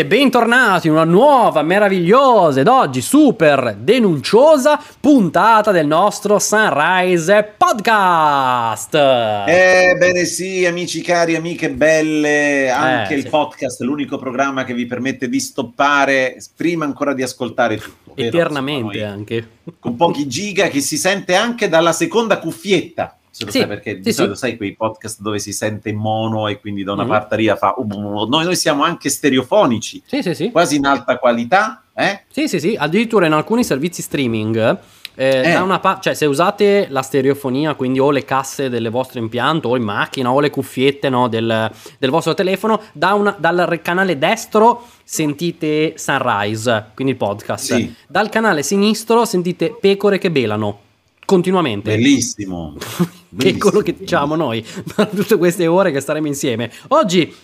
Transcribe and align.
E 0.00 0.06
bentornati 0.06 0.86
in 0.86 0.94
una 0.94 1.04
nuova, 1.04 1.60
meravigliosa 1.60 2.60
ed 2.60 2.68
oggi 2.68 3.02
super 3.02 3.76
denunciosa 3.78 4.80
puntata 4.98 5.72
del 5.72 5.86
nostro 5.86 6.38
Sunrise 6.38 7.52
Podcast. 7.54 8.94
Ebbene 8.94 10.24
sì, 10.24 10.64
amici 10.64 11.02
cari, 11.02 11.36
amiche 11.36 11.68
belle, 11.68 12.70
anche 12.70 13.12
Eh, 13.12 13.16
il 13.18 13.24
sì. 13.24 13.28
podcast 13.28 13.82
l'unico 13.82 14.16
programma 14.16 14.64
che 14.64 14.72
vi 14.72 14.86
permette 14.86 15.28
di 15.28 15.38
stoppare 15.38 16.38
prima 16.56 16.86
ancora 16.86 17.12
di 17.12 17.22
ascoltare 17.22 17.76
tutto. 17.76 18.12
Eternamente 18.14 19.04
anche. 19.04 19.48
Con 19.78 19.96
pochi 19.96 20.26
giga 20.26 20.68
che 20.68 20.80
si 20.80 20.96
sente 20.96 21.34
anche 21.34 21.68
dalla 21.68 21.92
seconda 21.92 22.38
cuffietta. 22.38 23.18
Se 23.30 23.44
lo 23.44 23.50
Sì, 23.52 23.58
sai 23.58 23.66
perché 23.68 23.96
di 23.96 24.02
sì, 24.04 24.12
solito 24.12 24.34
sì. 24.34 24.40
sai 24.40 24.56
quei 24.56 24.74
podcast 24.74 25.20
dove 25.20 25.38
si 25.38 25.52
sente 25.52 25.92
mono 25.92 26.48
e 26.48 26.58
quindi 26.60 26.82
da 26.82 26.92
una 26.92 27.04
Mhm. 27.04 27.08
parte 27.08 27.56
fa 27.56 27.74
"Uh, 27.76 27.86
uh, 27.88 28.22
uh". 28.22 28.28
noi, 28.28 28.44
noi 28.44 28.56
siamo 28.56 28.82
anche 28.82 29.08
stereofonici, 29.08 30.02
quasi 30.50 30.76
in 30.76 30.84
alta 30.86 31.16
qualità, 31.18 31.84
eh? 31.94 32.24
Sì, 32.28 32.48
sì, 32.48 32.58
sì, 32.58 32.76
addirittura 32.78 33.26
in 33.26 33.32
alcuni 33.32 33.62
servizi 33.62 34.02
streaming, 34.02 34.78
eh, 35.14 35.42
Eh. 35.44 35.52
da 35.52 35.62
una 35.62 35.78
pa- 35.80 35.98
cioè 36.00 36.14
se 36.14 36.24
usate 36.26 36.86
la 36.90 37.02
stereofonia, 37.02 37.74
quindi 37.74 37.98
o 38.00 38.10
le 38.10 38.24
casse 38.24 38.68
del 38.68 38.88
vostro 38.90 39.18
impianto, 39.20 39.68
o 39.68 39.76
in 39.76 39.82
macchina, 39.82 40.32
o 40.32 40.40
le 40.40 40.50
cuffiette 40.50 41.08
no, 41.08 41.28
del, 41.28 41.70
del 41.98 42.10
vostro 42.10 42.34
telefono, 42.34 42.80
da 42.92 43.14
una- 43.14 43.36
dal 43.38 43.80
canale 43.82 44.18
destro 44.18 44.86
sentite 45.04 45.94
Sunrise, 45.96 46.86
quindi 46.94 47.12
il 47.12 47.18
podcast. 47.18 47.74
Sì. 47.74 47.94
Dal 48.08 48.28
canale 48.28 48.62
sinistro 48.62 49.24
sentite 49.24 49.76
pecore 49.78 50.18
che 50.18 50.30
belano, 50.30 50.78
continuamente. 51.26 51.90
Bellissimo. 51.94 52.74
che 53.36 53.48
è 53.50 53.56
quello 53.58 53.80
che 53.80 53.94
diciamo 53.98 54.34
noi 54.36 54.64
per 54.94 55.08
tutte 55.08 55.36
queste 55.36 55.66
ore 55.66 55.92
che 55.92 56.00
staremo 56.00 56.26
insieme. 56.26 56.70
Oggi, 56.88 57.34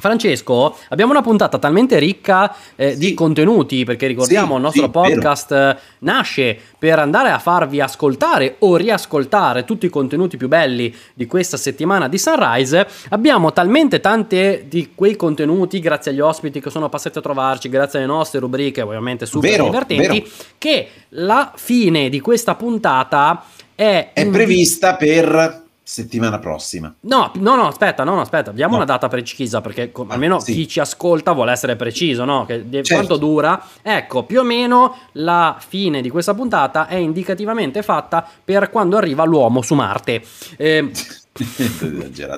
Francesco, 0.00 0.76
abbiamo 0.90 1.10
una 1.10 1.22
puntata 1.22 1.58
talmente 1.58 1.98
ricca 1.98 2.54
eh, 2.76 2.96
di 2.96 3.06
Sì. 3.06 3.14
contenuti, 3.14 3.82
perché 3.82 4.06
ricordiamo 4.06 4.50
Sì, 4.50 4.54
il 4.54 4.60
nostro 4.60 4.82
sì, 4.84 4.88
vero. 4.92 5.00
podcast 5.08 5.50
eh, 5.52 5.76
nasce 6.00 6.56
per 6.78 7.00
andare 7.00 7.30
a 7.30 7.40
farvi 7.40 7.80
ascoltare 7.80 8.54
o 8.60 8.76
riascoltare 8.76 9.64
tutti 9.64 9.86
i 9.86 9.88
contenuti 9.88 10.36
più 10.36 10.46
belli 10.46 10.94
di 11.14 11.26
questa 11.26 11.56
settimana 11.56 12.06
di 12.06 12.16
Sunrise. 12.16 12.86
Abbiamo 13.08 13.52
talmente 13.52 13.98
tante 13.98 14.66
di 14.68 14.92
quei 14.94 15.16
contenuti, 15.16 15.80
grazie 15.80 16.12
agli 16.12 16.20
ospiti 16.20 16.60
che 16.60 16.70
sono 16.70 16.88
passati 16.88 17.18
a 17.18 17.20
trovarci, 17.20 17.68
grazie 17.68 17.98
alle 17.98 18.06
nostre 18.06 18.38
rubriche, 18.38 18.82
ovviamente 18.82 19.26
super 19.26 19.50
Vero, 19.50 19.64
divertenti, 19.64 20.20
vero. 20.20 20.30
che 20.58 20.88
la 21.10 21.50
fine 21.56 22.08
di 22.08 22.20
questa 22.20 22.54
puntata 22.54 23.42
è, 23.80 24.10
È 24.12 24.26
prevista 24.28 24.96
per 24.96 25.62
settimana 25.84 26.40
prossima. 26.40 26.92
No, 27.02 27.30
no, 27.36 27.54
no, 27.54 27.68
aspetta, 27.68 28.02
no, 28.02 28.14
no, 28.16 28.22
aspetta, 28.22 28.50
diamo 28.50 28.72
No. 28.72 28.78
una 28.78 28.84
data 28.84 29.06
precisa 29.06 29.60
perché 29.60 29.92
co- 29.92 30.04
almeno 30.08 30.40
sì. 30.40 30.52
chi 30.52 30.66
ci 30.66 30.80
ascolta 30.80 31.30
vuole 31.32 31.52
essere 31.52 31.76
preciso, 31.76 32.24
no? 32.24 32.44
Che 32.44 32.68
de- 32.68 32.82
Certo. 32.82 32.94
quanto 32.94 33.16
dura? 33.16 33.64
Ecco, 33.80 34.24
più 34.24 34.40
o 34.40 34.42
meno 34.42 34.96
la 35.12 35.56
fine 35.64 36.02
di 36.02 36.10
questa 36.10 36.34
puntata 36.34 36.88
è 36.88 36.96
indicativamente 36.96 37.82
fatta 37.82 38.28
per 38.44 38.68
quando 38.68 38.96
arriva 38.96 39.24
l'uomo 39.24 39.62
su 39.62 39.74
Marte. 39.74 40.22
Eh, 40.56 40.90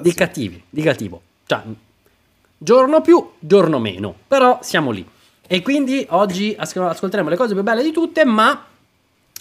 di 0.02 0.12
cattivi, 0.14 0.62
di 0.68 0.82
cattivo. 0.82 1.22
Cioè, 1.46 1.62
giorno 2.58 3.00
più, 3.00 3.30
giorno 3.38 3.78
meno, 3.78 4.14
però 4.28 4.58
siamo 4.60 4.90
lì. 4.90 5.06
E 5.46 5.62
quindi 5.62 6.06
oggi 6.10 6.54
as- 6.58 6.76
ascolteremo 6.76 7.30
le 7.30 7.36
cose 7.36 7.54
più 7.54 7.62
belle 7.62 7.82
di 7.82 7.92
tutte, 7.92 8.24
ma 8.26 8.62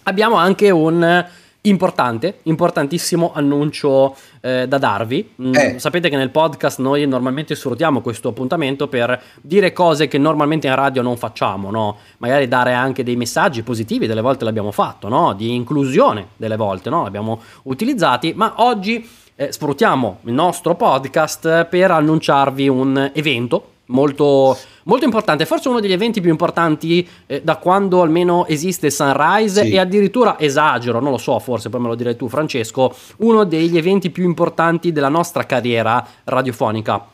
abbiamo 0.03 0.35
anche 0.38 0.69
un 0.71 1.25
importante, 1.61 2.39
importantissimo 2.43 3.31
annuncio 3.33 4.15
eh, 4.41 4.65
da 4.67 4.77
darvi. 4.77 5.33
Mm, 5.41 5.53
Eh. 5.53 5.79
Sapete 5.79 6.09
che 6.09 6.15
nel 6.15 6.29
podcast 6.29 6.79
noi 6.79 7.05
normalmente 7.05 7.55
sfruttiamo 7.55 8.01
questo 8.01 8.29
appuntamento 8.29 8.87
per 8.87 9.21
dire 9.41 9.73
cose 9.73 10.07
che 10.07 10.17
normalmente 10.17 10.67
in 10.67 10.75
radio 10.75 11.01
non 11.01 11.17
facciamo, 11.17 11.69
no? 11.69 11.97
Magari 12.19 12.47
dare 12.47 12.73
anche 12.73 13.03
dei 13.03 13.15
messaggi 13.17 13.61
positivi, 13.61 14.07
delle 14.07 14.21
volte 14.21 14.45
l'abbiamo 14.45 14.71
fatto, 14.71 15.09
no? 15.09 15.33
Di 15.33 15.53
inclusione, 15.53 16.29
delle 16.37 16.55
volte, 16.55 16.89
no? 16.89 17.03
L'abbiamo 17.03 17.41
utilizzati, 17.63 18.33
ma 18.35 18.53
oggi 18.57 19.07
eh, 19.35 19.51
sfruttiamo 19.51 20.19
il 20.23 20.33
nostro 20.33 20.75
podcast 20.75 21.65
per 21.65 21.91
annunciarvi 21.91 22.67
un 22.69 23.11
evento 23.13 23.71
molto, 23.89 24.57
molto 24.83 25.05
importante, 25.05 25.45
forse 25.45 25.69
uno 25.69 25.79
degli 25.79 25.91
eventi 25.91 26.22
più 26.22 26.29
importanti 26.29 27.07
eh, 27.27 27.41
da 27.41 27.57
quando 27.57 28.01
almeno 28.01 28.45
esiste 28.47 28.89
Sunrise 28.89 29.63
Sì. 29.66 29.72
e 29.72 29.79
addirittura 29.79 30.39
esagero, 30.39 31.00
non 31.00 31.11
lo 31.11 31.17
so, 31.17 31.38
forse 31.39 31.69
poi 31.69 31.81
me 31.81 31.88
lo 31.88 31.95
direi 31.95 32.16
tu 32.16 32.27
Francesco, 32.27 32.95
uno 33.17 33.44
degli 33.44 33.77
eventi 33.77 34.09
più 34.09 34.23
importanti 34.23 34.91
della 34.91 35.09
nostra 35.09 35.45
carriera 35.45 36.05
radiofonica. 36.23 37.05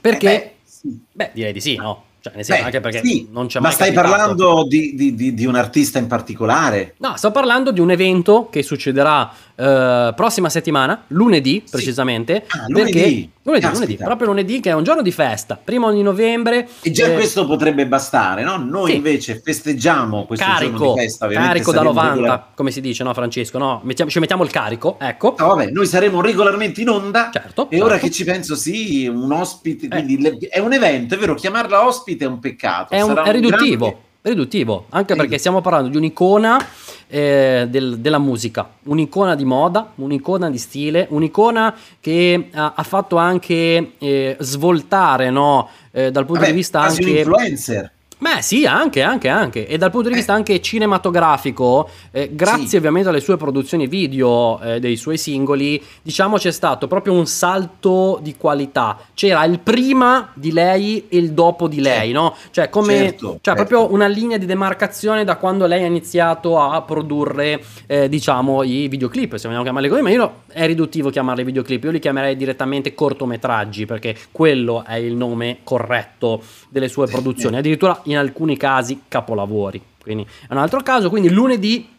Perché? 0.00 0.34
Eh 0.34 0.38
beh, 0.38 0.54
sì. 0.64 1.00
Beh, 1.12 1.30
direi 1.34 1.52
di 1.52 1.60
sì, 1.60 1.76
no? 1.76 2.04
Cioè, 2.20 2.32
nel 2.34 2.44
senso, 2.44 2.60
Beh, 2.62 2.66
anche 2.66 2.80
perché 2.80 3.00
sì, 3.06 3.28
non 3.30 3.46
c'è 3.46 3.60
Ma 3.60 3.66
mai 3.66 3.74
stai 3.74 3.92
capitato. 3.92 4.16
parlando 4.18 4.66
di, 4.66 4.94
di- 4.94 5.14
di- 5.14 5.34
di 5.34 5.46
un 5.46 5.54
artista 5.54 5.98
in 5.98 6.06
particolare? 6.08 6.94
No, 6.98 7.16
sto 7.16 7.30
parlando 7.30 7.70
di 7.70 7.80
un 7.80 7.90
evento 7.90 8.48
che 8.50 8.62
succederà 8.62 9.30
eh, 9.54 10.12
prossima 10.14 10.48
settimana, 10.48 11.04
lunedì 11.08 11.62
Sì. 11.64 11.70
precisamente. 11.70 12.44
Ah, 12.48 12.64
lunedì. 12.68 12.92
Perché 12.92 13.28
lunedì, 13.42 13.66
lunedì, 13.72 13.96
proprio 13.96 14.26
lunedì, 14.28 14.60
che 14.60 14.70
è 14.70 14.74
un 14.74 14.82
giorno 14.84 15.00
di 15.02 15.10
festa, 15.12 15.58
primo 15.62 15.90
di 15.92 16.02
novembre. 16.02 16.68
E 16.82 16.90
già 16.90 17.06
eh, 17.06 17.14
questo 17.14 17.46
potrebbe 17.46 17.86
bastare, 17.86 18.42
no? 18.44 18.56
Noi 18.56 18.90
sì. 18.90 18.96
invece 18.96 19.40
festeggiamo 19.42 20.26
questo 20.26 20.44
carico, 20.44 20.76
giorno 20.76 20.94
di 20.94 21.00
festa. 21.00 21.28
carico 21.28 21.70
da 21.72 21.78
saremo 21.78 21.92
90, 21.94 22.14
regolar- 22.14 22.44
come 22.54 22.70
si 22.70 22.80
dice, 22.80 23.04
no, 23.04 23.14
Francesco? 23.14 23.58
No, 23.58 23.80
mettiamo- 23.84 24.10
ci 24.10 24.18
mettiamo 24.18 24.42
il 24.44 24.50
carico, 24.50 24.96
ecco. 25.00 25.34
No, 25.38 25.46
vabbè, 25.48 25.70
noi 25.70 25.86
saremo 25.86 26.20
regolarmente 26.20 26.80
in 26.82 26.88
onda. 26.90 27.30
Certo. 27.32 27.70
E 27.70 27.80
ora 27.80 27.92
certo. 27.92 28.06
che 28.06 28.12
ci 28.12 28.24
penso, 28.24 28.54
sì, 28.54 29.06
un 29.06 29.32
ospite, 29.32 29.86
Eh. 29.86 29.88
quindi 29.88 30.20
le- 30.20 30.36
è 30.50 30.58
un 30.58 30.72
evento, 30.72 31.14
è 31.14 31.18
vero, 31.18 31.34
chiamarla 31.34 31.86
ospite 31.86 32.17
è 32.24 32.28
un 32.28 32.38
peccato. 32.38 32.92
È, 32.94 33.00
un- 33.00 33.20
è 33.24 33.30
riduttivo, 33.32 33.86
grande- 33.86 34.02
è 34.20 34.28
riduttivo, 34.28 34.86
anche 34.90 35.14
perché 35.14 35.38
stiamo 35.38 35.60
parlando 35.60 35.88
di 35.88 35.96
un'icona 35.96 36.58
eh, 37.06 37.66
del- 37.70 37.98
della 37.98 38.18
musica, 38.18 38.68
un'icona 38.84 39.34
di 39.34 39.44
moda, 39.44 39.92
un'icona 39.94 40.50
di 40.50 40.58
stile, 40.58 41.06
un'icona 41.10 41.74
che 42.00 42.48
ha, 42.52 42.72
ha 42.76 42.82
fatto 42.82 43.16
anche 43.16 43.92
eh, 43.98 44.36
svoltare 44.40 45.30
no, 45.30 45.68
eh, 45.90 46.10
dal 46.10 46.24
punto 46.26 46.40
Vabbè, 46.40 46.52
di 46.52 46.56
vista 46.58 46.80
quasi 46.80 47.02
un 47.02 47.08
anche... 47.08 47.18
influencer. 47.20 47.92
Beh 48.20 48.42
sì, 48.42 48.66
anche, 48.66 49.00
anche, 49.00 49.28
anche. 49.28 49.68
E 49.68 49.78
dal 49.78 49.92
punto 49.92 50.08
di 50.08 50.14
Eh. 50.14 50.16
vista 50.16 50.32
anche 50.32 50.60
cinematografico, 50.60 51.88
eh, 52.10 52.30
grazie 52.32 52.66
Sì. 52.66 52.76
ovviamente 52.76 53.08
alle 53.08 53.20
sue 53.20 53.36
produzioni 53.36 53.86
video, 53.86 54.60
eh, 54.60 54.80
dei 54.80 54.96
suoi 54.96 55.16
singoli, 55.16 55.80
diciamo 56.02 56.36
c'è 56.36 56.50
stato 56.50 56.88
proprio 56.88 57.12
un 57.12 57.26
salto 57.26 58.18
di 58.20 58.34
qualità. 58.36 58.98
C'era 59.14 59.44
il 59.44 59.60
prima 59.60 60.32
di 60.34 60.50
lei 60.50 61.06
e 61.08 61.16
il 61.16 61.30
dopo 61.32 61.68
di 61.68 61.80
lei, 61.80 62.10
no? 62.10 62.34
Cioè 62.50 62.68
come... 62.68 62.96
Certo, 62.96 63.26
cioè 63.40 63.54
certo. 63.54 63.64
proprio 63.64 63.92
una 63.94 64.08
linea 64.08 64.36
di 64.36 64.46
demarcazione 64.46 65.22
da 65.22 65.36
quando 65.36 65.66
lei 65.66 65.84
ha 65.84 65.86
iniziato 65.86 66.58
a 66.58 66.82
produrre, 66.82 67.62
eh, 67.86 68.08
diciamo, 68.08 68.64
i 68.64 68.88
videoclip, 68.88 69.36
se 69.36 69.46
vogliamo 69.46 69.62
chiamarli 69.62 69.88
così, 69.88 70.02
ma 70.02 70.10
io 70.10 70.32
è 70.48 70.66
riduttivo 70.66 71.10
chiamarli 71.10 71.44
videoclip, 71.44 71.84
io 71.84 71.90
li 71.92 72.00
chiamerei 72.00 72.36
direttamente 72.36 72.94
cortometraggi, 72.94 73.86
perché 73.86 74.16
quello 74.32 74.84
è 74.84 74.96
il 74.96 75.14
nome 75.14 75.58
corretto 75.62 76.42
delle 76.68 76.88
sue 76.88 77.06
produzioni, 77.06 77.56
addirittura 77.56 78.02
in 78.10 78.16
alcuni 78.16 78.56
casi 78.56 79.02
capolavori. 79.08 79.80
Quindi 80.00 80.26
è 80.48 80.52
un 80.52 80.58
altro 80.58 80.80
caso, 80.82 81.08
quindi 81.10 81.30
lunedì 81.30 81.96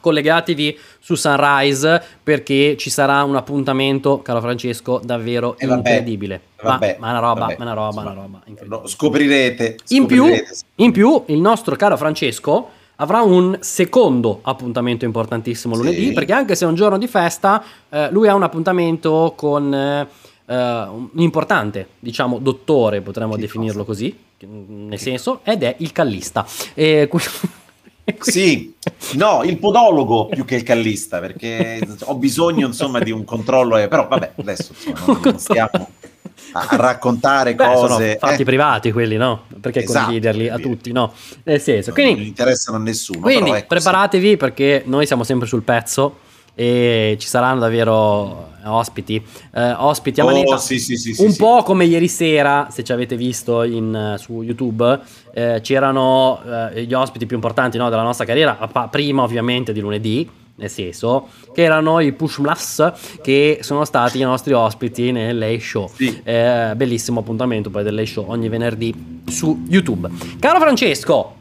collegatevi 0.00 0.78
su 1.00 1.14
Sunrise 1.14 2.02
perché 2.22 2.76
ci 2.76 2.90
sarà 2.90 3.22
un 3.24 3.36
appuntamento, 3.36 4.22
caro 4.22 4.40
Francesco, 4.40 5.00
davvero 5.02 5.56
E 5.58 5.66
vabbè, 5.66 5.78
incredibile. 5.78 6.40
Ma, 6.62 6.70
vabbè, 6.70 6.96
ma 6.98 7.10
una 7.10 7.18
roba, 7.18 7.40
vabbè, 7.40 7.56
ma 7.58 7.64
una 7.64 7.72
roba, 7.74 7.86
insomma, 7.88 8.10
una 8.10 8.20
roba 8.20 8.42
incredibile. 8.46 8.80
lo 8.82 8.88
scoprirete. 8.88 9.76
In 9.88 10.06
più, 10.06 10.24
scoprirete. 10.24 10.54
in 10.76 10.92
più, 10.92 11.22
il 11.26 11.40
nostro 11.40 11.76
caro 11.76 11.96
Francesco 11.96 12.68
avrà 12.96 13.20
un 13.22 13.58
secondo 13.60 14.40
appuntamento 14.42 15.04
importantissimo 15.04 15.74
Sì. 15.74 15.82
lunedì, 15.82 16.12
perché 16.12 16.32
anche 16.32 16.54
se 16.54 16.64
è 16.64 16.68
un 16.68 16.74
giorno 16.74 16.98
di 16.98 17.06
festa, 17.06 17.62
eh, 17.90 18.10
lui 18.10 18.28
ha 18.28 18.34
un 18.34 18.42
appuntamento 18.42 19.34
con 19.36 19.74
eh, 19.74 20.06
eh, 20.46 20.54
un 20.54 21.08
importante, 21.16 21.88
diciamo, 21.98 22.38
dottore, 22.38 23.00
potremmo 23.02 23.34
Che 23.34 23.40
definirlo 23.40 23.84
così, 23.84 24.16
nel 24.40 24.98
senso, 24.98 25.40
ed 25.44 25.62
è 25.62 25.76
il 25.78 25.92
callista. 25.92 26.46
E 26.74 27.08
Sì, 28.20 28.72
no, 29.14 29.42
il 29.42 29.58
podologo 29.58 30.26
più 30.26 30.44
che 30.44 30.54
il 30.54 30.62
callista, 30.62 31.18
perché 31.18 31.80
ho 32.04 32.14
bisogno 32.14 32.68
insomma 32.68 33.00
di 33.00 33.10
un 33.10 33.24
controllo, 33.24 33.76
eh, 33.78 33.88
però 33.88 34.06
vabbè, 34.06 34.34
adesso 34.36 34.72
insomma, 34.72 35.18
non, 35.24 35.38
stiamo 35.40 35.90
a, 36.52 36.68
raccontare 36.76 37.56
Beh, 37.56 37.64
cose 37.64 38.16
fatti 38.20 38.42
eh, 38.42 38.44
privati 38.44 38.92
quelli, 38.92 39.16
no? 39.16 39.46
Perché 39.60 39.82
Esatto, 39.82 40.04
condividerli 40.04 40.48
a 40.48 40.58
tutti, 40.58 40.92
no? 40.92 41.12
Nel 41.42 41.60
senso, 41.60 41.92
quindi 41.92 42.14
non 42.14 42.26
interessano 42.26 42.76
a 42.76 42.80
nessuno. 42.80 43.20
Quindi 43.20 43.50
ecco, 43.50 43.66
preparatevi 43.66 44.36
perché 44.36 44.82
noi 44.86 45.04
siamo 45.04 45.24
sempre 45.24 45.48
sul 45.48 45.62
pezzo 45.62 46.18
e 46.58 47.16
ci 47.20 47.28
saranno 47.28 47.60
davvero 47.60 48.48
ospiti, 48.64 49.22
eh, 49.54 49.72
ospiti 49.72 50.20
a 50.20 50.24
Oh, 50.24 50.28
manetta. 50.28 50.56
sì, 50.56 50.78
sì, 50.80 50.96
sì, 50.96 51.14
un 51.22 51.36
po' 51.36 51.62
come 51.62 51.84
ieri 51.84 52.08
sera, 52.08 52.68
se 52.70 52.82
ci 52.82 52.92
avete 52.92 53.14
visto 53.14 53.62
in, 53.62 53.94
eh, 53.94 54.18
su 54.18 54.42
YouTube, 54.42 54.98
eh, 55.34 55.60
c'erano 55.62 56.40
eh, 56.72 56.82
gli 56.84 56.94
ospiti 56.94 57.26
più 57.26 57.36
importanti 57.36 57.76
no, 57.78 57.90
della 57.90 58.02
nostra 58.02 58.24
carriera, 58.24 58.54
prima 58.90 59.22
ovviamente 59.22 59.72
di 59.74 59.80
lunedì, 59.80 60.28
nel 60.58 60.70
senso 60.70 61.28
che 61.52 61.62
erano 61.62 62.00
i 62.00 62.12
Pushmlas 62.12 62.92
che 63.22 63.58
sono 63.60 63.84
stati 63.84 64.18
i 64.18 64.22
nostri 64.22 64.54
ospiti 64.54 65.12
nel 65.12 65.36
Lay 65.36 65.60
Show. 65.60 65.90
Sì. 65.94 66.20
Eh, 66.24 66.72
bellissimo 66.74 67.20
appuntamento 67.20 67.68
poi 67.68 67.82
del 67.82 67.94
Lay 67.94 68.06
Show 68.06 68.24
ogni 68.28 68.48
venerdì 68.48 69.22
su 69.28 69.64
YouTube. 69.68 70.08
Caro 70.40 70.58
Francesco, 70.58 71.34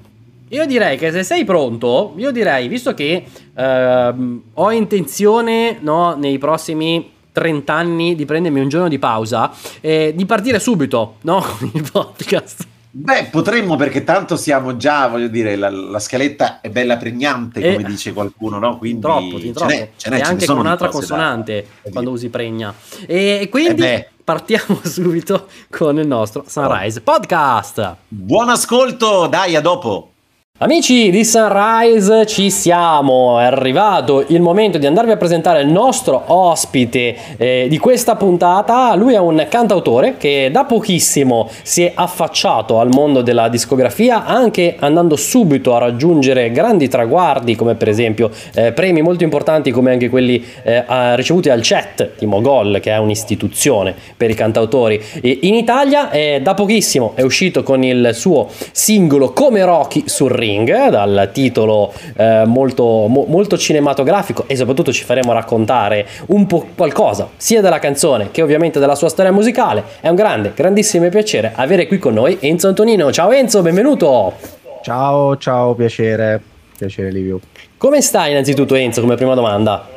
io 0.50 0.66
direi 0.66 0.98
che 0.98 1.12
se 1.12 1.24
sei 1.24 1.46
pronto, 1.46 2.14
io 2.18 2.32
direi, 2.32 2.68
visto 2.68 2.94
che 2.94 3.26
ehm, 3.56 4.42
ho 4.54 4.72
intenzione 4.72 5.78
no, 5.82 6.16
nei 6.16 6.38
prossimi 6.38 7.12
30 7.32 7.74
anni 7.74 8.16
di 8.16 8.26
prendermi 8.26 8.60
un 8.60 8.70
giorno 8.70 8.88
di 8.88 9.00
pausa, 9.00 9.52
eh, 9.82 10.14
di 10.16 10.26
partire 10.26 10.60
subito 10.60 11.16
no, 11.22 11.40
con 11.60 11.72
il 11.74 11.90
podcast. 11.92 12.68
Beh, 12.98 13.28
potremmo 13.30 13.76
perché 13.76 14.06
tanto 14.06 14.38
siamo 14.38 14.78
già, 14.78 15.08
voglio 15.08 15.28
dire, 15.28 15.58
la, 15.58 15.70
la 15.70 16.00
scaletta 16.00 16.62
è 16.62 16.70
bella 16.70 16.96
pregnante, 16.96 17.60
come 17.60 17.84
Eh, 17.84 17.90
dice 17.90 18.14
qualcuno, 18.14 18.58
no? 18.58 18.78
Quindi 18.78 19.02
Troppo, 19.02 19.38
ce 19.38 19.52
troppo. 19.52 19.70
n'è, 19.70 19.90
ce 19.98 20.10
n'è, 20.10 20.18
e 20.20 20.22
anche 20.22 20.46
con 20.46 20.60
un'altra 20.60 20.88
consonante 20.88 21.68
da 21.84 21.90
quando 21.92 22.12
usi 22.12 22.30
pregna. 22.30 22.74
E 23.06 23.50
quindi 23.52 23.84
Eh 23.84 24.10
partiamo 24.26 24.80
subito 24.84 25.48
con 25.70 26.00
il 26.00 26.08
nostro 26.08 26.44
Sunrise 26.48 27.02
Podcast. 27.02 27.96
Buon 28.08 28.50
ascolto, 28.50 29.28
dai, 29.28 29.56
a 29.56 29.62
dopo. 29.62 30.12
Amici 30.60 31.10
di 31.10 31.26
Sunrise, 31.26 32.26
ci 32.26 32.50
siamo, 32.50 33.42
è 33.42 33.44
arrivato 33.44 34.24
il 34.28 34.40
momento 34.40 34.78
di 34.78 34.86
andarvi 34.86 35.12
a 35.12 35.18
presentare 35.18 35.60
il 35.60 35.68
nostro 35.68 36.24
ospite 36.28 37.14
eh, 37.36 37.66
di 37.68 37.78
questa 37.78 38.16
puntata. 38.16 38.96
Lui 38.96 39.16
è 39.16 39.20
un 39.20 39.46
cantautore 39.50 40.16
che 40.16 40.48
da 40.54 40.64
pochissimo 40.64 41.50
si 41.62 41.84
è 41.84 41.92
affacciato 41.94 42.80
al 42.80 42.88
mondo 42.88 43.22
della 43.22 43.50
discografia, 43.50 44.24
anche 44.24 44.78
andando 44.80 45.18
subito 45.18 45.76
a 45.76 45.80
raggiungere 45.80 46.50
grandi 46.52 46.88
traguardi, 46.88 47.54
come 47.56 47.76
per 47.76 47.90
esempio 47.90 48.32
eh, 48.54 48.72
premi 48.72 49.02
molto 49.02 49.26
importanti 49.26 49.72
come 49.72 49.92
anche 49.92 50.08
quelli 50.08 50.42
eh, 50.64 50.86
ricevuti 51.18 51.50
al 51.50 51.60
CHAT 51.64 52.12
di 52.18 52.26
Mogol, 52.28 52.80
che 52.82 52.92
è 52.92 52.98
un'istituzione 52.98 53.94
per 54.16 54.30
i 54.30 54.36
cantautori. 54.36 55.02
E 55.20 55.40
in 55.42 55.54
Italia 55.54 56.10
eh, 56.12 56.40
da 56.42 56.54
pochissimo 56.54 57.12
è 57.16 57.24
uscito 57.24 57.62
con 57.62 57.84
il 57.84 58.12
suo 58.14 58.48
singolo 58.72 59.34
Come 59.34 59.66
Rocky 59.66 60.04
sul 60.06 60.44
ring, 60.46 60.90
dal 60.90 61.30
titolo 61.34 61.92
eh, 62.16 62.44
molto, 62.46 62.84
mo- 63.08 63.26
molto 63.28 63.58
cinematografico 63.58 64.46
e 64.48 64.56
soprattutto 64.56 64.92
ci 64.92 65.04
faremo 65.04 65.34
raccontare 65.34 66.06
un 66.28 66.46
po' 66.46 66.68
qualcosa 66.76 67.30
sia 67.38 67.62
della 67.62 67.80
canzone 67.80 68.32
che 68.32 68.42
ovviamente 68.42 68.80
della 68.80 68.96
sua 68.96 69.10
storia 69.10 69.32
musicale. 69.32 69.84
È 70.00 70.08
un 70.08 70.16
grande, 70.16 70.54
grandissimo 70.56 71.10
piacere 71.10 71.52
avere 71.56 71.88
qui 71.88 71.98
con 71.98 72.14
noi 72.14 72.38
Enzo 72.40 72.68
Antonino. 72.68 73.12
Ciao 73.12 73.32
Enzo, 73.32 73.62
benvenuto! 73.62 74.34
Ciao, 74.82 75.36
ciao, 75.38 75.74
piacere, 75.74 76.42
piacere 76.78 77.12
Livio. 77.12 77.40
Come 77.78 78.02
stai 78.02 78.32
innanzitutto 78.32 78.76
Enzo 78.76 79.02
come 79.02 79.16
prima 79.16 79.34
domanda? 79.34 79.94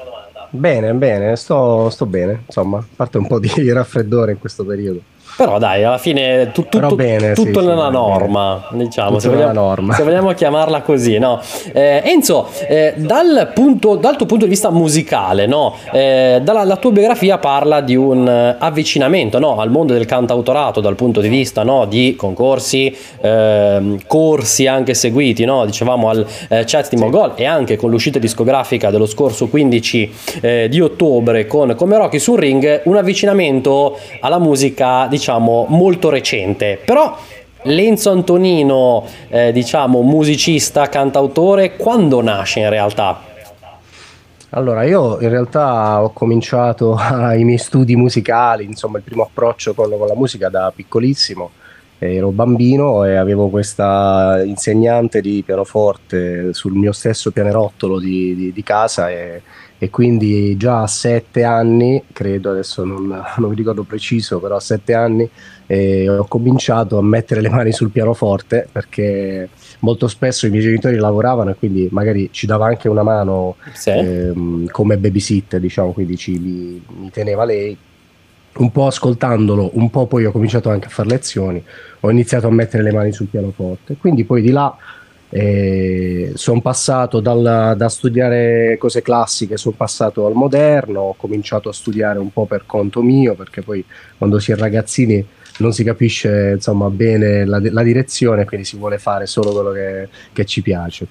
Bene, 0.51 0.95
bene, 0.95 1.37
sto, 1.37 1.91
sto 1.91 2.07
bene, 2.07 2.45
insomma, 2.47 2.79
a 2.79 2.85
parte 2.97 3.19
un 3.19 3.27
po' 3.27 3.39
di 3.39 3.51
raffreddore 3.71 4.33
in 4.33 4.39
questo 4.39 4.65
periodo. 4.65 5.01
Però 5.39 5.57
dai, 5.59 5.85
alla 5.85 5.99
fine 5.99 6.51
tu- 6.51 6.67
Però 6.67 6.89
tutto, 6.89 6.97
bene, 6.97 7.29
sì, 7.37 7.45
tutto 7.45 7.61
sì, 7.61 7.67
nella 7.67 7.91
bene. 7.91 7.97
norma, 7.97 8.67
diciamo, 8.73 9.11
Tutto 9.11 9.21
se 9.21 9.29
vogliamo, 9.29 9.53
norma. 9.53 9.95
se 9.95 10.03
vogliamo 10.03 10.33
chiamarla 10.33 10.83
così, 10.83 11.17
no? 11.19 11.41
Eh, 11.73 12.03
Enzo, 12.07 12.49
eh, 12.67 12.95
dal, 12.97 13.53
punto, 13.55 13.95
dal 13.95 14.17
tuo 14.17 14.27
punto 14.27 14.47
di 14.47 14.51
vista 14.51 14.71
musicale, 14.71 15.47
no? 15.47 15.77
Eh, 15.93 16.41
dalla, 16.43 16.65
la 16.65 16.75
tua 16.75 16.91
biografia 16.91 17.39
parla 17.39 17.81
di 17.83 17.95
un 17.95 18.27
eh, 18.29 18.57
avvicinamento 18.59 19.39
no? 19.39 19.61
al 19.61 19.71
mondo 19.71 19.93
del 19.93 20.07
cantautorato 20.07 20.81
dal 20.81 20.97
punto 20.97 21.21
di 21.21 21.29
vista 21.29 21.63
no? 21.63 21.85
di 21.85 22.17
concorsi, 22.17 22.93
ehm, 23.21 23.99
corsi 24.09 24.67
anche 24.67 24.95
seguiti, 24.95 25.45
no? 25.45 25.65
dicevamo 25.67 26.09
al 26.09 26.27
eh, 26.49 26.65
chat 26.67 26.89
di 26.89 26.97
Mogol 26.97 27.35
e 27.37 27.45
anche 27.45 27.77
con 27.77 27.91
l'uscita 27.91 28.19
discografica 28.19 28.91
dello 28.91 29.07
scorso 29.07 29.47
15 29.47 30.15
eh, 30.41 30.67
di 30.69 30.81
ottobre 30.81 31.47
con 31.47 31.77
Come 31.77 31.97
Rocky 31.97 32.19
sul 32.19 32.41
ring, 32.41 32.81
un 32.87 32.97
avvicinamento 32.97 33.97
alla 34.19 34.41
musica 34.41 35.07
diciamo 35.09 35.27
molto 35.37 36.09
recente, 36.09 36.81
però 36.83 37.15
Lenzo 37.63 38.11
Antonino, 38.11 39.05
eh, 39.29 39.53
diciamo 39.53 40.01
musicista, 40.01 40.89
cantautore, 40.89 41.77
quando 41.77 42.23
nasce 42.23 42.61
in 42.61 42.71
realtà? 42.71 43.21
Allora, 44.51 44.85
io 44.85 45.21
in 45.21 45.29
realtà 45.29 46.03
ho 46.03 46.11
cominciato 46.11 46.97
i 47.37 47.45
miei 47.45 47.59
studi 47.59 47.97
musicali, 47.97 48.65
insomma, 48.65 48.99
il 48.99 49.05
primo 49.05 49.25
approccio 49.25 49.75
con, 49.75 49.91
con 49.91 50.07
la 50.07 50.15
musica 50.15 50.49
da 50.49 50.73
piccolissimo. 50.75 51.51
Ero 52.01 52.31
bambino 52.31 53.05
e 53.05 53.17
avevo 53.17 53.49
questa 53.49 54.41
insegnante 54.45 55.21
di 55.21 55.43
pianoforte 55.45 56.53
sul 56.55 56.73
mio 56.75 56.93
stesso 56.93 57.33
pianerottolo 57.33 57.99
di, 57.99 58.37
di- 58.37 58.53
di 58.53 58.63
casa 58.63 59.11
e, 59.11 59.43
e 59.79 59.91
quindi 59.91 60.57
già 60.57 60.83
a 60.83 60.87
sette 60.87 61.43
anni, 61.43 62.01
credo 62.13 62.51
adesso 62.51 62.85
non, 62.85 63.07
non 63.39 63.51
mi 63.51 63.57
ricordo 63.57 63.83
preciso, 63.83 64.39
però 64.39 64.57
a 64.57 64.61
sette 64.61 64.95
anni 64.95 65.29
eh, 65.67 66.09
ho 66.09 66.25
cominciato 66.29 66.99
a 66.99 67.03
mettere 67.03 67.41
le 67.41 67.49
mani 67.51 67.73
sul 67.73 67.91
pianoforte 67.91 68.69
perché 68.71 69.49
molto 69.81 70.07
spesso 70.07 70.47
i 70.47 70.51
miei 70.51 70.63
genitori 70.63 70.97
lavoravano 70.97 71.51
e 71.51 71.55
quindi 71.57 71.89
magari 71.91 72.29
ci 72.33 72.47
dava 72.47 72.67
anche 72.67 72.89
una 72.89 73.03
mano 73.03 73.57
Sì. 73.75 73.91
ehm, 73.91 74.69
come 74.69 74.99
babysitter, 74.99 75.59
diciamo, 75.61 75.93
quindi 75.93 76.17
ci, 76.17 76.39
mi, 76.39 76.81
mi 77.01 77.11
teneva 77.11 77.45
lei. 77.45 77.77
Un 78.55 78.73
po' 78.73 78.87
ascoltandolo, 78.87 79.71
un 79.75 79.89
po' 79.91 80.07
poi 80.07 80.25
ho 80.25 80.33
cominciato 80.33 80.69
anche 80.71 80.87
a 80.87 80.91
fare 80.91 81.09
lezioni, 81.09 81.63
ho 82.01 82.11
iniziato 82.11 82.49
a 82.49 82.51
mettere 82.51 82.83
le 82.83 82.93
mani 82.93 83.13
sul 83.13 83.29
pianoforte, 83.29 83.97
quindi 83.97 84.25
poi 84.25 84.43
di 84.43 84.51
là 84.51 84.77
sono 86.35 86.61
passato 86.63 87.21
dal- 87.21 87.75
da 87.77 87.89
studiare 87.91 88.77
cose 88.79 89.03
classiche, 89.03 89.59
sono 89.59 89.75
passato 89.77 90.25
al 90.25 90.33
moderno, 90.33 91.01
ho 91.01 91.15
cominciato 91.15 91.69
a 91.69 91.73
studiare 91.75 92.19
un 92.19 92.33
po' 92.33 92.47
per 92.47 92.63
conto 92.65 93.03
mio, 93.03 93.35
perché 93.35 93.61
poi 93.61 93.85
quando 94.17 94.39
si 94.39 94.53
è 94.53 94.57
ragazzini 94.57 95.23
non 95.59 95.73
si 95.73 95.85
capisce 95.85 96.53
insomma 96.55 96.89
bene 96.89 97.45
la, 97.45 97.61
la 97.63 97.83
direzione, 97.83 98.47
quindi 98.47 98.65
si 98.65 98.79
vuole 98.79 98.97
fare 98.99 99.27
solo 99.27 99.53
quello 99.53 99.71
che, 99.73 100.09
che 100.33 100.47
ci 100.47 100.63
piace. 100.63 101.07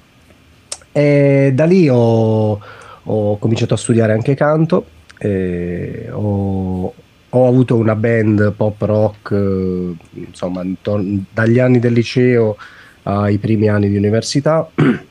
E 0.92 1.52
da 1.54 1.66
lì 1.66 1.88
ho, 1.88 2.60
ho 3.04 3.38
cominciato 3.38 3.76
a 3.76 3.78
studiare 3.78 4.14
anche 4.14 4.34
canto, 4.34 4.86
e 5.20 6.10
ho, 6.12 6.92
ho 7.30 7.48
avuto 7.48 7.76
una 7.76 7.96
band 7.96 8.54
pop 8.54 8.82
rock, 8.82 9.32
eh, 9.32 9.94
insomma, 10.14 10.64
intorno- 10.64 11.24
dagli 11.32 11.60
anni 11.60 11.80
del 11.80 11.94
liceo 11.94 12.58
ai 13.04 13.38
primi 13.38 13.68
anni 13.70 13.90
di 13.90 13.98
università. 13.98 14.70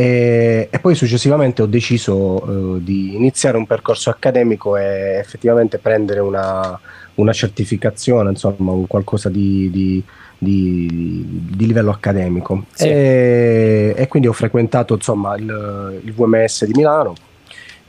E, 0.00 0.68
e 0.70 0.78
poi 0.78 0.94
successivamente 0.94 1.60
ho 1.60 1.66
deciso 1.66 2.76
eh, 2.76 2.84
di 2.84 3.16
iniziare 3.16 3.56
un 3.56 3.66
percorso 3.66 4.10
accademico 4.10 4.76
e 4.76 5.16
effettivamente 5.18 5.78
prendere 5.78 6.20
una, 6.20 6.78
una 7.14 7.32
certificazione, 7.32 8.30
insomma, 8.30 8.70
un 8.70 8.86
qualcosa 8.86 9.28
di, 9.28 9.68
di- 9.72 10.00
di- 10.38 11.26
di 11.50 11.66
livello 11.66 11.90
accademico. 11.90 12.66
Sì. 12.74 12.86
E, 12.86 13.94
e 13.96 14.06
quindi 14.06 14.28
ho 14.28 14.32
frequentato 14.32 14.94
insomma, 14.94 15.34
il, 15.36 16.00
il 16.04 16.12
VMS 16.12 16.64
di 16.64 16.74
Milano. 16.74 17.14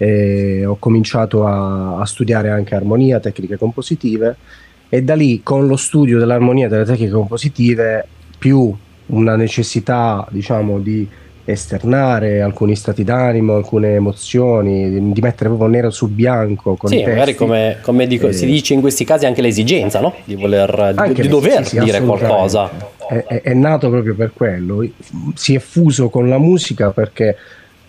E 0.02 0.66
ho 0.66 0.78
cominciato 0.80 1.46
a, 1.46 2.00
a 2.00 2.06
studiare 2.06 2.50
anche 2.50 2.74
armonia, 2.74 3.20
tecniche 3.20 3.58
compositive 3.58 4.38
e 4.88 5.04
da 5.04 5.14
lì 5.14 5.42
con 5.44 5.68
lo 5.68 5.76
studio 5.76 6.18
dell'armonia 6.18 6.68
e 6.68 6.70
delle 6.70 6.86
tecniche 6.86 7.12
compositive 7.12 8.08
più 8.40 8.74
una 9.08 9.36
necessità 9.36 10.26
diciamo 10.32 10.80
di 10.80 11.06
esternare 11.44 12.42
alcuni 12.42 12.76
stati 12.76 13.04
d'animo, 13.04 13.56
alcune 13.56 13.96
emozioni, 13.96 14.90
di, 14.90 15.12
di 15.12 15.22
mettere 15.22 15.50
proprio 15.50 15.68
nero 15.68 15.90
su 15.90 16.08
bianco 16.08 16.76
con 16.76 16.90
Sì, 16.92 17.04
magari 17.04 17.36
come, 17.36 17.78
come 17.82 18.08
dico- 18.08 18.28
Eh, 18.28 18.34
si 18.34 18.46
dice 18.46 18.74
in 18.76 18.82
questi 18.82 19.04
casi 19.04 19.26
anche 19.26 19.42
l'esigenza, 19.42 20.00
no? 20.00 20.14
Di 20.24 20.36
voler, 20.36 20.94
di, 21.08 21.22
di 21.22 21.28
dover 21.28 21.66
sì, 21.66 21.78
sì, 21.78 21.84
dire 21.84 22.02
qualcosa. 22.02 22.70
È, 23.10 23.16
è- 23.28 23.42
è 23.42 23.54
nato 23.56 23.90
proprio 23.90 24.14
per 24.16 24.32
quello. 24.34 24.88
Si 25.34 25.56
è 25.56 25.60
fuso 25.60 26.10
con 26.10 26.30
la 26.30 26.38
musica 26.38 26.92
perché 26.92 27.36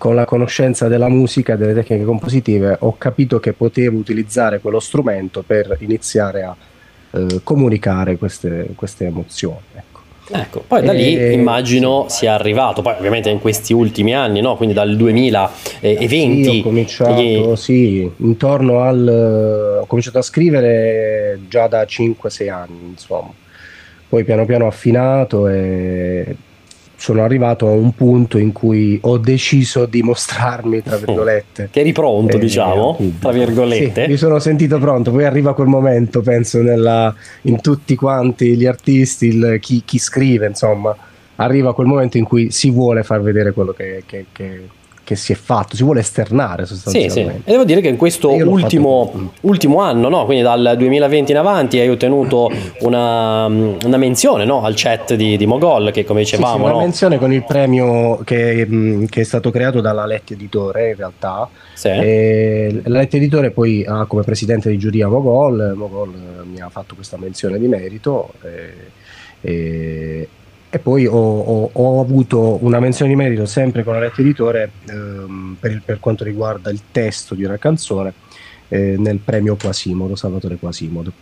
con 0.01 0.15
la 0.15 0.25
conoscenza 0.25 0.89
della 0.89 1.11
musica 1.11 1.53
e 1.53 1.57
delle 1.59 1.75
tecniche 1.75 2.05
compositive 2.05 2.75
ho 2.81 2.97
capito 2.97 3.39
che 3.39 3.53
potevo 3.53 3.99
utilizzare 3.99 4.59
quello 4.59 4.81
strumento 4.81 5.45
per 5.47 5.77
iniziare 5.81 6.43
a 6.43 6.57
eh, 7.11 7.41
comunicare 7.43 8.17
queste, 8.17 8.69
queste 8.77 9.05
emozioni. 9.05 9.59
Ecco. 9.75 10.01
Ecco, 10.33 10.65
poi 10.67 10.83
da 10.83 10.93
lì 10.93 11.19
E- 11.19 11.33
immagino 11.33 12.07
sia 12.09 12.33
arrivato, 12.33 12.81
poi 12.81 12.95
ovviamente 12.97 13.29
in 13.29 13.41
questi 13.41 13.75
ultimi 13.75 14.15
anni, 14.15 14.41
no? 14.41 14.57
Quindi 14.57 14.75
dal 14.75 14.97
2020. 14.97 16.45
Sì, 16.45 16.59
ho 16.61 16.63
cominciato, 16.63 17.21
e- 17.21 17.57
sì, 17.57 18.11
intorno 18.17 18.81
al... 18.81 19.81
ho 19.83 19.85
cominciato 19.85 20.17
a 20.17 20.23
scrivere 20.23 21.41
già 21.47 21.67
da 21.67 21.83
5-6 21.83 22.51
anni, 22.51 22.79
insomma. 22.93 23.33
Poi 24.09 24.25
piano 24.25 24.47
piano 24.47 24.65
ho 24.65 24.69
affinato 24.69 25.47
e 25.47 26.35
sono 27.01 27.23
arrivato 27.25 27.67
a 27.67 27.71
un 27.71 27.95
punto 27.95 28.37
in 28.37 28.53
cui 28.53 28.99
ho 29.03 29.17
deciso 29.17 29.87
di 29.87 30.03
mostrarmi, 30.03 30.83
tra 30.83 30.97
virgolette. 30.99 31.69
che 31.73 31.81
eri 31.81 31.93
pronto, 31.93 32.37
Eh, 32.37 32.39
diciamo, 32.39 32.97
sì. 32.99 33.19
tra 33.19 33.33
virgolette. 33.33 34.05
Sì, 34.05 34.11
mi 34.11 34.17
sono 34.19 34.39
sentito 34.39 34.79
pronto, 34.79 35.11
poi 35.11 35.25
arriva 35.25 35.55
quel 35.55 35.67
momento, 35.69 36.21
penso, 36.21 36.61
nella- 36.61 37.15
in 37.43 37.63
tutti 37.63 37.95
quanti 37.95 38.55
gli 38.55 38.67
artisti, 38.67 39.29
il- 39.29 39.57
chi, 39.63 39.83
chi 39.87 39.99
scrive, 39.99 40.47
insomma, 40.49 40.95
arriva 41.37 41.73
quel 41.73 41.87
momento 41.87 42.19
in 42.19 42.25
cui 42.25 42.51
si 42.51 42.71
vuole 42.71 43.03
far 43.03 43.23
vedere 43.23 43.53
quello 43.53 43.73
che, 43.73 44.03
che- 44.05 44.27
che- 44.31 44.69
che 45.11 45.17
si 45.17 45.33
è 45.33 45.35
fatto, 45.35 45.75
si 45.75 45.83
vuole 45.83 46.01
esternare 46.01 46.67
sostanzialmente. 46.67 47.21
Sì, 47.21 47.43
sì. 47.43 47.49
E 47.49 47.51
devo 47.51 47.65
dire 47.65 47.81
che 47.81 47.89
in 47.89 47.97
questo 47.97 48.31
ultimo, 48.31 49.33
ultimo, 49.41 49.81
anno, 49.81 50.09
no? 50.09 50.25
quindi 50.25 50.45
dal 50.45 50.77
2020 50.79 51.33
in 51.33 51.37
avanti, 51.37 51.81
hai 51.81 51.89
ottenuto 51.89 52.49
una, 52.83 53.47
una 53.47 53.97
menzione 53.97 54.45
no? 54.45 54.63
al 54.63 54.75
chat 54.77 55.15
di, 55.15 55.37
di, 55.37 55.47
Mogol, 55.47 55.91
che 55.91 56.05
come 56.05 56.21
dicevamo... 56.21 56.53
Sì, 56.53 56.59
sì, 56.59 56.63
una 56.63 56.73
no? 56.73 56.79
menzione 56.79 57.19
con 57.19 57.33
il 57.33 57.45
premio 57.45 58.21
che, 58.23 59.05
che, 59.11 59.21
è 59.21 59.25
stato 59.25 59.51
creato 59.51 59.81
dalla 59.81 60.07
Letti 60.07 60.35
Editore 60.35 60.91
in 60.91 60.97
realtà. 60.97 61.49
Sì. 61.75 61.89
E 61.89 62.81
la 62.85 62.99
Letti 62.99 63.17
Editore 63.17 63.51
poi 63.51 63.85
ha 63.85 64.05
come 64.07 64.23
presidente 64.23 64.71
di 64.71 64.79
giuria 64.79 65.09
Mogol, 65.09 65.73
Mogol 65.75 66.13
mi 66.45 66.61
ha 66.61 66.69
fatto 66.69 66.95
questa 66.95 67.17
menzione 67.19 67.59
di 67.59 67.67
merito. 67.67 68.31
E, 68.43 68.75
e, 69.41 70.29
e 70.71 70.79
poi 70.79 71.05
ho, 71.05 71.13
ho, 71.13 71.71
ho, 71.73 72.01
avuto 72.01 72.59
una 72.65 72.79
menzione 72.79 73.11
di 73.11 73.17
merito 73.17 73.45
sempre 73.45 73.83
con 73.83 73.95
la 73.95 73.99
Letta 73.99 74.21
Editore 74.21 74.71
ehm, 74.89 75.57
per, 75.59 75.73
il, 75.73 75.83
per, 75.85 75.99
quanto 75.99 76.23
riguarda 76.23 76.71
il 76.71 76.81
testo 76.93 77.35
di 77.35 77.45
una 77.45 77.57
canzone 77.57 78.13
eh, 78.69 78.95
nel 78.97 79.19
premio 79.19 79.57
Quasimodo, 79.57 80.15
Salvatore 80.15 80.57
Quasimodo, 80.57 81.13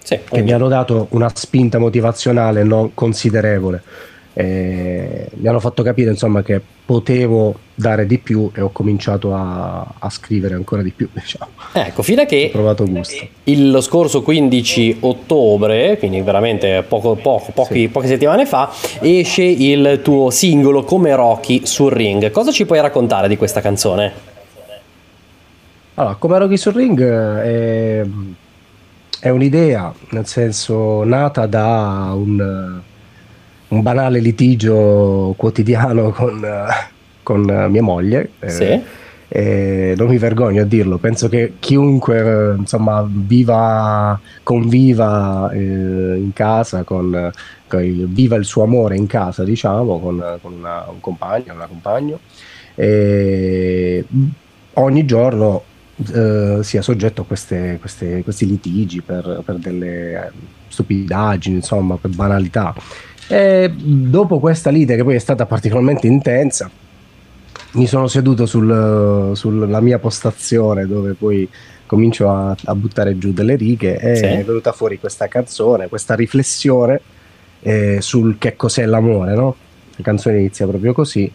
sì, 0.00 0.20
che 0.24 0.42
mi 0.42 0.52
hanno 0.52 0.68
dato 0.68 1.08
una 1.10 1.28
spinta 1.34 1.78
motivazionale 1.78 2.62
non 2.62 2.94
considerevole 2.94 3.82
eh, 4.36 5.28
mi 5.32 5.46
hanno 5.46 5.60
fatto 5.60 5.84
capire 5.84 6.10
insomma 6.10 6.42
che 6.42 6.60
potevo 6.84 7.56
dare 7.72 8.04
di 8.04 8.18
più 8.18 8.50
e 8.52 8.60
ho 8.60 8.70
cominciato 8.70 9.32
a, 9.32 9.94
a 9.96 10.10
scrivere 10.10 10.54
ancora 10.54 10.82
di 10.82 10.90
più 10.90 11.08
diciamo. 11.14 11.52
ecco 11.72 12.02
fino 12.02 12.22
a 12.22 12.24
che 12.24 12.46
ho 12.48 12.50
provato 12.50 12.84
gusto 12.84 13.26
il 13.44 13.78
scorso 13.80 14.22
15 14.22 14.98
ottobre 15.00 15.96
quindi 15.98 16.20
veramente 16.20 16.84
poco, 16.86 17.14
poco, 17.14 17.52
pochi, 17.52 17.82
sì. 17.82 17.88
poche 17.88 18.08
settimane 18.08 18.44
fa 18.44 18.72
esce 19.00 19.44
il 19.44 20.00
tuo 20.02 20.30
singolo 20.30 20.82
come 20.82 21.14
Rocky 21.14 21.64
sul 21.64 21.92
ring 21.92 22.30
cosa 22.32 22.50
ci 22.50 22.66
puoi 22.66 22.80
raccontare 22.80 23.28
di 23.28 23.36
questa 23.36 23.60
canzone? 23.60 24.32
allora 25.94 26.16
come 26.16 26.38
Rocky 26.38 26.56
sul 26.56 26.74
ring 26.74 27.00
è, 27.00 28.04
è 29.20 29.28
un'idea 29.28 29.94
nel 30.10 30.26
senso 30.26 31.04
nata 31.04 31.46
da 31.46 32.10
un 32.14 32.82
un 33.74 33.82
banale 33.82 34.20
litigio 34.20 35.34
quotidiano 35.36 36.10
con, 36.16 36.46
con 37.22 37.66
mia 37.70 37.82
moglie. 37.82 38.30
Eh, 38.38 38.50
sì. 38.50 38.82
Eh, 39.26 39.94
non 39.96 40.08
mi 40.08 40.18
vergogno 40.18 40.62
a 40.62 40.64
dirlo, 40.64 40.98
penso 40.98 41.28
che 41.28 41.54
chiunque 41.58 42.54
insomma 42.56 43.04
viva, 43.10 44.20
conviva 44.44 45.50
eh, 45.50 45.58
in 45.58 46.30
casa 46.32 46.84
con, 46.84 47.32
con 47.66 48.12
viva 48.12 48.36
il 48.36 48.44
suo 48.44 48.62
amore 48.62 48.96
in 48.96 49.06
casa, 49.06 49.42
diciamo, 49.42 49.98
con, 49.98 50.38
con 50.40 50.52
una, 50.52 50.84
un 50.88 51.00
compagno, 51.00 51.52
una 51.52 51.66
compagno, 51.66 52.20
ogni 54.74 55.04
giorno 55.04 55.62
eh, 56.12 56.58
sia 56.62 56.82
soggetto 56.82 57.22
a 57.22 57.24
queste, 57.24 57.78
queste, 57.80 58.22
questi 58.24 58.46
litigi 58.46 59.00
per, 59.00 59.42
per 59.44 59.56
delle 59.56 60.26
eh, 60.26 60.30
stupidaggini, 60.68 61.56
insomma, 61.56 61.96
per 61.96 62.10
banalità. 62.10 62.74
E 63.28 63.72
dopo 63.74 64.38
questa 64.38 64.70
lite, 64.70 64.96
che 64.96 65.04
poi 65.04 65.14
è 65.14 65.18
stata 65.18 65.46
particolarmente 65.46 66.06
intensa, 66.06 66.70
mi 67.72 67.86
sono 67.86 68.06
seduto 68.06 68.46
sul, 68.46 69.32
sulla 69.34 69.80
mia 69.80 69.98
postazione 69.98 70.86
dove 70.86 71.14
poi 71.14 71.48
comincio 71.86 72.30
a, 72.30 72.56
a 72.64 72.74
buttare 72.74 73.18
giù 73.18 73.32
delle 73.32 73.56
righe 73.56 73.98
e 73.98 74.16
sì. 74.16 74.24
è 74.24 74.44
venuta 74.44 74.72
fuori 74.72 74.98
questa 74.98 75.26
canzone, 75.28 75.88
questa 75.88 76.14
riflessione 76.14 77.00
eh, 77.62 78.00
sul 78.00 78.36
che 78.38 78.56
cos'è 78.56 78.84
l'amore, 78.86 79.34
no? 79.34 79.56
La 79.96 80.04
canzone 80.04 80.38
inizia 80.38 80.66
proprio 80.66 80.92
così. 80.92 81.30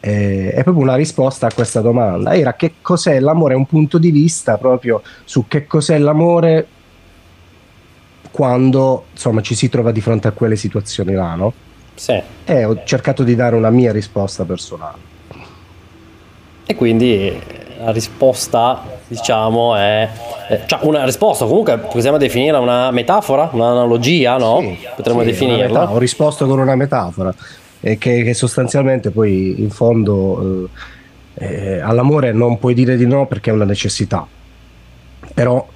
Eh, 0.00 0.52
è 0.52 0.62
proprio 0.62 0.84
una 0.84 0.94
risposta 0.94 1.46
a 1.46 1.52
questa 1.52 1.80
domanda. 1.80 2.34
Era 2.34 2.54
che 2.54 2.74
cos'è 2.80 3.18
l'amore? 3.20 3.54
È 3.54 3.56
un 3.56 3.66
punto 3.66 3.98
di 3.98 4.10
vista 4.10 4.56
proprio 4.56 5.02
su 5.24 5.46
che 5.48 5.66
cos'è 5.66 5.98
l'amore 5.98 6.66
quando 8.38 9.06
insomma 9.10 9.40
ci 9.40 9.56
si 9.56 9.68
trova 9.68 9.90
di 9.90 10.00
fronte 10.00 10.28
a 10.28 10.30
quelle 10.30 10.54
situazioni 10.54 11.12
là, 11.12 11.34
no? 11.34 11.52
Sì. 11.96 12.22
E 12.44 12.64
ho 12.64 12.84
cercato 12.84 13.24
di 13.24 13.34
dare 13.34 13.56
una 13.56 13.70
mia 13.70 13.90
risposta 13.90 14.44
personale. 14.44 14.98
E 16.64 16.76
quindi 16.76 17.36
la 17.80 17.90
risposta, 17.90 19.00
diciamo, 19.08 19.74
è. 19.74 20.08
cioè 20.66 20.78
una 20.82 21.04
risposta, 21.04 21.46
comunque 21.46 21.78
possiamo 21.78 22.16
definire 22.16 22.56
una 22.58 22.92
metafora, 22.92 23.48
un'analogia, 23.50 24.36
no? 24.36 24.60
Sì, 24.60 24.86
Potremmo 24.94 25.22
sì, 25.22 25.26
definirla. 25.26 25.90
Ho 25.90 25.98
risposto 25.98 26.46
con 26.46 26.60
una 26.60 26.76
metafora, 26.76 27.34
eh, 27.80 27.98
che, 27.98 28.22
che, 28.22 28.34
sostanzialmente 28.34 29.10
poi 29.10 29.60
in 29.60 29.70
fondo 29.70 30.70
eh, 31.34 31.46
eh, 31.74 31.80
all'amore 31.80 32.30
non 32.30 32.60
puoi 32.60 32.74
dire 32.74 32.96
di 32.96 33.04
no 33.04 33.26
perché 33.26 33.50
è 33.50 33.52
una 33.52 33.64
necessità. 33.64 34.24
Però 35.34 35.66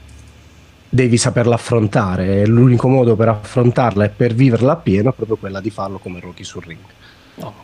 devi 0.95 1.17
saperla 1.17 1.55
affrontare 1.55 2.47
l'unico 2.47 2.87
modo 2.87 3.17
per 3.17 3.29
affrontarla 3.29 4.05
e 4.05 4.09
per 4.11 4.35
viverla 4.35 4.73
appieno 4.73 5.09
è 5.09 5.15
proprio 5.15 5.39
quella 5.39 5.59
di 5.59 5.71
farlo 5.71 5.97
come 5.97 6.21
Rocky 6.21 6.45
sul 6.45 6.63
ring. 6.67 6.81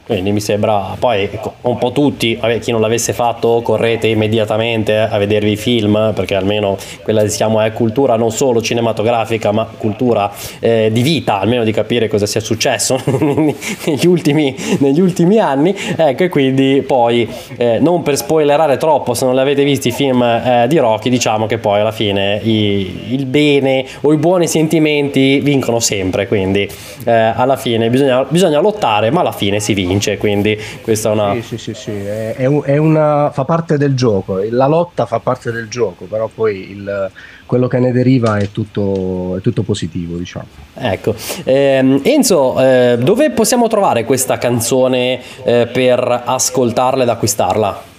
Quindi 0.09 0.33
mi 0.33 0.41
sembra, 0.41 0.97
poi 0.99 1.25
ecco, 1.25 1.57
un 1.61 1.77
po' 1.77 1.93
tutti, 1.93 2.41
chi 2.63 2.71
non 2.71 2.81
l'avesse 2.81 3.13
fatto 3.13 3.61
correte 3.63 4.07
immediatamente 4.07 4.97
a 4.97 5.19
vedervi 5.19 5.53
i 5.53 5.57
film, 5.57 6.13
perché 6.15 6.35
almeno 6.35 6.79
quella 7.03 7.23
diciamo 7.23 7.61
è 7.61 7.71
cultura 7.75 8.17
non 8.17 8.31
solo 8.31 8.63
cinematografica, 8.63 9.53
ma 9.53 9.67
cultura 9.67 10.33
eh, 10.61 10.89
di 10.91 11.03
vita, 11.03 11.41
almeno 11.41 11.63
di 11.63 11.73
capire 11.73 12.09
cosa 12.09 12.25
sia 12.25 12.41
successo 12.41 12.99
negli, 13.85 14.07
ultimi, 14.07 14.57
negli 14.79 14.99
ultimi 14.99 15.39
anni. 15.41 15.77
Ecco, 15.77 16.23
e 16.23 16.29
quindi 16.31 16.83
poi 16.87 17.29
eh, 17.59 17.79
non 17.79 18.03
per 18.03 18.17
spoilerare 18.17 18.79
troppo, 18.79 19.13
se 19.13 19.27
non 19.27 19.35
li 19.35 19.41
avete 19.41 19.63
visti 19.63 19.89
i 19.89 19.93
film 19.93 20.23
eh, 20.23 20.65
di 20.69 20.79
Rocky, 20.79 21.11
diciamo 21.11 21.45
che 21.45 21.59
poi 21.59 21.81
alla 21.81 21.93
fine 21.93 22.41
i, 22.43 23.13
il 23.13 23.27
bene 23.27 23.85
o 24.01 24.15
i 24.15 24.17
buoni 24.17 24.49
sentimenti 24.49 25.41
vincono 25.41 25.81
sempre, 25.81 26.27
quindi 26.27 26.67
eh, 27.05 27.13
alla 27.13 27.57
fine 27.57 27.91
bisogna, 27.91 28.25
bisogna 28.27 28.61
lottare, 28.61 29.11
ma 29.11 29.21
alla 29.21 29.33
fine 29.33 29.58
si 29.61 29.75
vince, 29.75 30.17
quindi 30.17 30.59
questa 30.83 31.11
è 31.11 31.12
una... 31.12 31.35
Sì, 31.35 31.43
sì, 31.43 31.59
sì, 31.59 31.75
sì. 31.75 31.91
È, 31.91 32.35
è 32.37 32.77
una... 32.77 33.31
fa 33.33 33.45
parte 33.45 33.77
del 33.79 33.95
gioco, 33.95 34.41
la 34.50 34.67
lotta 34.67 35.07
fa 35.07 35.21
parte 35.21 35.53
del 35.53 35.69
gioco, 35.69 36.05
però 36.07 36.29
poi 36.33 36.71
il, 36.71 37.11
quello 37.47 37.69
che 37.69 37.79
ne 37.79 37.93
deriva 37.93 38.37
è 38.37 38.50
tutto, 38.50 39.37
è 39.37 39.41
tutto 39.41 39.62
positivo, 39.62 40.17
diciamo. 40.17 40.47
Ecco, 40.75 41.15
eh, 41.45 42.00
Enzo, 42.03 42.61
eh, 42.61 42.99
dove 43.00 43.31
possiamo 43.31 43.69
trovare 43.69 44.05
questa 44.05 44.38
canzone 44.38 45.21
eh, 45.45 45.69
per 45.73 46.23
ascoltarla 46.25 47.03
ed 47.03 47.09
acquistarla? 47.09 47.97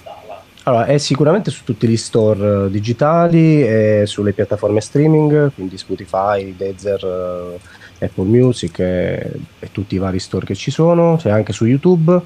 Allora, 0.63 0.85
è 0.85 0.97
sicuramente 0.99 1.49
su 1.49 1.63
tutti 1.63 1.87
gli 1.87 1.97
store 1.97 2.65
eh, 2.65 2.69
digitali 2.69 3.63
e 3.63 4.03
sulle 4.05 4.33
piattaforme 4.33 4.81
streaming, 4.81 5.51
quindi 5.55 5.77
Spotify, 5.77 6.53
Deezer, 6.55 7.03
eh, 7.03 7.59
Apple 7.99 8.25
Music 8.25 8.79
e, 8.79 9.31
e, 9.59 9.71
tutti 9.71 9.95
i 9.95 9.97
vari 9.97 10.19
store 10.19 10.45
che 10.45 10.55
ci 10.55 10.71
sono, 10.71 11.17
c'è 11.17 11.29
anche 11.29 11.53
su 11.53 11.65
YouTube. 11.65 12.19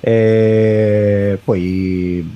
E 0.00 1.38
poi, 1.42 2.26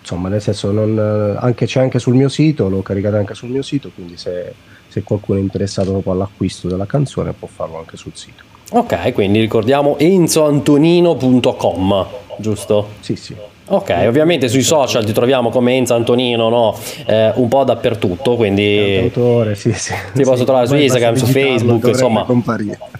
insomma, 0.00 0.28
nel 0.28 0.40
senso, 0.40 0.70
non, 0.70 1.36
anche, 1.40 1.66
c'è 1.66 1.80
anche 1.80 1.98
sul 1.98 2.14
mio 2.14 2.28
sito, 2.28 2.68
l'ho 2.68 2.82
caricata 2.82 3.16
anche 3.16 3.34
sul 3.34 3.48
mio 3.48 3.62
sito, 3.62 3.90
quindi 3.94 4.16
se, 4.16 4.52
se 4.88 5.02
qualcuno 5.02 5.38
è 5.38 5.42
interessato 5.42 5.90
proprio 5.90 6.12
all'acquisto 6.12 6.68
della 6.68 6.86
canzone 6.86 7.32
può 7.32 7.48
farlo 7.48 7.78
anche 7.78 7.96
sul 7.96 8.12
sito. 8.14 8.44
Ok, 8.72 9.12
quindi 9.12 9.40
ricordiamo 9.40 9.98
enzoantonino.com, 9.98 12.06
giusto? 12.38 12.88
Sì, 13.00 13.16
sì. 13.16 13.34
Ok, 13.72 13.94
ovviamente 14.04 14.48
sui 14.48 14.62
social 14.62 15.04
ti 15.04 15.12
troviamo 15.12 15.50
come 15.50 15.76
Enzo 15.76 15.94
Antonino, 15.94 16.48
no? 16.48 16.76
eh, 17.06 17.30
un 17.36 17.46
po' 17.46 17.62
dappertutto, 17.62 18.34
quindi 18.34 18.98
autore, 19.00 19.54
sì, 19.54 19.72
sì. 19.72 19.94
ti 20.12 20.24
posso 20.24 20.42
trovare 20.42 20.66
su 20.66 20.74
Instagram, 20.74 21.14
su 21.14 21.26
Facebook, 21.26 21.86
insomma, 21.86 22.26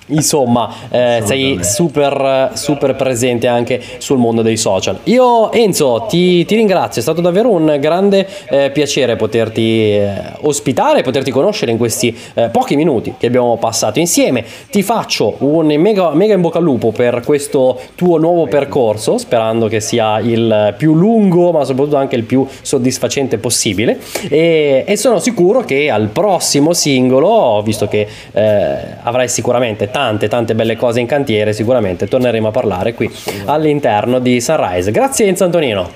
insomma 0.06 0.72
eh, 0.88 1.22
sei 1.24 1.58
super, 1.64 2.52
super 2.54 2.94
presente 2.94 3.48
anche 3.48 3.82
sul 3.98 4.18
mondo 4.18 4.42
dei 4.42 4.56
social. 4.56 5.00
Io 5.04 5.50
Enzo 5.50 6.06
ti, 6.08 6.44
ti 6.44 6.54
ringrazio, 6.54 7.00
è 7.00 7.02
stato 7.02 7.20
davvero 7.20 7.50
un 7.50 7.76
grande 7.80 8.28
eh, 8.48 8.70
piacere 8.70 9.16
poterti 9.16 9.96
eh, 9.96 10.12
ospitare, 10.42 11.02
poterti 11.02 11.32
conoscere 11.32 11.72
in 11.72 11.78
questi 11.78 12.16
eh, 12.34 12.48
pochi 12.48 12.76
minuti 12.76 13.14
che 13.18 13.26
abbiamo 13.26 13.56
passato 13.56 13.98
insieme. 13.98 14.44
Ti 14.70 14.84
faccio 14.84 15.34
un 15.38 15.66
mega, 15.66 16.10
mega 16.14 16.34
in 16.34 16.40
bocca 16.40 16.58
al 16.58 16.64
lupo 16.64 16.92
per 16.92 17.22
questo 17.24 17.76
tuo 17.96 18.18
nuovo 18.18 18.46
percorso, 18.46 19.18
sperando 19.18 19.66
che 19.66 19.80
sia 19.80 20.20
il 20.20 20.58
più 20.76 20.94
lungo 20.94 21.52
ma 21.52 21.64
soprattutto 21.64 21.96
anche 21.96 22.16
il 22.16 22.24
più 22.24 22.46
soddisfacente 22.62 23.38
possibile. 23.38 23.98
E, 24.28 24.84
e 24.86 24.96
sono 24.96 25.18
sicuro 25.18 25.60
che 25.60 25.90
al 25.90 26.08
prossimo 26.08 26.72
singolo 26.72 27.62
visto 27.62 27.88
che 27.88 28.06
eh, 28.32 28.76
avrai 29.02 29.28
sicuramente 29.28 29.90
tante 29.90 30.28
tante 30.28 30.54
belle 30.54 30.76
cose 30.76 31.00
in 31.00 31.06
cantiere 31.06 31.52
sicuramente 31.52 32.06
torneremo 32.06 32.48
a 32.48 32.50
parlare 32.50 32.94
qui 32.94 33.10
all'interno 33.46 34.18
di 34.18 34.40
Sunrise. 34.40 34.90
Grazie 34.90 35.26
Enzo 35.26 35.44
Antonino. 35.44 35.90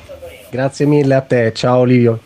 Grazie 0.50 0.86
mille 0.86 1.14
a 1.14 1.20
te. 1.20 1.52
Ciao 1.52 1.84
Livio 1.84 2.20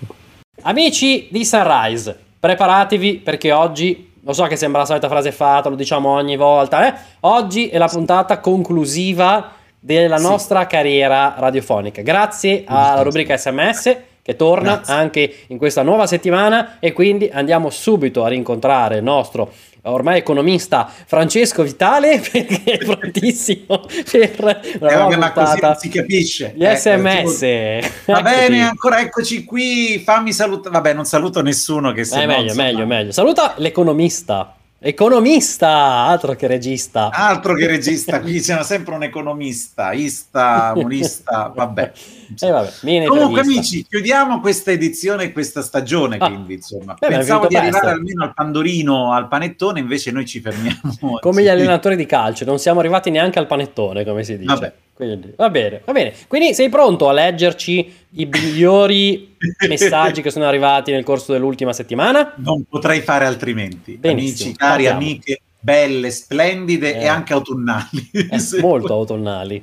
amici 0.62 1.28
di 1.30 1.44
Sunrise 1.44 2.16
preparatevi 2.40 3.16
perché 3.16 3.52
oggi 3.52 4.06
lo 4.22 4.32
so 4.32 4.44
che 4.44 4.56
sembra 4.56 4.80
la 4.80 4.86
solita 4.86 5.08
frase 5.08 5.32
fatta, 5.32 5.70
lo 5.70 5.74
diciamo 5.74 6.10
ogni 6.10 6.36
volta, 6.36 6.86
eh? 6.86 6.94
Oggi 7.20 7.68
è 7.68 7.78
la 7.78 7.88
puntata 7.88 8.40
conclusiva 8.40 9.52
della 9.88 10.18
nostra 10.18 10.66
carriera 10.66 11.34
radiofonica. 11.38 12.02
Grazie 12.02 12.64
alla 12.66 13.00
rubrica 13.00 13.38
SMS 13.38 13.96
che 14.20 14.36
torna 14.36 14.74
Grazie. 14.74 14.92
anche 14.94 15.34
in 15.46 15.56
questa 15.56 15.80
nuova 15.82 16.06
settimana 16.06 16.76
e 16.78 16.92
quindi 16.92 17.30
andiamo 17.32 17.70
subito 17.70 18.22
a 18.22 18.28
rincontrare 18.28 18.96
il 18.98 19.02
nostro 19.02 19.50
ormai 19.82 20.18
economista 20.18 20.86
Francesco 21.06 21.62
Vitale 21.62 22.20
perché 22.30 22.62
è 22.64 22.76
prontissimo 22.84 23.86
per 24.10 24.34
una 24.38 24.60
Eh, 24.60 24.78
vabbè, 24.78 25.16
ma 25.16 25.32
così 25.32 25.58
non 25.62 25.76
si 25.76 25.88
capisce. 25.88 26.52
Gli 26.54 26.64
Eh, 26.66 26.76
sms. 26.76 27.38
tipo- 27.38 27.88
Va 28.12 28.20
bene, 28.20 28.60
ancora 28.68 29.00
eccoci 29.00 29.44
qui. 29.44 30.02
Fammi 30.04 30.34
salutare. 30.34 30.74
Vabbè, 30.74 30.92
non 30.92 31.06
saluto 31.06 31.40
nessuno 31.40 31.92
che 31.92 32.04
se 32.04 32.20
Eh, 32.20 32.26
meglio, 32.26 32.52
meglio, 32.54 32.84
meglio. 32.84 33.12
Saluta 33.12 33.54
l'economista. 33.56 34.52
Economista, 34.80 35.68
altro 36.06 36.36
che 36.36 36.46
regista. 36.46 37.10
Altro 37.10 37.54
che 37.54 37.66
regista, 37.66 38.20
qui 38.20 38.40
c'è 38.40 38.62
sempre 38.62 38.94
un 38.94 39.02
economista, 39.02 39.92
ista, 39.92 40.72
monista, 40.78 41.52
vabbè. 41.52 41.92
Eh, 42.40 42.50
vabbè, 42.50 42.70
Comunque 42.80 43.40
intervista. 43.40 43.58
amici, 43.60 43.86
chiudiamo 43.88 44.40
questa 44.40 44.70
edizione 44.72 45.32
questa 45.32 45.62
stagione, 45.62 46.16
Ah. 46.18 46.26
quindi 46.28 46.54
insomma, 46.54 46.94
Beh, 46.98 47.08
pensavo 47.08 47.46
di 47.46 47.56
arrivare 47.56 47.80
presto. 47.84 47.98
almeno 47.98 48.22
al 48.24 48.34
pandorino, 48.34 49.12
al 49.12 49.28
panettone, 49.28 49.80
invece 49.80 50.10
noi 50.10 50.26
ci 50.26 50.40
fermiamo. 50.40 50.80
Come 51.20 51.42
gli 51.42 51.48
allenatori 51.48 51.96
di 51.96 52.06
calcio, 52.06 52.44
non 52.44 52.58
siamo 52.58 52.80
arrivati 52.80 53.10
neanche 53.10 53.38
al 53.38 53.46
panettone, 53.46 54.04
come 54.04 54.24
si 54.24 54.36
dice. 54.36 54.52
Vabbè. 54.52 54.72
Quindi, 54.94 55.32
va 55.36 55.48
bene, 55.48 55.80
va 55.84 55.92
bene. 55.92 56.12
Quindi 56.26 56.54
sei 56.54 56.68
pronto 56.68 57.08
a 57.08 57.12
leggerci 57.12 57.94
i 58.16 58.24
migliori 58.26 59.36
messaggi 59.68 60.22
che 60.22 60.30
sono 60.32 60.44
arrivati 60.46 60.90
nel 60.90 61.04
corso 61.04 61.30
dell'ultima 61.32 61.72
settimana? 61.72 62.32
Non 62.38 62.64
potrei 62.68 63.00
fare 63.00 63.24
altrimenti. 63.24 63.92
Benissimo, 63.92 64.46
Amici, 64.48 64.56
cari, 64.56 64.70
partiamo. 64.84 64.98
amiche, 64.98 65.40
belle, 65.60 66.10
splendide 66.10 66.96
Eh. 66.96 67.02
e 67.02 67.06
anche 67.06 67.32
autunnali. 67.32 68.10
Eh, 68.12 68.28
molto 68.60 68.92
autunnali. 68.92 69.62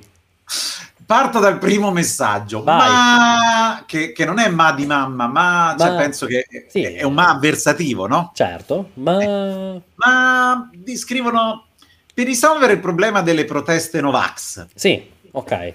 Parto 1.06 1.40
dal 1.40 1.60
primo 1.60 1.92
messaggio, 1.92 2.64
Vai. 2.64 2.90
ma 2.90 3.84
che, 3.86 4.12
che 4.12 4.26
non 4.26 4.40
è 4.40 4.50
ma 4.50 4.72
di 4.72 4.86
mamma, 4.88 5.28
ma, 5.28 5.76
cioè, 5.78 5.92
Ma- 5.92 5.96
penso 5.98 6.26
che 6.26 6.48
sì. 6.68 6.82
è 6.84 7.04
un 7.04 7.14
ma 7.14 7.30
avversativo, 7.30 8.08
no? 8.08 8.32
Certo, 8.34 8.90
ma... 8.96 9.80
Ma 9.96 10.70
descrivono 10.74 11.68
per 12.14 12.26
risolvere 12.26 12.74
il 12.74 12.80
problema 12.80 13.22
delle 13.22 13.46
proteste 13.46 14.02
Novax. 14.02 14.66
Sì, 14.74 15.08
ok. 15.32 15.74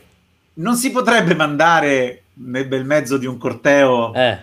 Non 0.54 0.74
si 0.74 0.90
potrebbe 0.90 1.34
mandare 1.34 2.22
nel 2.34 2.66
bel 2.66 2.84
mezzo 2.84 3.16
di 3.16 3.26
un 3.26 3.38
corteo 3.38 4.12
Eh, 4.14 4.40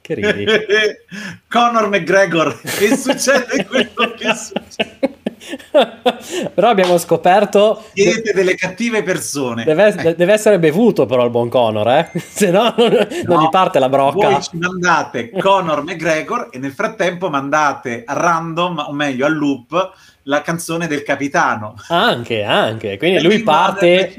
che 0.00 0.14
ridi. 0.14 0.46
Conor 1.48 1.88
McGregor 1.88 2.58
e 2.80 2.96
succede 2.96 3.66
quello 3.66 4.14
che 4.16 4.32
succede. 4.34 5.15
Però 6.54 6.68
abbiamo 6.68 6.98
scoperto... 6.98 7.82
Siete 7.92 8.32
delle 8.32 8.54
cattive 8.54 9.02
persone. 9.02 9.64
Deve, 9.64 9.94
Eh, 9.96 10.14
deve 10.14 10.32
essere 10.32 10.58
bevuto 10.58 11.06
però 11.06 11.24
il 11.24 11.30
buon 11.30 11.48
Conor, 11.48 11.88
eh? 11.88 12.10
Se 12.18 12.50
no 12.50 12.74
non, 12.76 12.90
non 12.90 13.08
no, 13.24 13.42
gli 13.42 13.48
parte 13.48 13.78
la 13.78 13.88
brocca. 13.88 14.28
Voi 14.30 14.42
ci 14.42 14.56
mandate 14.56 15.30
Conor 15.38 15.82
McGregor 15.82 16.48
e 16.50 16.58
nel 16.58 16.72
frattempo 16.72 17.30
mandate 17.30 18.02
a 18.04 18.12
random, 18.14 18.86
o 18.88 18.92
meglio 18.92 19.26
al 19.26 19.34
loop, 19.36 19.92
la 20.24 20.42
canzone 20.42 20.86
del 20.86 21.02
capitano. 21.02 21.74
Anche, 21.88 22.42
anche. 22.42 22.98
Quindi 22.98 23.18
E 23.18 23.22
lui 23.22 23.42
parte 23.42 24.14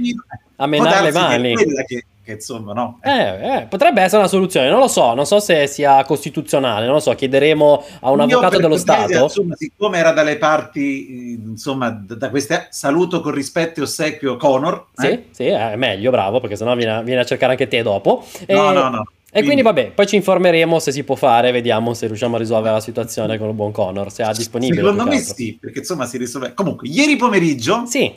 a 0.58 0.68
menare 0.68 1.04
le 1.04 1.12
mani. 1.12 1.56
che, 1.86 2.06
che, 2.28 2.34
insomma, 2.34 2.74
no? 2.74 3.00
Eh, 3.02 3.56
eh, 3.56 3.68
potrebbe 3.70 4.02
essere 4.02 4.20
una 4.20 4.28
soluzione, 4.28 4.70
non 4.70 4.80
lo 4.80 4.90
so, 4.90 5.14
non 5.14 5.26
so 5.26 5.40
se 5.40 5.66
sia 5.66 6.04
costituzionale, 6.04 6.86
non 6.86 6.96
lo 6.96 7.00
so, 7.00 7.14
chiederemo 7.14 7.84
a 8.02 8.12
un 8.12 8.20
Io, 8.20 8.24
avvocato 8.26 8.60
dello 8.60 8.78
Stato. 8.78 9.24
Insomma, 9.24 9.56
siccome 9.56 9.98
era 9.98 10.12
dalle 10.12 10.38
parti, 10.38 11.08
eh, 11.08 11.40
insomma, 11.48 11.90
da, 11.90 12.30
queste 12.30 12.68
saluto 12.70 13.22
con 13.22 13.32
rispetto 13.32 13.80
e 13.80 13.84
ossequio 13.84 14.36
Conor. 14.36 14.88
Sì, 14.94 15.08
eh? 15.08 15.24
sì, 15.32 15.46
è 15.46 15.76
meglio, 15.78 16.12
bravo, 16.12 16.42
perché 16.42 16.58
sennò 16.58 16.76
viene, 16.76 16.92
a- 16.92 17.02
viene 17.02 17.22
a 17.22 17.26
cercare 17.26 17.54
anche 17.54 17.68
te 17.70 17.82
dopo. 17.82 18.26
E, 18.46 18.54
No, 18.54 18.72
no, 18.72 18.90
no. 18.90 19.06
E 19.30 19.44
quindi 19.44 19.62
vabbè, 19.62 19.92
poi 19.92 20.08
ci 20.08 20.16
informeremo 20.16 20.80
se 20.80 20.92
si 20.92 21.04
può 21.04 21.16
fare, 21.16 21.52
vediamo 21.52 21.94
se 21.94 22.08
riusciamo 22.08 22.38
a 22.38 22.40
risolvere 22.40 22.74
la 22.74 22.80
situazione 22.80 23.38
con 23.38 23.50
il 23.50 23.54
buon 23.54 23.72
Conor, 23.72 24.12
se 24.12 24.24
ha 24.24 24.34
disponibile. 24.34 24.82
Secondo 24.82 25.04
me 25.04 25.18
altro. 25.18 25.34
sì, 25.36 25.58
perché 25.60 25.80
insomma 25.80 26.06
si 26.06 26.18
risolve. 26.18 26.54
Comunque, 26.54 26.88
ieri 26.88 27.16
pomeriggio 27.18 27.84
Sì, 27.86 28.12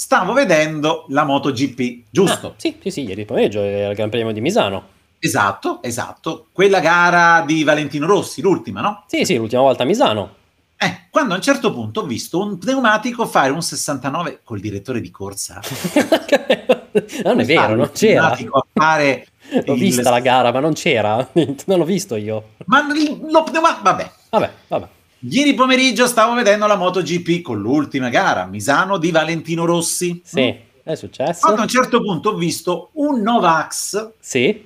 stavo 0.00 0.32
vedendo 0.32 1.04
la 1.08 1.24
MotoGP, 1.24 2.04
giusto? 2.10 2.46
Ah, 2.48 2.52
sì, 2.56 2.78
sì, 2.80 2.90
sì, 2.90 3.04
ieri 3.04 3.26
pomeriggio 3.26 3.60
era 3.60 3.90
il 3.90 3.94
Gran 3.96 4.08
Premio 4.08 4.32
di 4.32 4.40
Misano. 4.40 4.82
Esatto, 5.18 5.82
esatto. 5.82 6.46
Quella 6.52 6.80
gara 6.80 7.42
di 7.46 7.62
Valentino 7.64 8.06
Rossi, 8.06 8.40
l'ultima, 8.40 8.80
no? 8.80 9.04
Sì, 9.08 9.26
sì, 9.26 9.36
l'ultima 9.36 9.60
volta 9.60 9.82
a 9.82 9.86
Misano. 9.86 10.36
Eh, 10.78 11.08
quando 11.10 11.34
a 11.34 11.36
un 11.36 11.42
certo 11.42 11.70
punto 11.74 12.00
ho 12.00 12.06
visto 12.06 12.40
un 12.42 12.56
pneumatico 12.56 13.26
fare 13.26 13.50
un 13.50 13.60
69 13.60 14.40
col 14.42 14.60
direttore 14.60 15.02
di 15.02 15.10
corsa. 15.10 15.60
non 17.24 17.40
è 17.40 17.44
vero, 17.44 17.74
non 17.74 17.90
c'era. 17.92 18.20
pneumatico 18.30 18.56
a 18.58 18.66
fare 18.72 19.26
L'ho 19.66 19.74
il- 19.74 19.78
vista 19.80 20.08
la 20.08 20.20
gara, 20.20 20.50
ma 20.50 20.60
non 20.60 20.72
c'era. 20.72 21.28
Non 21.34 21.76
l'ho 21.78 21.84
visto 21.84 22.16
io. 22.16 22.52
Ma 22.64 22.82
lo 23.30 23.42
pneuma- 23.42 23.80
vabbè. 23.82 24.10
Vabbè, 24.30 24.50
vabbè. 24.68 24.86
Ieri 25.22 25.52
pomeriggio 25.54 26.06
stavo 26.06 26.34
vedendo 26.34 26.66
la 26.66 26.76
MotoGP 26.76 27.42
con 27.42 27.58
l'ultima 27.60 28.08
gara, 28.08 28.46
Misano 28.46 28.96
di 28.96 29.10
Valentino 29.10 29.66
Rossi. 29.66 30.22
Sì, 30.24 30.54
è 30.82 30.94
successo. 30.94 31.40
Quando 31.42 31.60
a 31.60 31.64
un 31.64 31.68
certo 31.68 32.00
punto 32.00 32.30
ho 32.30 32.34
visto 32.36 32.88
un 32.94 33.20
Novax 33.20 34.12
Sì, 34.18 34.64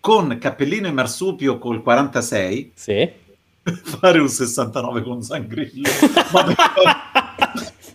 con 0.00 0.36
cappellino 0.40 0.88
e 0.88 0.92
marsupio 0.92 1.58
col 1.58 1.80
46 1.82 2.72
sì. 2.74 3.08
fare 4.00 4.18
un 4.18 4.28
69 4.28 5.02
con 5.02 5.22
Zangrillo. 5.22 5.88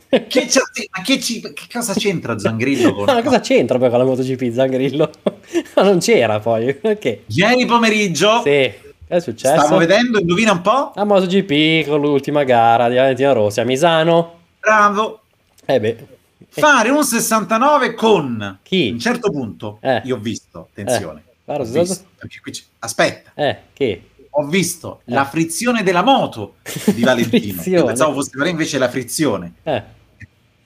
Che, 0.09 0.25
c'è- 0.47 0.59
ma 0.97 1.03
che, 1.03 1.19
ci- 1.19 1.39
che 1.39 1.65
cosa 1.71 1.93
c'entra 1.93 2.39
Zangrillo 2.39 2.95
con... 2.95 3.05
Ma 3.05 3.21
cosa 3.21 3.39
c'entra 3.41 3.77
poi 3.77 3.89
con 3.91 3.99
la 3.99 4.05
MotoGP 4.05 4.51
Zangrillo? 4.51 5.11
Ma 5.75 5.83
non 5.83 5.99
c'era 5.99 6.39
poi. 6.39 6.73
Perché? 6.73 7.25
Ieri 7.27 7.67
pomeriggio 7.67 8.41
Sì, 8.43 8.71
è 9.09 9.19
successo. 9.19 9.59
stavo 9.61 9.77
vedendo, 9.77 10.19
indovina 10.19 10.51
un 10.51 10.61
po'? 10.61 10.91
La 10.95 11.03
MotoGP 11.03 11.87
con 11.87 11.99
l'ultima 11.99 12.43
gara 12.43 12.87
di 12.89 12.95
Valentino 12.95 13.33
Rossi 13.33 13.59
a 13.59 13.65
Misano. 13.65 14.39
Bravo. 14.59 15.21
Eh 15.65 15.79
beh. 15.79 16.07
Fare 16.49 16.89
un 16.89 17.03
69 17.03 17.93
con... 17.95 18.59
Chi? 18.63 18.89
A 18.89 18.93
un 18.93 18.99
certo 18.99 19.29
punto, 19.31 19.77
Eh. 19.81 20.01
io 20.05 20.15
ho 20.15 20.19
visto, 20.19 20.67
attenzione, 20.71 21.23
Eh, 21.45 21.53
ho 21.53 21.63
visto, 21.63 22.05
aspetta, 22.79 23.31
Eh, 23.35 23.57
che? 23.73 24.03
ho 24.29 24.45
visto 24.45 25.01
Eh. 25.05 25.13
la 25.13 25.25
frizione 25.25 25.83
della 25.83 26.01
moto 26.03 26.55
di 26.93 27.01
Valentino. 27.03 27.61
Io 27.65 27.85
pensavo 27.85 28.13
fosse 28.13 28.31
fare 28.37 28.49
invece 28.49 28.77
la 28.77 28.89
frizione. 28.89 29.53
Eh, 29.63 29.83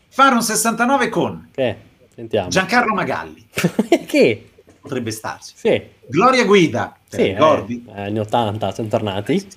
Fare 0.09 0.35
un 0.35 0.43
69 0.43 1.09
con 1.09 1.49
che? 1.51 1.75
Sentiamo. 2.13 2.47
Giancarlo 2.49 2.93
Magalli, 2.93 3.45
che? 4.05 4.49
potrebbe 4.79 5.09
starci. 5.11 5.53
Sì. 5.55 5.81
Gloria 6.07 6.45
Guida, 6.45 6.95
te 7.09 7.17
Sì, 7.17 7.23
ricordi? 7.29 7.85
eh, 7.95 8.01
anni 8.01 8.19
80 8.19 8.71
sono 8.73 8.87
tornati. 8.87 9.47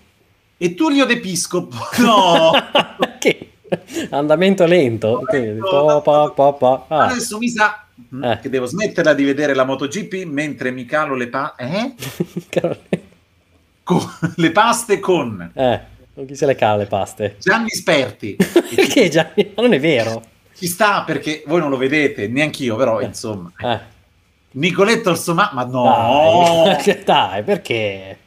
E 0.57 0.75
Tullio 0.75 1.05
De 1.05 1.19
Piscopo. 1.19 1.77
No! 1.99 2.53
che? 3.19 3.51
Andamento 4.11 4.65
lento. 4.65 5.23
Po, 5.61 6.01
po, 6.03 6.33
po, 6.35 6.55
po. 6.55 6.85
Ah. 6.89 7.07
Adesso 7.07 7.39
mi 7.39 7.49
sa 7.49 7.85
mm, 8.15 8.23
Eh. 8.25 8.39
che 8.41 8.49
devo 8.49 8.67
smetterla 8.67 9.13
di 9.13 9.25
vedere 9.25 9.55
la 9.55 9.65
MotoGP 9.65 10.25
mentre 10.25 10.71
mi 10.71 10.85
calo 10.85 11.15
le, 11.17 11.27
pa- 11.29 11.55
eh? 11.57 11.95
Con- 13.83 14.01
le 14.37 14.51
paste 14.51 14.99
con 14.99 15.49
eh, 15.55 15.81
non 16.15 16.27
chi 16.27 16.35
se 16.35 16.45
le 16.47 16.55
cala 16.57 16.77
le 16.79 16.87
paste. 16.87 17.37
Gianni 17.41 17.69
Sperti. 17.71 18.35
Perché 18.75 19.09
Gianni? 19.09 19.53
Ma 19.55 19.63
non 19.63 19.75
è 19.75 19.81
vero. 19.81 20.23
Ci 20.57 20.67
sta 20.67 21.03
perché 21.05 21.45
voi 21.47 21.61
non 21.61 21.71
lo 21.71 21.77
vedete, 21.77 22.27
neanch'io, 22.29 22.75
però 22.77 23.01
Eh. 23.01 23.05
insomma. 23.05 23.53
Eh, 23.61 23.79
Nicoletto 24.57 25.11
Orsomà, 25.11 25.51
ma 25.53 25.65
no! 25.65 26.65
dai, 26.65 27.01
dai, 27.05 27.43
perché? 27.43 28.19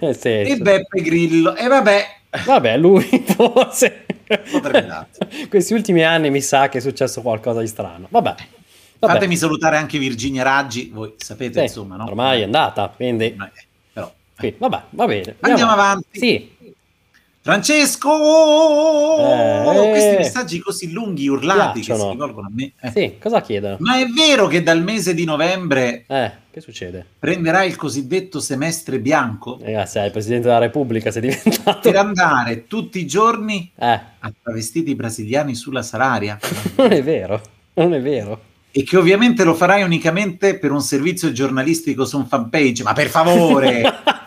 E 0.00 0.56
Beppe 0.56 1.00
Grillo. 1.00 1.54
E 1.56 1.66
vabbè, 1.66 2.06
Vabbè, 2.44 2.78
lui 2.78 3.04
forse. 3.26 4.06
Questi 5.48 5.74
ultimi 5.74 6.02
anni 6.02 6.30
mi 6.30 6.40
sa 6.40 6.68
che 6.68 6.78
è 6.78 6.80
successo 6.80 7.20
qualcosa 7.20 7.60
di 7.60 7.66
strano. 7.66 8.06
Vabbè. 8.08 8.34
Vabbè. 8.98 9.12
fatemi 9.14 9.36
salutare 9.36 9.76
anche 9.76 9.98
Virginia 9.98 10.42
Raggi, 10.42 10.90
voi 10.92 11.14
sapete 11.16 11.58
Sì, 11.58 11.64
insomma, 11.64 11.96
no? 11.96 12.04
Ormai 12.04 12.40
è 12.40 12.44
andata, 12.44 12.90
quindi. 12.94 13.24
Eh, 13.24 13.50
Però, 13.92 14.10
Sì, 14.38 14.54
vabbè, 14.56 14.82
va 14.90 15.06
bene. 15.06 15.36
Andiamo 15.40 15.72
avanti. 15.72 16.18
Sì. 16.18 16.51
Francesco! 17.42 18.08
Eh, 19.18 19.88
Questi 19.90 20.14
eh. 20.14 20.16
messaggi 20.18 20.58
così 20.60 20.92
lunghi, 20.92 21.26
urlati, 21.26 21.80
che 21.80 21.92
si 21.94 22.08
rivolgono 22.10 22.46
a 22.46 22.50
me. 22.54 22.72
Eh. 22.80 22.90
Sì, 22.94 23.18
cosa 23.20 23.40
chiedono? 23.40 23.76
Ma 23.80 23.98
è 23.98 24.06
vero 24.06 24.46
che 24.46 24.62
dal 24.62 24.80
mese 24.82 25.12
di 25.12 25.24
novembre 25.24 26.04
Eh, 26.06 26.30
che 26.52 26.60
succede? 26.60 27.04
prenderà 27.18 27.64
il 27.64 27.74
cosiddetto 27.74 28.38
semestre 28.38 29.00
bianco 29.00 29.58
Eh, 29.60 29.84
sei 29.86 30.06
il 30.06 30.12
Presidente 30.12 30.46
della 30.46 30.60
Repubblica, 30.60 31.10
sei 31.10 31.22
diventato... 31.22 31.80
per 31.80 31.96
andare 31.96 32.68
tutti 32.68 33.00
i 33.00 33.06
giorni 33.06 33.72
Eh, 33.76 33.86
a 34.20 34.32
travestiti 34.40 34.94
brasiliani 34.94 35.56
sulla 35.56 35.82
Salaria? 35.82 36.38
non 36.76 36.92
è 36.92 37.02
vero, 37.02 37.40
non 37.74 37.92
è 37.92 38.00
vero. 38.00 38.40
e 38.70 38.84
che 38.84 38.96
ovviamente 38.96 39.42
lo 39.42 39.54
farai 39.54 39.82
unicamente 39.82 40.58
per 40.58 40.70
un 40.70 40.80
servizio 40.80 41.32
giornalistico 41.32 42.04
su 42.04 42.18
un 42.18 42.26
fanpage. 42.26 42.84
Ma 42.84 42.92
per 42.92 43.08
favore! 43.08 43.82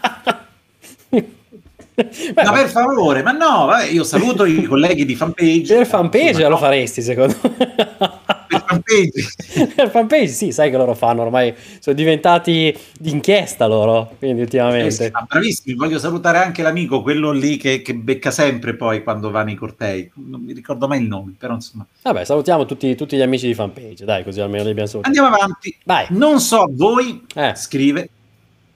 Beh, 1.95 2.43
ma 2.43 2.51
per 2.51 2.67
favore, 2.69 3.23
ma 3.23 3.31
no, 3.31 3.67
vabbè, 3.67 3.85
io 3.85 4.03
saluto 4.03 4.43
i 4.45 4.63
colleghi 4.67 5.05
di 5.05 5.15
fanpage. 5.15 5.75
per 5.75 5.85
fanpage 5.87 6.25
Insomma, 6.27 6.47
lo 6.47 6.53
no, 6.55 6.57
faresti, 6.57 7.01
secondo 7.01 7.35
me. 7.41 7.49
per 7.55 7.95
fan- 7.97 8.63
fanpage. 8.65 9.71
per 9.75 9.89
fanpage, 9.89 10.27
sì, 10.27 10.51
sai 10.51 10.69
che 10.69 10.75
loro 10.77 10.93
fanno 10.93 11.21
ormai, 11.21 11.53
sono 11.79 11.95
diventati 11.95 12.75
d'inchiesta 12.99 13.65
loro, 13.67 14.13
quindi 14.19 14.41
ultimamente. 14.41 14.87
Eh 14.87 14.91
sì, 14.91 15.11
bravissimi, 15.27 15.75
voglio 15.77 15.97
salutare 15.97 16.39
anche 16.39 16.61
l'amico, 16.63 17.01
quello 17.01 17.31
lì 17.31 17.55
che, 17.55 17.81
che 17.81 17.93
becca 17.95 18.29
sempre 18.31 18.75
poi 18.75 19.01
quando 19.01 19.31
va 19.31 19.43
nei 19.43 19.55
cortei, 19.55 20.11
non 20.15 20.41
mi 20.41 20.51
ricordo 20.51 20.87
mai 20.89 20.99
il 21.01 21.07
nome, 21.07 21.33
però 21.37 21.53
insomma. 21.53 21.85
Vabbè, 22.01 22.25
salutiamo 22.25 22.65
tutti, 22.65 22.93
tutti 22.95 23.15
gli 23.15 23.21
amici 23.21 23.47
di 23.47 23.53
fanpage, 23.53 24.03
dai, 24.03 24.23
così 24.25 24.41
almeno 24.41 24.63
li 24.65 24.71
abbiamo 24.71 24.89
salutati. 24.89 25.17
Andiamo 25.17 25.35
avanti. 25.35 25.77
Vai. 25.85 26.07
Non 26.09 26.41
so 26.41 26.65
voi, 26.71 27.25
Eh. 27.33 27.53
scrive, 27.55 28.09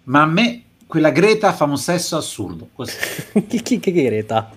ma 0.04 0.22
a 0.22 0.26
me 0.26 0.62
quella 0.90 1.12
Greta 1.12 1.54
fa 1.54 1.66
un 1.66 1.78
sesso 1.78 2.18
assurdo. 2.18 2.70
Chi, 3.48 3.62
chi, 3.62 3.80
chi 3.80 3.92
Greta? 3.92 4.50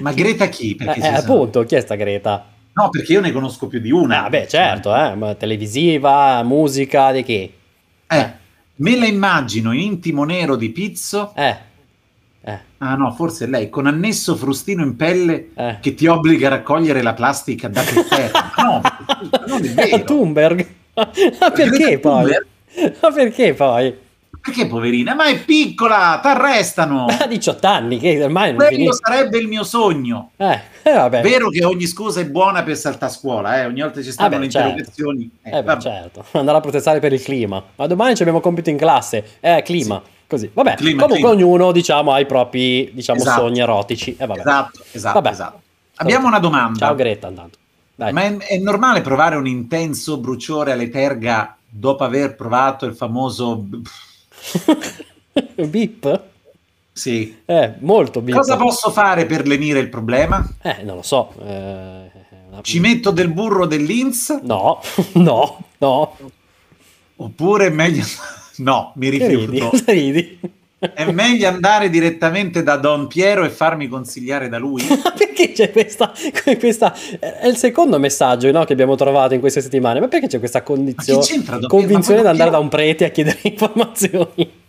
Ma 0.00 0.12
Greta 0.12 0.48
chi? 0.48 0.72
Eh, 0.72 0.76
Perché 0.76 0.98
eh, 0.98 1.02
sa- 1.02 1.14
appunto, 1.14 1.64
chi 1.64 1.76
è 1.76 1.80
sta 1.80 1.94
Greta? 1.94 2.46
No, 2.74 2.90
perché 2.90 3.14
io 3.14 3.22
ne 3.22 3.32
conosco 3.32 3.66
più 3.66 3.80
di 3.80 3.90
una. 3.90 4.24
Ah, 4.24 4.28
beh, 4.28 4.46
certo, 4.46 4.94
eh, 4.94 5.14
ma 5.14 5.34
televisiva, 5.34 6.42
musica, 6.42 7.10
di 7.10 7.22
chi? 7.22 7.52
Eh, 8.06 8.32
me 8.76 8.98
la 8.98 9.06
immagino 9.06 9.72
in 9.72 9.80
intimo 9.80 10.24
nero 10.24 10.56
di 10.56 10.68
pizzo. 10.68 11.32
Eh, 11.34 11.56
eh, 12.42 12.58
Ah 12.76 12.94
no, 12.96 13.10
forse 13.12 13.46
lei, 13.46 13.70
con 13.70 13.86
annesso 13.86 14.36
frustino 14.36 14.82
in 14.82 14.94
pelle 14.94 15.52
eh. 15.54 15.78
che 15.80 15.94
ti 15.94 16.06
obbliga 16.06 16.48
a 16.48 16.50
raccogliere 16.50 17.00
la 17.00 17.14
plastica 17.14 17.68
da 17.68 17.82
terra. 17.82 18.52
No, 18.60 18.82
non 19.46 19.64
è 19.64 19.68
vero. 19.70 20.04
Thunberg? 20.04 20.66
Ma 21.40 21.50
perché 21.50 21.70
Greta 21.70 21.98
poi? 21.98 22.22
Thunberg? 22.24 22.46
Ma 23.00 23.10
perché 23.10 23.54
poi? 23.54 23.94
Perché 24.40 24.66
poverina? 24.66 25.14
Ma 25.14 25.26
è 25.26 25.38
piccola, 25.44 26.18
t'arrestano. 26.22 27.06
Ha 27.20 27.26
18 27.26 27.66
anni, 27.66 27.98
che 27.98 28.22
ormai 28.24 28.54
non 28.54 28.66
Quello 28.66 28.92
sarebbe 28.92 29.38
il 29.38 29.48
mio 29.48 29.64
sogno. 29.64 30.30
Eh, 30.36 30.60
eh, 30.82 30.92
vabbè. 30.92 31.20
Vero 31.20 31.48
che 31.50 31.64
ogni 31.64 31.86
scusa 31.86 32.20
è 32.20 32.26
buona 32.26 32.62
per 32.62 32.76
saltare 32.76 33.12
a 33.12 33.14
scuola, 33.14 33.60
eh? 33.60 33.66
ogni 33.66 33.80
volta 33.82 34.02
ci 34.02 34.10
stanno 34.10 34.30
Vabbè, 34.30 34.42
le 34.44 34.50
certo. 34.50 34.68
interrogazioni. 34.68 35.30
Eh, 35.42 35.58
Eh 35.58 35.62
beh, 35.62 35.78
certo, 35.78 36.24
andare 36.38 36.56
a 36.58 36.60
protestare 36.60 37.00
per 37.00 37.12
il 37.12 37.22
clima. 37.22 37.62
Ma 37.76 37.86
domani 37.86 38.14
ci 38.16 38.22
abbiamo 38.22 38.40
compito 38.40 38.70
in 38.70 38.78
classe. 38.78 39.24
Eh, 39.40 39.62
clima. 39.64 40.00
Così. 40.26 40.48
Vabbè, 40.54 40.76
Clima, 40.76 41.02
comunque 41.02 41.30
clima. 41.34 41.44
ognuno, 41.48 41.72
diciamo, 41.72 42.12
ha 42.12 42.20
i 42.20 42.24
propri, 42.26 42.88
diciamo, 42.94 43.18
Esatto. 43.18 43.40
sogni 43.40 43.58
erotici. 43.60 44.16
Eh, 44.16 44.26
vabbè. 44.26 44.40
Esatto, 44.40 44.80
esatto, 44.92 45.20
Vabbè. 45.20 45.30
esatto. 45.34 45.60
Abbiamo 45.96 46.28
una 46.28 46.38
domanda. 46.38 46.78
Ciao 46.86 46.94
Greta, 46.94 47.28
intanto. 47.28 47.58
Dai. 47.96 48.12
Ma 48.12 48.22
è, 48.22 48.36
è 48.36 48.56
normale 48.58 49.00
provare 49.02 49.34
un 49.36 49.46
intenso 49.48 50.18
bruciore 50.18 50.70
alle 50.72 50.88
terga 50.88 51.56
dopo 51.68 52.04
aver 52.04 52.36
provato 52.36 52.86
il 52.86 52.94
famoso... 52.94 53.66
Bip? 55.66 56.22
Sì. 56.92 57.36
Eh, 57.44 57.74
molto 57.78 58.20
bip. 58.20 58.34
Cosa 58.34 58.56
posso 58.56 58.90
fare 58.90 59.24
per 59.26 59.46
lenire 59.46 59.78
il 59.78 59.88
problema? 59.88 60.46
Eh, 60.60 60.82
non 60.82 60.96
lo 60.96 61.02
so. 61.02 61.32
eh, 61.40 62.10
una- 62.50 62.60
Ci 62.62 62.80
metto 62.80 63.10
del 63.10 63.28
burro 63.32 63.64
dell'Inz? 63.66 64.30
No, 64.42 64.80
no, 65.14 65.62
no. 65.78 66.16
Oppure 67.16 67.70
meglio... 67.70 68.04
No, 68.60 68.92
mi 68.96 69.08
ridi? 69.08 69.24
rifiuto. 69.24 69.70
Cosa 69.70 69.84
ridi? 69.92 70.38
È 70.80 71.10
meglio 71.12 71.46
andare 71.46 71.90
direttamente 71.90 72.62
da 72.62 72.76
Don 72.76 73.06
Piero 73.06 73.44
e 73.44 73.50
farmi 73.50 73.86
consigliare 73.86 74.48
da 74.48 74.56
lui? 74.56 74.82
Ma 74.88 75.12
perché 75.12 75.52
c'è 75.52 75.70
questa, 75.70 76.10
questa 76.58 76.94
è 77.18 77.46
il 77.46 77.56
secondo 77.56 77.98
messaggio 77.98 78.50
no, 78.50 78.64
che 78.64 78.72
abbiamo 78.72 78.94
trovato 78.94 79.34
in 79.34 79.40
queste 79.40 79.60
settimane 79.60 80.00
ma 80.00 80.08
perché 80.08 80.26
c'è 80.26 80.38
questa 80.38 80.62
Piero? 80.62 81.20
convinzione 81.66 82.22
di 82.22 82.28
andare 82.28 82.50
da 82.50 82.58
un 82.58 82.68
prete 82.68 83.04
a 83.04 83.10
chiedere 83.10 83.38
informazioni 83.44 84.59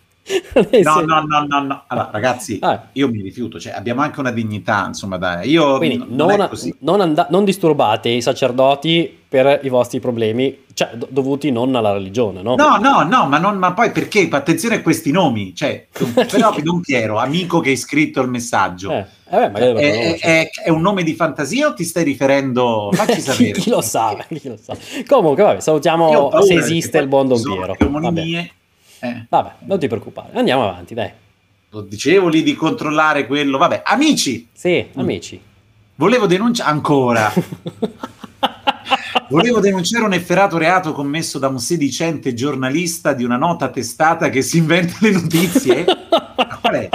No, 0.82 1.00
no, 1.00 1.20
no, 1.22 1.44
no, 1.48 1.60
no. 1.62 1.82
Allora, 1.88 2.08
ragazzi, 2.12 2.58
Ah. 2.62 2.88
io 2.92 3.08
mi 3.08 3.20
rifiuto, 3.22 3.58
cioè 3.58 3.72
abbiamo 3.72 4.02
anche 4.02 4.20
una 4.20 4.30
dignità, 4.30 4.84
insomma, 4.86 5.16
dai. 5.18 5.50
Io 5.50 5.78
quindi 5.78 6.04
non, 6.08 6.30
è 6.30 6.48
così. 6.48 6.74
non 6.80 7.00
anda- 7.00 7.26
non 7.30 7.44
disturbate 7.44 8.08
i 8.08 8.22
sacerdoti 8.22 9.18
per 9.28 9.60
i 9.62 9.68
vostri 9.68 9.98
problemi 9.98 10.60
cioè 10.74 10.90
do- 10.94 11.08
dovuti 11.10 11.50
non 11.50 11.74
alla 11.74 11.92
religione 11.92 12.40
no? 12.42 12.54
No, 12.54 12.76
no, 12.76 13.02
no, 13.02 13.26
ma, 13.26 13.38
non, 13.38 13.56
ma 13.58 13.72
poi 13.72 13.90
perché? 13.90 14.28
Attenzione 14.30 14.76
a 14.76 14.82
questi 14.82 15.10
nomi, 15.10 15.54
cioè, 15.54 15.86
però 16.30 16.54
Don 16.62 16.80
Piero, 16.80 17.18
amico 17.18 17.60
che 17.60 17.70
hai 17.70 17.76
scritto 17.76 18.20
il 18.22 18.28
messaggio, 18.28 18.90
Eh, 18.90 19.04
eh 19.30 19.50
beh, 19.50 19.72
lo 19.72 19.78
è, 19.78 19.90
conosci. 20.02 20.24
è- 20.26 20.48
è 20.64 20.70
un 20.70 20.80
nome 20.82 21.02
di 21.02 21.14
fantasia 21.14 21.66
o 21.68 21.74
ti 21.74 21.84
stai 21.84 22.04
riferendo? 22.04 22.90
Facci 22.92 23.14
chi, 23.16 23.20
sapere. 23.20 23.52
chi 23.52 23.70
lo 23.70 23.80
sa, 23.80 24.16
chi 24.28 24.48
lo 24.48 24.56
sa. 24.60 24.74
Comunque, 25.06 25.42
vabbè, 25.42 25.60
salutiamo 25.60 26.30
se 26.42 26.54
esiste 26.54 26.98
il 26.98 27.08
buon 27.08 27.28
Don 27.28 27.42
Piero. 27.42 27.74
Vabbè. 27.78 28.50
Eh, 29.04 29.26
Vabbè, 29.28 29.50
non 29.60 29.78
ti 29.80 29.88
preoccupare. 29.88 30.30
Andiamo 30.34 30.68
avanti, 30.68 30.94
dai. 30.94 31.10
lo 31.70 31.80
dicevo 31.80 32.28
lì 32.28 32.42
di 32.44 32.54
controllare 32.54 33.26
quello. 33.26 33.58
Vabbè, 33.58 33.82
amici, 33.84 34.48
Sì, 34.52 34.86
amici. 34.94 35.40
volevo 35.96 36.26
denunciare 36.26 36.70
ancora. 36.70 37.32
Volevo 39.28 39.60
denunciare 39.60 40.04
un 40.04 40.12
efferato 40.12 40.58
reato 40.58 40.92
commesso 40.92 41.38
da 41.38 41.48
un 41.48 41.58
sedicente 41.58 42.34
giornalista 42.34 43.14
di 43.14 43.24
una 43.24 43.36
nota 43.38 43.70
testata 43.70 44.28
che 44.28 44.42
si 44.42 44.58
inventa 44.58 44.94
le 45.00 45.10
notizie. 45.12 45.84
Qual 46.60 46.74
è? 46.74 46.88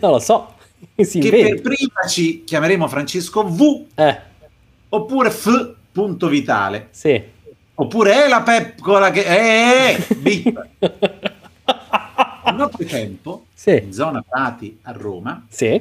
non 0.00 0.10
lo 0.12 0.18
so. 0.18 0.54
Si 0.98 1.20
Che 1.20 1.30
per 1.30 1.60
prima 1.60 2.06
ci 2.08 2.42
chiameremo 2.44 2.88
Francesco 2.88 3.44
V 3.44 3.84
Eh, 3.94 4.18
oppure 4.88 5.30
F. 5.30 5.74
Punto 5.92 6.26
vitale. 6.28 6.88
sì. 6.90 7.22
Oppure 7.80 8.24
è 8.24 8.28
la 8.28 8.42
pepcola 8.42 9.10
che... 9.12 9.22
Eh, 9.24 9.92
eh, 9.92 10.14
bip. 10.16 10.66
Un 12.46 12.56
notte 12.56 12.84
tempo, 12.86 13.46
Sì. 13.54 13.80
in 13.84 13.92
zona 13.92 14.20
Prati 14.28 14.78
a 14.82 14.90
Roma, 14.90 15.46
Sì. 15.48 15.80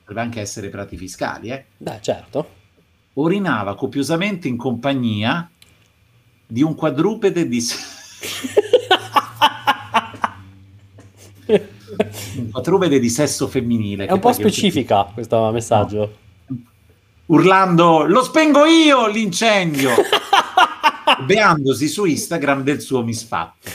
potrebbe 0.00 0.20
anche 0.20 0.40
essere 0.40 0.68
Prati 0.68 0.98
Fiscali, 0.98 1.48
eh, 1.50 1.64
Dai, 1.78 2.02
certo. 2.02 2.50
orinava 3.14 3.74
copiosamente 3.76 4.46
in 4.46 4.58
compagnia 4.58 5.48
di 6.46 6.62
un 6.62 6.74
quadrupede 6.74 7.48
di... 7.48 7.64
un 12.36 12.50
quadrupede 12.50 12.98
di 12.98 13.08
sesso 13.08 13.48
femminile. 13.48 14.04
È 14.04 14.12
un 14.12 14.20
po' 14.20 14.34
specifica 14.34 15.04
questo 15.14 15.50
messaggio. 15.50 16.16
Urlando, 17.26 18.04
lo 18.04 18.22
spengo 18.22 18.66
io 18.66 19.06
l'incendio! 19.06 19.92
Beandosi 21.24 21.88
su 21.88 22.04
Instagram 22.04 22.62
del 22.62 22.80
suo 22.80 23.02
misfatto. 23.02 23.68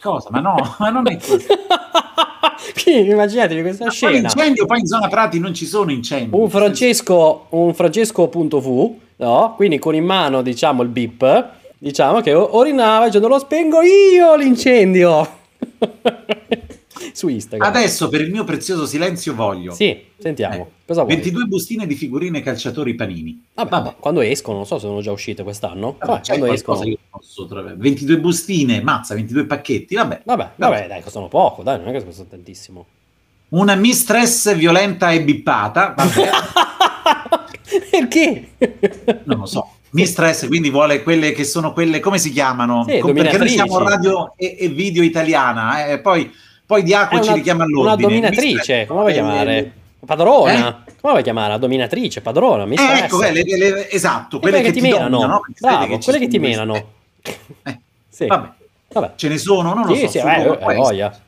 Cosa? 0.00 0.28
Ma 0.30 0.40
no, 0.40 0.76
ma 0.78 0.90
non 0.90 1.08
è 1.10 1.16
così. 1.16 1.46
Quindi 2.82 3.10
immaginatevi 3.10 3.62
questa 3.62 3.84
Ma 3.86 3.90
scena. 3.90 4.12
l'incendio, 4.12 4.66
poi 4.66 4.80
in 4.80 4.86
zona 4.86 5.08
Prati 5.08 5.38
non 5.38 5.54
ci 5.54 5.66
sono 5.66 5.90
incendi. 5.90 6.34
Un 6.36 6.50
Francesco, 6.50 7.46
un 7.50 7.74
Francesco.v, 7.74 8.94
no? 9.16 9.54
Quindi 9.56 9.78
con 9.78 9.94
in 9.94 10.04
mano, 10.04 10.42
diciamo, 10.42 10.82
il 10.82 10.88
bip, 10.88 11.48
diciamo 11.78 12.20
che 12.20 12.34
orinava 12.34 13.06
dicendo 13.06 13.28
lo 13.28 13.38
spengo 13.38 13.80
io 13.82 14.34
l'incendio. 14.36 15.40
Su 17.12 17.28
Instagram. 17.28 17.68
Adesso 17.68 18.08
per 18.08 18.20
il 18.20 18.30
mio 18.30 18.44
prezioso 18.44 18.86
silenzio 18.86 19.34
voglio 19.34 19.72
Sì, 19.72 19.98
sentiamo. 20.18 20.54
Eh, 20.54 20.66
Cosa 20.86 21.02
vuoi? 21.02 21.14
22 21.14 21.44
bustine 21.44 21.86
di 21.86 21.94
figurine 21.94 22.40
calciatori 22.42 22.94
panini. 22.94 23.42
Vabbè, 23.54 23.70
Vabbè. 23.70 23.94
quando 23.98 24.20
escono, 24.20 24.58
non 24.58 24.66
so 24.66 24.78
se 24.78 24.86
sono 24.86 25.00
già 25.00 25.10
uscite 25.12 25.42
quest'anno. 25.42 25.96
Vabbè, 25.98 26.12
Vabbè, 26.12 26.26
quando 26.26 26.52
escono. 26.52 26.84
posso 27.10 27.46
trovare. 27.46 27.74
22 27.76 28.18
bustine, 28.18 28.82
mazza, 28.82 29.14
22 29.14 29.46
pacchetti, 29.46 29.94
vabbè. 29.94 30.22
Vabbè, 30.24 30.50
vabbè, 30.56 30.86
dai, 30.88 31.02
costano 31.02 31.28
poco, 31.28 31.62
dai, 31.62 31.78
non 31.78 31.88
è 31.88 31.92
che 31.98 32.04
costano 32.04 32.28
tantissimo. 32.28 32.86
Una 33.50 33.74
mistress 33.74 34.54
violenta 34.54 35.10
e 35.10 35.22
bippata, 35.22 35.94
Perché? 37.90 38.48
non 39.24 39.38
lo 39.38 39.46
so. 39.46 39.68
Mistress, 39.90 40.46
quindi 40.46 40.70
vuole 40.70 41.02
quelle 41.02 41.32
che 41.32 41.44
sono 41.44 41.72
quelle, 41.74 42.00
come 42.00 42.16
si 42.18 42.30
chiamano? 42.30 42.84
Sì, 42.88 42.98
Com- 42.98 43.12
perché 43.12 43.36
noi 43.36 43.48
siamo 43.50 43.78
radio 43.78 44.32
e, 44.36 44.56
e 44.58 44.68
video 44.68 45.02
italiana, 45.02 45.86
eh, 45.86 46.00
poi, 46.00 46.30
poi 46.72 46.82
Diaco 46.84 47.16
È 47.16 47.20
ci 47.20 47.26
una, 47.28 47.36
richiama 47.36 47.64
una 47.64 47.80
all'ordine. 47.80 48.08
dominatrice, 48.08 48.54
Mistress- 48.54 48.86
come 48.86 49.00
vuoi 49.00 49.10
eh, 49.10 49.14
chiamare? 49.14 49.72
Padrona? 50.06 50.84
Come 51.00 51.12
vuoi 51.12 51.22
chiamare? 51.22 51.48
La 51.50 51.58
dominatrice, 51.58 52.20
padrona, 52.22 52.62
Eh, 52.62 52.66
mistress. 52.66 53.00
ecco, 53.02 53.16
quelle, 53.18 53.42
le- 53.44 53.90
esatto, 53.90 54.36
E 54.36 54.40
quelle 54.40 54.60
che, 54.62 54.72
ti 54.72 54.80
ti 54.80 54.88
menano. 54.88 55.08
dominano, 55.18 55.40
Bravo, 55.60 55.98
ci 55.98 56.04
quelle 56.04 56.18
che 56.18 56.28
ti 56.28 56.38
menano. 56.38 56.74
Eh, 57.64 57.78
Sì. 58.08 58.26
Vabbè, 58.26 58.48
Vabbè. 58.90 59.10
ce 59.16 59.28
ne 59.28 59.36
sono, 59.38 59.74
non 59.74 59.84
lo 59.86 59.94
Sì, 59.94 60.00
so. 60.02 60.08
sì, 60.08 60.18
solo 60.20 60.58
eh, 60.58 60.72
eh, 60.72 60.74
voglia. 60.76 61.20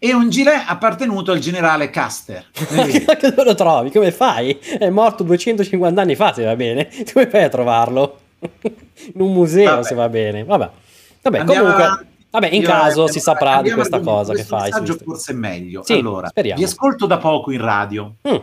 E 0.00 0.12
un 0.14 0.28
gilet 0.30 0.62
appartenuto 0.66 1.32
al 1.32 1.38
generale 1.38 1.88
Caster. 1.90 2.44
Eh, 2.70 3.04
Che 3.16 3.30
dove 3.30 3.44
lo 3.44 3.54
trovi? 3.54 3.90
Come 3.90 4.12
fai? 4.12 4.58
È 4.78 4.88
morto 4.90 5.22
250 5.24 6.00
anni 6.02 6.14
fa, 6.16 6.32
se 6.34 6.44
va 6.44 6.54
bene. 6.54 6.88
Come 7.12 7.28
fai 7.28 7.44
a 7.44 7.48
trovarlo? 7.48 8.18
In 9.14 9.20
un 9.22 9.32
museo, 9.32 9.70
Vabbè. 9.70 9.82
se 9.84 9.94
va 9.94 10.08
bene. 10.10 10.44
Vabbè. 10.44 10.68
Vabbè, 11.22 11.38
Andiamo 11.38 11.60
comunque, 11.62 11.84
avanti. 11.84 12.06
Vabbè, 12.30 12.48
in 12.48 12.62
Io- 12.62 12.68
caso 12.68 13.06
si 13.08 13.20
saprà 13.20 13.62
di 13.62 13.70
questa 13.70 14.00
cosa 14.00 14.34
che 14.34 14.44
fai. 14.44 14.70
su 14.70 14.80
messaggio 14.80 14.98
forse 15.04 15.32
è 15.32 15.34
meglio. 15.34 15.82
Sì, 15.84 15.94
allora, 15.94 16.28
speriamo. 16.28 16.58
vi 16.58 16.64
ascolto 16.66 17.06
da 17.06 17.18
poco 17.18 17.50
in 17.50 17.60
radio. 17.60 18.14
Mm. 18.28 18.34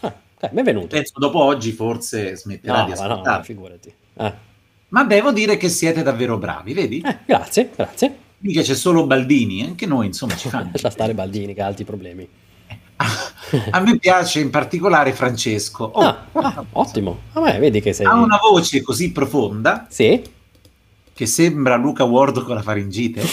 Ah, 0.00 0.14
ok, 0.36 0.50
benvenuto. 0.50 0.86
Penso 0.88 1.12
dopo 1.18 1.42
oggi 1.42 1.72
forse 1.72 2.36
smetterà 2.36 2.80
No, 2.80 2.84
di 2.84 2.90
ma 2.92 3.06
no, 3.06 3.12
ascoltare. 3.12 3.44
figurati. 3.44 3.94
Eh. 4.16 4.32
Ma 4.88 5.04
devo 5.04 5.32
dire 5.32 5.56
che 5.56 5.68
siete 5.68 6.02
davvero 6.02 6.38
bravi, 6.38 6.72
vedi? 6.72 7.00
Eh, 7.04 7.18
grazie, 7.26 7.70
grazie. 7.74 8.18
Mica 8.38 8.60
c'è 8.62 8.74
solo 8.74 9.06
Baldini, 9.06 9.62
anche 9.62 9.86
noi 9.86 10.06
insomma 10.06 10.36
ci 10.36 10.48
fanno. 10.48 10.70
Lascia 10.72 10.90
stare 10.90 11.14
Baldini 11.14 11.54
che 11.54 11.62
ha 11.62 11.66
altri 11.66 11.84
problemi. 11.84 12.28
A 13.70 13.80
me 13.80 13.98
piace 13.98 14.40
in 14.40 14.50
particolare 14.50 15.12
Francesco. 15.12 15.84
Oh, 15.84 16.00
ah, 16.00 16.26
ah, 16.32 16.64
ottimo. 16.72 17.22
A 17.32 17.40
me 17.40 17.58
vedi 17.58 17.80
che 17.80 17.92
sei... 17.92 18.06
Ha 18.06 18.14
una 18.14 18.38
voce 18.40 18.82
così 18.82 19.10
profonda. 19.10 19.86
Sì. 19.90 20.22
Che 21.14 21.26
sembra 21.26 21.76
Luca 21.76 22.04
Ward 22.04 22.42
con 22.42 22.56
la 22.56 22.62
faringite. 22.62 23.22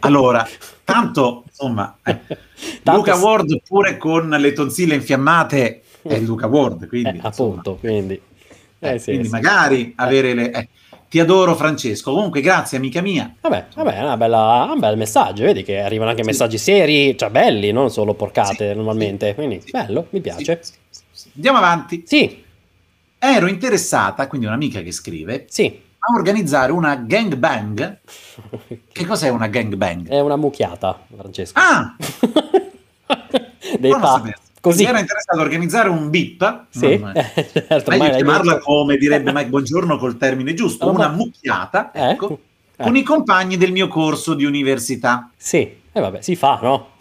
allora, 0.00 0.46
tanto, 0.84 1.44
insomma, 1.48 1.96
eh, 2.04 2.20
tanto 2.82 3.00
Luca 3.00 3.16
Ward 3.16 3.62
pure 3.66 3.96
con 3.96 4.28
le 4.28 4.52
tonsille 4.52 4.94
infiammate 4.94 5.82
è 6.02 6.18
Luca 6.20 6.46
Ward, 6.46 6.86
quindi... 6.86 7.18
Eh, 7.18 7.20
appunto, 7.22 7.76
quindi... 7.76 8.20
Eh, 8.78 8.98
sì, 8.98 9.12
quindi 9.12 9.24
sì. 9.24 9.32
magari 9.32 9.92
avere 9.96 10.34
le... 10.34 10.50
Eh, 10.50 10.68
ti 11.08 11.20
adoro 11.20 11.54
Francesco. 11.54 12.12
Comunque, 12.12 12.40
grazie, 12.40 12.76
amica 12.76 13.00
mia. 13.00 13.32
Vabbè, 13.40 13.66
vabbè, 13.74 13.98
è 13.98 14.02
una 14.02 14.16
bella, 14.16 14.70
un 14.72 14.80
bel 14.80 14.96
messaggio. 14.96 15.44
Vedi 15.44 15.62
che 15.62 15.80
arrivano 15.80 16.10
anche 16.10 16.22
sì. 16.22 16.28
messaggi 16.28 16.58
seri, 16.58 17.16
cioè 17.16 17.30
belli, 17.30 17.70
non 17.70 17.90
solo 17.90 18.14
porcate 18.14 18.70
sì, 18.70 18.76
normalmente. 18.76 19.28
Sì, 19.28 19.34
quindi, 19.34 19.62
bello, 19.70 20.08
mi 20.10 20.20
piace. 20.20 20.60
Andiamo 21.36 21.58
avanti. 21.58 22.02
Sì. 22.04 22.42
Ero 23.26 23.46
interessata, 23.46 24.26
quindi 24.26 24.46
un'amica 24.46 24.82
che 24.82 24.92
scrive. 24.92 25.46
Sì. 25.48 25.80
A 25.98 26.12
organizzare 26.14 26.72
una 26.72 26.94
gangbang. 26.94 28.00
che 28.92 29.06
cos'è 29.06 29.30
una 29.30 29.46
gangbang? 29.46 30.08
È 30.08 30.20
una 30.20 30.36
mucchiata, 30.36 31.06
Francesco. 31.16 31.58
Ah! 31.58 31.96
Dei 33.80 33.90
pa- 33.98 34.22
Così. 34.60 34.84
era 34.84 34.98
interessato 34.98 35.38
a 35.38 35.42
organizzare 35.42 35.88
un 35.88 36.10
BIP, 36.10 36.64
sì, 36.68 36.98
non, 36.98 37.12
eh, 37.16 37.50
certo, 37.66 37.90
meglio 37.90 38.14
chiamarla 38.14 38.58
come 38.58 38.96
direbbe 38.96 39.32
Mike 39.32 39.48
Buongiorno 39.48 39.96
col 39.96 40.18
termine 40.18 40.52
giusto, 40.52 40.90
una 40.90 41.08
mucchiata, 41.08 41.92
eh, 41.92 42.10
ecco, 42.10 42.38
eh. 42.76 42.82
con 42.82 42.96
i 42.96 43.02
compagni 43.02 43.56
del 43.56 43.72
mio 43.72 43.88
corso 43.88 44.34
di 44.34 44.44
università. 44.44 45.30
Sì, 45.36 45.58
e 45.60 45.80
eh, 45.92 46.00
vabbè, 46.00 46.20
si 46.20 46.36
fa, 46.36 46.58
no? 46.62 46.92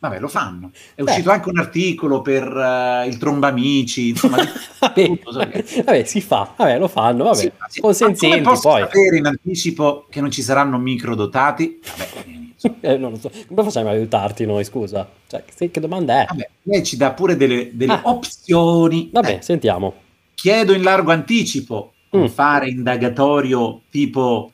Vabbè, 0.00 0.20
lo 0.20 0.28
fanno. 0.28 0.70
È 0.94 1.02
Beh. 1.02 1.10
uscito 1.10 1.30
anche 1.30 1.48
un 1.48 1.58
articolo 1.58 2.22
per 2.22 2.46
uh, 2.46 3.06
il 3.06 3.16
Trombamici, 3.18 4.10
insomma, 4.10 4.36
vabbè, 4.78 5.04
tutto, 5.06 5.32
so 5.32 5.38
vabbè, 5.38 6.04
si 6.04 6.20
fa, 6.20 6.54
vabbè, 6.56 6.78
lo 6.78 6.86
fanno, 6.86 7.24
vabbè, 7.24 7.36
sì, 7.36 7.52
sì. 7.68 7.80
consenzienti 7.80 8.42
posso 8.42 8.68
poi. 8.68 8.82
sapere 8.82 9.16
in 9.16 9.26
anticipo 9.26 10.06
che 10.08 10.20
non 10.20 10.30
ci 10.30 10.42
saranno 10.42 10.78
microdotati? 10.78 11.80
Vabbè, 11.82 12.36
eh, 12.80 12.96
non 12.98 13.18
so. 13.18 13.30
Come 13.48 13.64
facciamo 13.64 13.88
ad 13.88 13.96
aiutarti 13.96 14.46
noi, 14.46 14.62
scusa? 14.62 15.08
Cioè, 15.26 15.42
che 15.70 15.80
domanda 15.80 16.22
è? 16.22 16.26
Vabbè, 16.28 16.48
lei 16.62 16.84
ci 16.84 16.96
dà 16.96 17.12
pure 17.12 17.36
delle, 17.36 17.70
delle 17.72 17.92
ah. 17.94 18.02
opzioni. 18.04 19.10
Vabbè, 19.12 19.34
eh. 19.34 19.42
sentiamo. 19.42 19.94
Chiedo 20.34 20.74
in 20.74 20.82
largo 20.82 21.10
anticipo 21.10 21.94
mm. 22.16 22.26
fare 22.26 22.68
indagatorio 22.68 23.82
tipo 23.90 24.52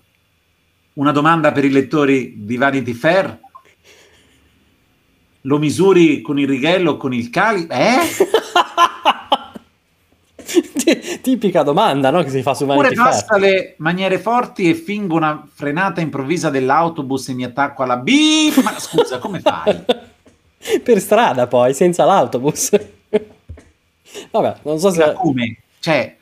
una 0.95 1.13
domanda 1.13 1.53
per 1.53 1.65
i 1.65 1.71
lettori 1.71 2.35
di 2.45 2.57
Vanity 2.57 2.93
Fair? 2.95 3.41
Lo 5.47 5.59
misuri 5.59 6.23
con 6.23 6.39
il 6.39 6.49
righello 6.49 6.93
o 6.93 6.97
con 6.97 7.13
il 7.13 7.29
cali? 7.31 7.67
Eh? 7.67 7.99
Tipica 11.21 11.63
domanda 11.63 12.11
no? 12.11 12.23
che 12.23 12.31
si 12.31 12.41
fa 12.43 12.55
su 12.55 12.65
Oppure 12.65 12.93
passa 12.93 13.37
le 13.37 13.75
maniere 13.79 14.19
forti 14.19 14.69
e 14.69 14.75
fingo 14.75 15.17
una 15.17 15.47
frenata 15.51 16.01
improvvisa 16.01 16.51
dell'autobus 16.51 17.29
e 17.29 17.35
mi 17.35 17.45
attacco 17.45 17.83
alla 17.83 17.99
B. 17.99 18.53
Ma 18.63 18.79
scusa, 18.79 19.19
come 19.19 19.41
fai? 19.41 19.85
per 20.83 21.01
strada 21.01 21.47
poi, 21.47 21.75
senza 21.75 22.05
l'autobus. 22.05 22.71
vabbè, 24.31 24.57
non 24.63 24.79
so 24.79 24.91
se... 24.91 25.05
Ma 25.05 25.13
come? 25.13 25.59
Cioè, 25.79 26.17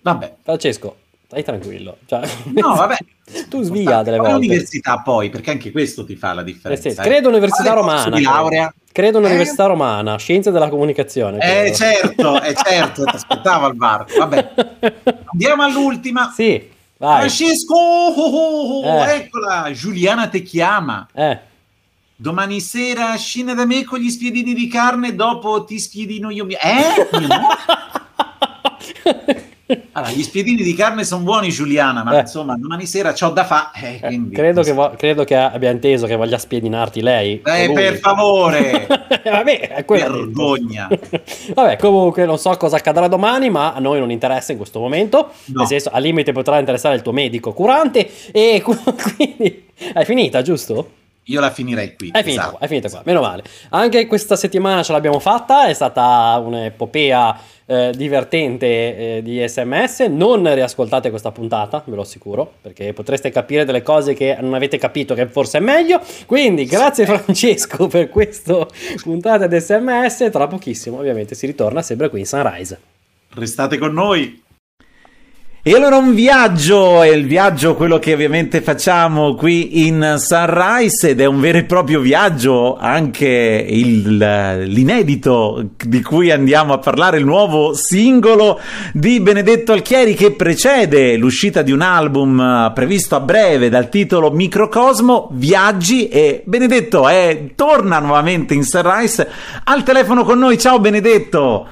vabbè. 0.00 0.36
Francesco, 0.42 0.96
stai 1.34 1.42
tranquillo. 1.42 1.98
Cioè, 2.06 2.20
no, 2.54 2.74
vabbè. 2.74 2.96
tu 3.50 3.62
svia 3.62 4.02
delle 4.02 4.18
volte. 4.18 4.32
L'università 4.34 5.00
poi, 5.02 5.30
perché 5.30 5.50
anche 5.50 5.72
questo 5.72 6.04
ti 6.04 6.14
fa 6.14 6.32
la 6.32 6.42
differenza. 6.42 6.88
Eh 6.88 6.92
sì, 6.92 7.00
credo 7.00 7.28
università 7.28 7.72
romana. 7.72 8.16
Di 8.16 8.22
laurea. 8.22 8.72
Credo 8.92 9.18
un'università 9.18 9.64
eh, 9.64 9.68
romana, 9.68 10.16
scienze 10.18 10.52
della 10.52 10.68
comunicazione. 10.68 11.38
Eh 11.38 11.74
certo, 11.74 12.40
è 12.40 12.54
certo, 12.64 13.02
ti 13.02 13.16
aspettavo 13.16 13.66
al 13.66 13.76
varco. 13.76 14.16
Vabbè. 14.16 14.54
Andiamo 15.32 15.64
all'ultima. 15.64 16.30
Sì, 16.32 16.70
vai. 16.98 17.18
Francesco, 17.18 17.74
oh, 17.74 18.14
oh, 18.14 18.84
oh, 18.84 19.04
eh. 19.04 19.14
eccola, 19.16 19.68
Giuliana 19.72 20.28
te 20.28 20.42
chiama. 20.42 21.08
Eh. 21.12 21.38
Domani 22.14 22.60
sera 22.60 23.16
scina 23.16 23.54
da 23.54 23.66
me 23.66 23.82
con 23.82 23.98
gli 23.98 24.10
spiedini 24.10 24.54
di 24.54 24.68
carne, 24.68 25.16
dopo 25.16 25.64
ti 25.64 25.80
spiedino 25.80 26.30
io. 26.30 26.44
Mi... 26.44 26.54
Eh? 26.54 27.72
Allora, 29.92 30.12
gli 30.12 30.22
spiedini 30.22 30.62
di 30.62 30.74
carne 30.74 31.04
sono 31.04 31.22
buoni, 31.22 31.50
Giuliana, 31.50 32.04
ma 32.04 32.16
eh. 32.16 32.20
insomma, 32.20 32.54
domani 32.56 32.84
sera 32.86 33.12
c'ho 33.12 33.30
da 33.30 33.44
fare. 33.44 34.00
Eh, 34.02 34.14
eh, 34.14 34.28
credo, 34.30 34.62
che 34.62 34.72
vo- 34.72 34.92
credo, 34.96 35.24
che 35.24 35.34
abbia 35.36 35.70
inteso 35.70 36.06
che 36.06 36.16
voglia 36.16 36.36
spiedinarti 36.36 37.00
lei. 37.00 37.40
Eh, 37.42 37.72
per 37.72 37.96
favore! 37.98 38.86
Vabbè, 39.24 39.68
è 39.70 39.84
Vergogna! 39.86 40.88
Vabbè, 41.54 41.78
comunque 41.78 42.26
non 42.26 42.38
so 42.38 42.50
cosa 42.58 42.76
accadrà 42.76 43.08
domani, 43.08 43.48
ma 43.48 43.72
a 43.72 43.78
noi 43.78 43.98
non 44.00 44.10
interessa 44.10 44.52
in 44.52 44.58
questo 44.58 44.80
momento. 44.80 45.30
No. 45.46 45.60
Nel 45.60 45.66
senso, 45.66 45.88
al 45.90 46.02
limite 46.02 46.32
potrà 46.32 46.58
interessare 46.58 46.96
il 46.96 47.02
tuo 47.02 47.12
medico 47.12 47.52
curante. 47.52 48.10
E 48.32 48.62
quindi 48.62 49.64
è 49.94 50.04
finita, 50.04 50.42
giusto? 50.42 51.02
Io 51.28 51.40
la 51.40 51.50
finirei 51.50 51.94
qui. 51.96 52.10
È 52.10 52.22
finita, 52.22 52.42
esatto. 52.42 52.60
è 52.60 52.66
finita 52.66 52.90
qua, 52.90 53.00
meno 53.04 53.22
male. 53.22 53.42
Anche 53.70 54.06
questa 54.06 54.36
settimana 54.36 54.82
ce 54.82 54.92
l'abbiamo 54.92 55.18
fatta, 55.18 55.66
è 55.68 55.72
stata 55.72 56.38
un'epopea 56.44 57.40
eh, 57.64 57.92
divertente 57.96 58.66
eh, 59.16 59.22
di 59.22 59.42
sms. 59.46 60.00
Non 60.10 60.52
riascoltate 60.52 61.08
questa 61.08 61.32
puntata, 61.32 61.82
ve 61.86 61.94
lo 61.94 62.02
assicuro, 62.02 62.54
perché 62.60 62.92
potreste 62.92 63.30
capire 63.30 63.64
delle 63.64 63.82
cose 63.82 64.12
che 64.12 64.36
non 64.38 64.52
avete 64.52 64.76
capito, 64.76 65.14
che 65.14 65.26
forse 65.26 65.58
è 65.58 65.60
meglio. 65.62 65.98
Quindi, 66.26 66.66
grazie 66.66 67.06
Francesco 67.06 67.86
per 67.88 68.10
questa 68.10 68.66
puntata 69.02 69.46
di 69.46 69.58
sms. 69.58 70.28
Tra 70.30 70.46
pochissimo, 70.46 70.98
ovviamente, 70.98 71.34
si 71.34 71.46
ritorna 71.46 71.80
sempre 71.80 72.10
qui 72.10 72.20
in 72.20 72.26
Sunrise. 72.26 72.78
Restate 73.30 73.78
con 73.78 73.94
noi. 73.94 74.43
E 75.66 75.74
allora 75.74 75.96
un 75.96 76.14
viaggio, 76.14 77.00
è 77.00 77.08
il 77.08 77.24
viaggio 77.26 77.74
quello 77.74 77.98
che 77.98 78.12
ovviamente 78.12 78.60
facciamo 78.60 79.34
qui 79.34 79.86
in 79.86 80.16
Sunrise 80.18 81.08
ed 81.08 81.22
è 81.22 81.24
un 81.24 81.40
vero 81.40 81.56
e 81.56 81.64
proprio 81.64 82.00
viaggio 82.00 82.76
anche 82.76 83.64
il, 83.66 84.14
l'inedito 84.14 85.70
di 85.74 86.02
cui 86.02 86.30
andiamo 86.30 86.74
a 86.74 86.78
parlare, 86.80 87.16
il 87.16 87.24
nuovo 87.24 87.72
singolo 87.72 88.60
di 88.92 89.20
Benedetto 89.20 89.72
Alchieri 89.72 90.12
che 90.12 90.32
precede 90.32 91.16
l'uscita 91.16 91.62
di 91.62 91.72
un 91.72 91.80
album 91.80 92.70
previsto 92.74 93.16
a 93.16 93.20
breve 93.20 93.70
dal 93.70 93.88
titolo 93.88 94.30
Microcosmo, 94.30 95.28
Viaggi 95.32 96.10
e 96.10 96.42
Benedetto 96.44 97.08
è, 97.08 97.52
torna 97.54 98.00
nuovamente 98.00 98.52
in 98.52 98.64
Sunrise 98.64 99.26
al 99.64 99.82
telefono 99.82 100.24
con 100.24 100.38
noi, 100.38 100.58
ciao 100.58 100.78
Benedetto! 100.78 101.66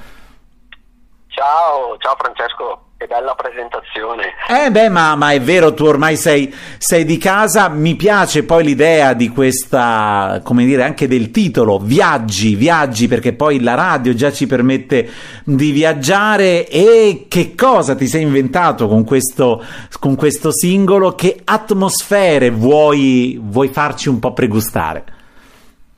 Ciao, 1.27 1.95
ciao 1.99 2.15
Francesco! 2.17 2.92
Che 3.03 3.09
bella 3.09 3.35
presentazione. 3.35 4.33
Eh 4.47 4.71
beh, 4.71 4.87
ma, 4.87 5.15
ma 5.15 5.33
è 5.33 5.41
vero, 5.41 5.73
tu 5.73 5.83
ormai 5.83 6.15
sei, 6.15 6.49
sei, 6.77 7.03
di 7.03 7.17
casa. 7.17 7.67
Mi 7.67 7.97
piace 7.97 8.45
poi 8.45 8.63
l'idea 8.63 9.11
di 9.11 9.27
questa, 9.27 10.39
come 10.41 10.63
dire, 10.63 10.83
anche 10.83 11.05
del 11.05 11.29
titolo, 11.29 11.79
viaggi, 11.79 12.55
viaggi, 12.55 13.09
perché 13.09 13.33
poi 13.33 13.61
la 13.61 13.73
radio 13.73 14.13
già 14.13 14.31
ci 14.31 14.47
permette 14.47 15.09
di 15.43 15.71
viaggiare. 15.71 16.65
E 16.65 17.25
che 17.27 17.55
cosa 17.55 17.93
ti 17.93 18.07
sei 18.07 18.21
inventato 18.21 18.87
con 18.87 19.03
questo, 19.03 19.61
con 19.99 20.15
questo 20.15 20.53
singolo? 20.53 21.13
Che 21.13 21.41
atmosfere 21.43 22.51
vuoi, 22.51 23.37
vuoi 23.37 23.67
farci 23.67 24.07
un 24.07 24.19
po' 24.19 24.31
pregustare? 24.31 25.03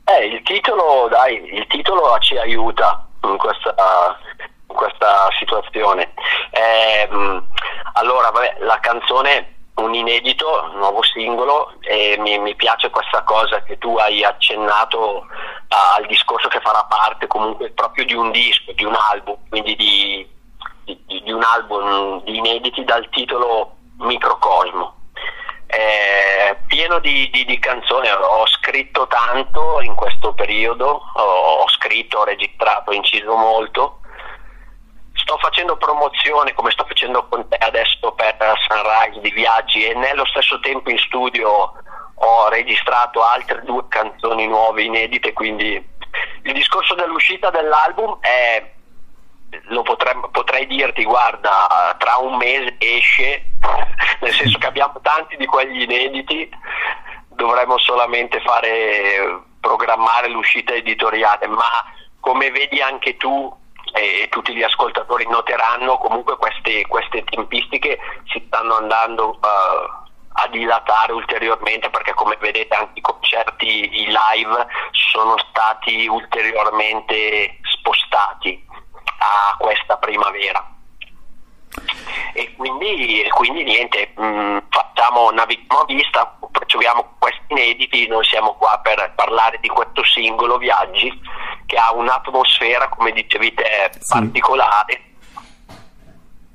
Eh, 0.06 0.26
il 0.26 0.42
titolo, 0.42 1.06
dai, 1.08 1.54
il 1.54 1.68
titolo 1.68 2.16
ci 2.18 2.36
aiuta 2.36 3.06
in 3.22 3.36
questa 3.36 3.74
questa 4.76 5.28
situazione. 5.36 6.12
Eh, 6.50 7.08
allora, 7.94 8.30
vabbè, 8.30 8.58
la 8.60 8.78
canzone 8.78 9.56
un 9.76 9.94
inedito, 9.94 10.70
un 10.72 10.78
nuovo 10.78 11.02
singolo 11.02 11.74
e 11.80 12.16
mi, 12.18 12.38
mi, 12.38 12.54
piace 12.54 12.88
questa 12.90 13.22
cosa 13.22 13.62
che 13.62 13.76
tu 13.78 13.96
hai 13.96 14.24
accennato 14.24 15.26
al 15.68 16.06
discorso 16.06 16.48
che 16.48 16.60
farà 16.60 16.84
parte 16.84 17.26
comunque 17.26 17.70
proprio 17.72 18.04
di 18.04 18.14
un 18.14 18.30
disco, 18.30 18.72
di 18.72 18.84
un 18.84 18.94
album, 18.94 19.36
quindi 19.48 19.76
di, 19.76 20.28
di, 20.84 21.22
di 21.22 21.30
un 21.30 21.42
album 21.42 22.22
di 22.22 22.38
inediti 22.38 22.84
dal 22.84 23.06
titolo 23.10 23.76
Microcosmo. 23.98 24.94
Eh, 25.66 26.56
pieno 26.68 26.98
di, 27.00 27.28
di, 27.30 27.44
di, 27.44 27.58
canzoni, 27.58 28.08
ho 28.08 28.46
scritto 28.46 29.06
tanto 29.08 29.80
in 29.82 29.94
questo 29.94 30.32
periodo, 30.32 31.02
ho, 31.12 31.22
ho 31.22 31.68
scritto, 31.68 32.18
ho 32.18 32.24
registrato, 32.24 32.90
ho 32.90 32.94
inciso 32.94 33.34
molto 33.34 33.98
sto 35.26 35.38
facendo 35.38 35.76
promozione 35.76 36.54
come 36.54 36.70
sto 36.70 36.84
facendo 36.84 37.26
con 37.26 37.48
te 37.48 37.56
adesso 37.56 38.12
per 38.12 38.36
Sunrise 38.68 39.20
di 39.20 39.32
viaggi 39.32 39.84
e 39.84 39.92
nello 39.94 40.24
stesso 40.26 40.60
tempo 40.60 40.88
in 40.88 40.98
studio 40.98 41.72
ho 42.14 42.48
registrato 42.48 43.26
altre 43.26 43.62
due 43.64 43.88
canzoni 43.88 44.46
nuove 44.46 44.84
inedite 44.84 45.32
quindi 45.32 45.74
il 46.42 46.52
discorso 46.52 46.94
dell'uscita 46.94 47.50
dell'album 47.50 48.18
è 48.20 48.72
lo 49.68 49.82
potrei, 49.82 50.14
potrei 50.30 50.66
dirti 50.68 51.02
guarda 51.02 51.94
tra 51.98 52.18
un 52.18 52.36
mese 52.36 52.76
esce 52.78 53.46
nel 54.20 54.32
senso 54.32 54.58
che 54.58 54.66
abbiamo 54.66 55.00
tanti 55.02 55.36
di 55.36 55.46
quegli 55.46 55.82
inediti 55.82 56.48
dovremmo 57.30 57.78
solamente 57.78 58.40
fare 58.40 59.42
programmare 59.60 60.28
l'uscita 60.28 60.72
editoriale, 60.74 61.48
ma 61.48 61.84
come 62.20 62.50
vedi 62.50 62.80
anche 62.80 63.16
tu 63.16 63.52
e 63.96 64.28
tutti 64.28 64.54
gli 64.54 64.62
ascoltatori 64.62 65.26
noteranno, 65.26 65.96
comunque 65.96 66.36
queste, 66.36 66.86
queste 66.86 67.24
tempistiche 67.24 67.98
si 68.26 68.44
stanno 68.46 68.76
andando 68.76 69.30
uh, 69.30 70.04
a 70.32 70.48
dilatare 70.50 71.12
ulteriormente 71.12 71.88
perché 71.88 72.12
come 72.12 72.36
vedete 72.38 72.74
anche 72.74 72.98
i 72.98 73.00
concerti, 73.00 74.02
i 74.02 74.06
live 74.06 74.66
sono 74.90 75.36
stati 75.48 76.06
ulteriormente 76.08 77.58
spostati 77.62 78.62
a 79.18 79.56
questa 79.56 79.96
primavera. 79.96 80.75
E 82.32 82.54
quindi, 82.56 83.22
e 83.22 83.28
quindi 83.30 83.64
niente, 83.64 84.12
mh, 84.14 84.24
mm, 84.24 84.58
facciamo, 84.68 85.30
navighiamo 85.30 85.80
a 85.80 85.84
vista, 85.86 86.38
percepiamo 86.50 87.14
questi 87.18 87.40
inediti, 87.48 88.06
noi 88.08 88.24
siamo 88.24 88.54
qua 88.54 88.78
per 88.82 89.12
parlare 89.14 89.58
di 89.60 89.68
questo 89.68 90.04
singolo 90.04 90.58
Viaggi 90.58 91.12
che 91.66 91.76
ha 91.76 91.92
un'atmosfera, 91.92 92.88
come 92.88 93.12
dicevi 93.12 93.54
te, 93.54 93.90
sì. 93.98 94.12
particolare 94.12 95.06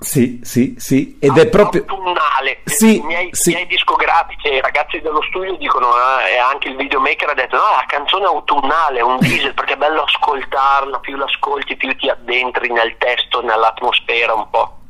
sì, 0.01 0.39
sì, 0.41 0.73
sì, 0.79 1.19
ed 1.21 1.37
è 1.37 1.47
proprio... 1.47 1.85
Autunnale. 1.87 2.61
Sì, 2.63 2.97
I, 2.97 3.01
miei, 3.03 3.29
sì. 3.33 3.51
I 3.51 3.53
miei 3.53 3.67
discografici 3.67 4.47
e 4.47 4.55
i 4.55 4.61
ragazzi 4.61 4.99
dello 4.99 5.21
studio 5.29 5.55
dicono, 5.57 5.89
eh, 5.93 6.33
e 6.33 6.37
anche 6.39 6.69
il 6.69 6.75
videomaker 6.75 7.29
ha 7.29 7.33
detto, 7.35 7.55
no, 7.55 7.61
la 7.61 7.85
canzone 7.87 8.25
autunnale, 8.25 8.97
è 8.97 9.03
un 9.03 9.17
diesel, 9.21 9.53
perché 9.53 9.73
è 9.73 9.77
bello 9.77 10.01
ascoltarla, 10.01 10.97
più 11.01 11.15
l'ascolti, 11.17 11.75
più 11.77 11.95
ti 11.97 12.09
addentri 12.09 12.71
nel 12.71 12.97
testo, 12.97 13.41
nell'atmosfera 13.41 14.33
un 14.33 14.49
po'. 14.49 14.80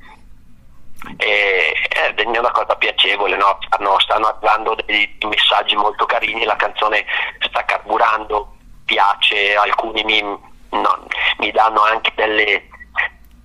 E, 1.17 1.73
è 1.89 2.37
una 2.37 2.51
cosa 2.51 2.75
piacevole, 2.75 3.35
no? 3.35 3.57
stanno, 3.61 3.99
stanno 3.99 4.27
arrivando 4.27 4.75
dei 4.85 5.17
messaggi 5.27 5.75
molto 5.75 6.05
carini, 6.05 6.43
la 6.43 6.55
canzone 6.55 7.05
sta 7.39 7.65
carburando, 7.65 8.55
piace, 8.85 9.55
alcuni 9.55 10.03
mi, 10.03 10.21
no, 10.21 11.07
mi 11.37 11.51
danno 11.51 11.81
anche 11.81 12.11
delle 12.15 12.67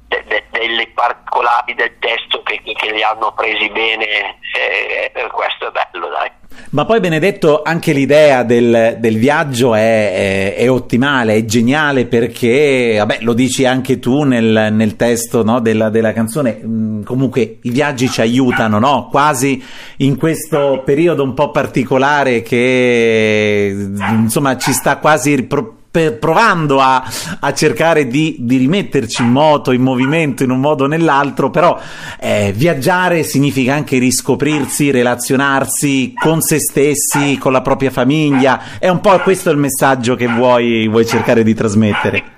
de, 0.08 0.24
de, 0.26 0.44
delle 0.50 0.88
particolari 0.94 1.74
del 1.74 1.92
testo 1.98 2.42
che, 2.42 2.60
che, 2.62 2.92
li 2.92 3.02
hanno 3.02 3.32
presi 3.32 3.68
bene 3.70 4.06
e, 4.06 5.12
e 5.12 5.26
questo 5.28 5.68
è 5.68 5.70
bello 5.70 6.08
dai 6.08 6.30
ma 6.70 6.84
poi 6.84 7.00
Benedetto 7.00 7.62
anche 7.62 7.92
l'idea 7.92 8.42
del, 8.42 8.96
del 8.98 9.18
viaggio 9.18 9.74
è, 9.74 10.12
è, 10.12 10.54
è, 10.56 10.70
ottimale, 10.70 11.34
è 11.34 11.44
geniale 11.44 12.06
perché, 12.06 12.96
vabbè, 12.98 13.18
lo 13.20 13.34
dici 13.34 13.64
anche 13.64 13.98
tu 13.98 14.24
nel, 14.24 14.68
nel 14.72 14.96
testo 14.96 15.44
no, 15.44 15.60
della, 15.60 15.90
della, 15.90 16.12
canzone, 16.12 16.60
mm, 16.64 17.02
comunque 17.02 17.58
i 17.62 17.70
viaggi 17.70 18.08
ci 18.08 18.20
aiutano, 18.20 18.78
no? 18.78 19.08
quasi 19.10 19.62
in 19.98 20.16
questo 20.16 20.82
periodo 20.84 21.22
un 21.22 21.34
po' 21.34 21.50
particolare 21.50 22.42
che 22.42 23.88
insomma 24.10 24.56
ci 24.56 24.72
sta 24.72 24.98
quasi... 24.98 25.44
Pro- 25.44 25.75
per, 25.96 26.18
provando 26.18 26.78
a, 26.78 27.02
a 27.40 27.54
cercare 27.54 28.06
di, 28.06 28.36
di, 28.40 28.58
rimetterci 28.58 29.22
in 29.22 29.30
moto, 29.30 29.72
in 29.72 29.80
movimento 29.80 30.42
in 30.42 30.50
un 30.50 30.60
modo 30.60 30.84
o 30.84 30.86
nell'altro, 30.86 31.48
però 31.48 31.78
eh, 32.20 32.52
viaggiare 32.54 33.22
significa 33.22 33.72
anche 33.72 33.96
riscoprirsi, 33.96 34.90
relazionarsi 34.90 36.12
con 36.14 36.42
se 36.42 36.58
stessi, 36.58 37.38
con 37.38 37.50
la 37.50 37.62
propria 37.62 37.90
famiglia, 37.90 38.78
è 38.78 38.88
un 38.88 39.00
po' 39.00 39.18
questo 39.20 39.48
il 39.48 39.56
messaggio 39.56 40.16
che 40.16 40.26
vuoi, 40.26 40.86
vuoi 40.86 41.06
cercare 41.06 41.42
di 41.42 41.54
trasmettere. 41.54 42.34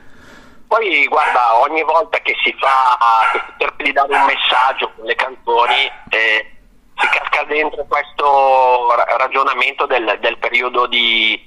Poi 0.68 1.05
guarda, 1.09 1.59
ogni 1.68 1.83
volta 1.83 2.18
che 2.18 2.35
si 2.44 2.55
fa, 2.61 2.97
che 3.33 3.40
si 3.44 3.53
cerca 3.59 3.83
di 3.83 3.92
dare 3.92 4.14
un 4.14 4.25
messaggio 4.25 4.92
con 4.94 5.05
le 5.05 5.14
canzoni, 5.16 5.90
eh, 6.11 6.51
si 6.94 7.09
casca 7.09 7.42
dentro 7.49 7.85
questo 7.88 8.87
ragionamento 9.16 9.87
del, 9.87 10.18
del 10.21 10.38
periodo 10.38 10.87
di, 10.87 11.40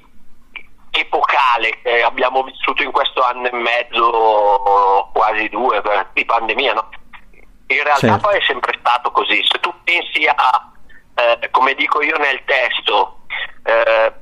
epocale 0.92 1.80
che 1.82 2.04
abbiamo 2.04 2.44
vissuto 2.44 2.84
in 2.84 2.92
questo 2.92 3.24
anno 3.24 3.48
e 3.48 3.56
mezzo, 3.56 5.10
quasi 5.14 5.48
due, 5.50 5.82
di 6.14 6.26
pandemia, 6.26 6.74
no? 6.74 6.90
In 7.68 7.84
realtà 7.84 8.08
certo. 8.08 8.28
poi 8.28 8.38
è 8.38 8.44
sempre 8.46 8.78
stato 8.80 9.12
così. 9.12 9.44
Se 9.50 9.60
tu 9.60 9.74
pensi 9.84 10.26
a, 10.28 10.72
eh, 11.16 11.50
come 11.52 11.74
dico 11.74 12.02
io 12.02 12.18
nel 12.18 12.44
testo, 12.44 13.22
eh, 13.64 14.14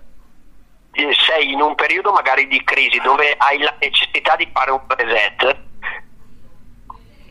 sei 1.27 1.51
in 1.51 1.61
un 1.61 1.75
periodo 1.75 2.11
magari 2.11 2.47
di 2.47 2.63
crisi 2.63 2.99
dove 2.99 3.35
hai 3.37 3.59
la 3.59 3.73
necessità 3.79 4.35
di 4.35 4.47
fare 4.53 4.71
un 4.71 4.81
reset, 4.87 5.57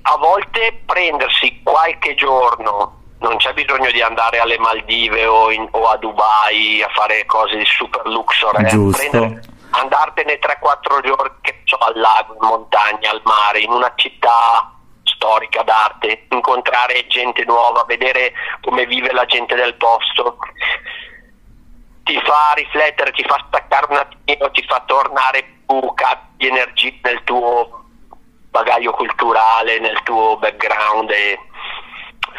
a 0.02 0.16
volte 0.16 0.80
prendersi 0.84 1.60
qualche 1.62 2.14
giorno 2.14 3.02
non 3.20 3.36
c'è 3.36 3.52
bisogno 3.52 3.90
di 3.90 4.00
andare 4.00 4.38
alle 4.38 4.58
Maldive 4.58 5.26
o, 5.26 5.50
in, 5.50 5.66
o 5.70 5.88
a 5.88 5.96
Dubai 5.96 6.82
a 6.82 6.88
fare 6.90 7.24
cose 7.26 7.56
di 7.56 7.64
super 7.64 8.06
luxor, 8.06 8.60
eh. 8.60 8.64
Prendere, 8.66 9.42
andartene 9.70 10.38
3-4 10.38 11.00
giorni 11.04 11.36
che 11.40 11.62
so, 11.64 11.76
al 11.76 11.98
lago, 11.98 12.34
in 12.40 12.46
montagna, 12.46 13.10
al 13.10 13.20
mare, 13.24 13.60
in 13.60 13.70
una 13.70 13.92
città 13.96 14.72
storica 15.02 15.62
d'arte, 15.62 16.26
incontrare 16.30 17.06
gente 17.08 17.44
nuova, 17.44 17.84
vedere 17.86 18.32
come 18.60 18.86
vive 18.86 19.12
la 19.12 19.24
gente 19.24 19.54
del 19.54 19.74
posto, 19.74 20.38
ti 22.04 22.20
fa 22.24 22.52
riflettere, 22.54 23.12
ti 23.12 23.24
fa 23.24 23.42
staccare 23.48 23.86
un 23.90 23.96
attimo, 23.96 24.50
ti 24.50 24.64
fa 24.66 24.82
tornare 24.86 25.42
più 25.66 25.94
di 26.36 26.46
energia 26.46 26.94
nel 27.02 27.22
tuo 27.24 27.84
bagaglio 28.50 28.92
culturale, 28.92 29.78
nel 29.80 30.00
tuo 30.04 30.36
background 30.38 31.10
e 31.10 31.38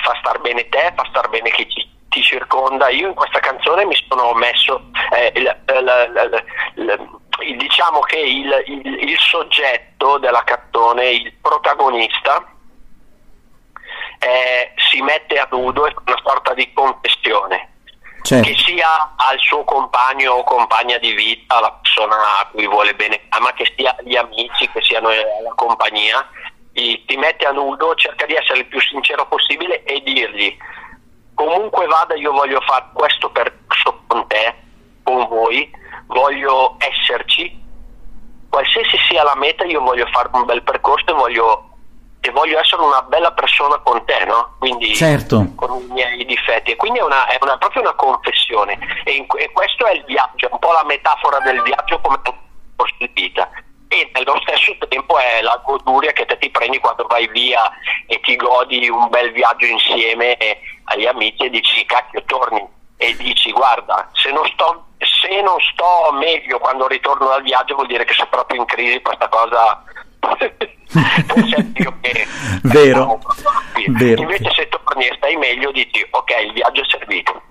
fa 0.02 0.16
star 0.20 0.40
bene 0.40 0.68
te, 0.70 0.94
fa 0.96 1.06
star 1.10 1.30
bene 1.30 1.50
chi 1.52 1.66
ti, 1.68 1.90
ti 2.10 2.22
circonda. 2.22 2.90
Io 2.90 3.08
in 3.08 3.14
questa 3.14 3.40
canzone 3.40 3.86
mi 3.86 3.96
sono 4.08 4.34
messo, 4.34 4.82
eh, 5.12 5.32
il, 5.36 5.58
il, 5.68 6.46
il, 7.42 7.58
diciamo 7.58 8.00
che 8.02 8.18
il, 8.18 9.18
soggetto 9.18 10.18
della 10.18 10.44
canzone, 10.44 11.10
il 11.10 11.34
protagonista, 11.42 12.46
eh, 14.20 14.74
si 14.90 15.02
mette 15.02 15.40
a 15.40 15.48
nudo 15.52 15.86
e 15.86 15.92
fa 15.92 16.02
una 16.06 16.22
sorta 16.24 16.54
di 16.54 16.72
confessione. 16.74 17.68
Certo. 18.22 18.48
Che 18.48 18.56
sia 18.58 19.14
al 19.16 19.40
suo 19.40 19.64
compagno 19.64 20.34
o 20.34 20.44
compagna 20.44 20.98
di 20.98 21.14
vita, 21.14 21.60
la 21.62 21.72
persona 21.72 22.16
a 22.40 22.48
cui 22.52 22.68
vuole 22.68 22.94
bene, 22.94 23.22
ma 23.40 23.54
che 23.54 23.72
sia 23.76 23.96
agli 23.98 24.16
amici, 24.16 24.70
che 24.70 24.82
siano 24.82 25.08
alla 25.08 25.54
compagnia, 25.56 26.28
ti 26.72 27.18
mette 27.18 27.46
a 27.46 27.52
nudo, 27.52 27.96
cerca 27.96 28.26
di 28.26 28.36
essere 28.36 28.60
il 28.60 28.66
più 28.68 28.80
sincero 28.80 29.28
possibile 29.28 29.84
e 29.84 30.02
dirgli 30.02 30.58
comunque 31.40 31.88
vada 31.88 32.16
io 32.16 32.34
voglio 32.34 32.60
fare 32.62 32.88
questo 32.92 33.30
percorso 33.32 34.02
con 34.08 34.28
te, 34.28 34.54
con 35.04 35.26
voi, 35.28 35.72
voglio 36.08 36.76
esserci, 36.80 37.58
qualsiasi 38.50 38.98
sia 39.08 39.24
la 39.24 39.36
meta 39.38 39.64
io 39.64 39.80
voglio 39.80 40.06
fare 40.08 40.28
un 40.34 40.44
bel 40.44 40.64
percorso 40.64 41.06
e 41.12 41.14
voglio, 41.14 41.70
e 42.20 42.30
voglio 42.32 42.60
essere 42.60 42.82
una 42.82 43.02
bella 43.04 43.32
persona 43.32 43.78
con 43.78 44.04
te, 44.04 44.26
no? 44.26 44.56
Quindi 44.60 44.94
certo. 44.96 45.54
con 45.56 45.80
i 45.80 45.94
miei 45.94 46.26
difetti. 46.26 46.72
E 46.72 46.76
quindi 46.76 47.00
è, 47.00 47.04
una, 47.04 47.26
è 47.28 47.38
una, 47.40 47.58
proprio 47.58 47.84
una 47.84 47.94
confessione. 47.94 48.78
E, 49.06 49.14
in, 49.14 49.26
e, 49.38 49.50
questo 49.54 49.86
è 49.86 49.94
il 49.94 50.04
viaggio, 50.04 50.50
è 50.50 50.52
un 50.52 50.60
po' 50.60 50.74
la 50.74 50.84
metafora 50.86 51.40
del 51.40 51.62
viaggio 51.62 52.02
come 52.02 52.20
vita 53.14 53.50
e 53.92 54.10
nello 54.14 54.40
stesso 54.44 54.78
tempo 54.88 55.18
è 55.18 55.42
la 55.42 55.60
goduria 55.66 56.12
che 56.12 56.26
te 56.26 56.38
ti 56.38 56.50
prendi 56.52 56.78
quando 56.78 57.08
vai 57.10 57.28
via 57.30 57.70
e 58.06 58.20
ti 58.20 58.36
godi 58.36 58.88
un 58.88 59.10
bel 59.10 59.32
viaggio 59.32 59.66
insieme 59.66 60.38
agli 60.86 61.08
amici 61.08 61.46
e 61.46 61.50
dici 61.50 61.86
cacchio 61.86 62.24
torni. 62.26 62.66
E 62.98 63.16
dici 63.16 63.52
guarda 63.52 64.10
se 64.14 64.32
non 64.32 64.46
sto, 64.54 64.86
se 65.00 65.42
non 65.42 65.58
sto 65.72 66.12
meglio 66.14 66.60
quando 66.60 66.86
ritorno 66.88 67.30
dal 67.30 67.42
viaggio 67.42 67.76
vuol 67.76 67.88
dire 67.88 68.06
che 68.06 68.14
sono 68.14 68.30
proprio 68.30 68.60
in 68.60 68.68
crisi 68.68 69.02
questa 69.02 69.28
cosa. 69.28 69.84
Vero, 72.64 73.20
vero. 73.88 74.22
Invece 74.22 74.52
se 74.54 74.68
torni 74.68 75.06
e 75.06 75.14
stai 75.18 75.36
meglio 75.36 75.72
dici 75.72 76.06
ok 76.10 76.32
il 76.44 76.54
viaggio 76.54 76.82
è 76.82 76.86
servito 76.88 77.49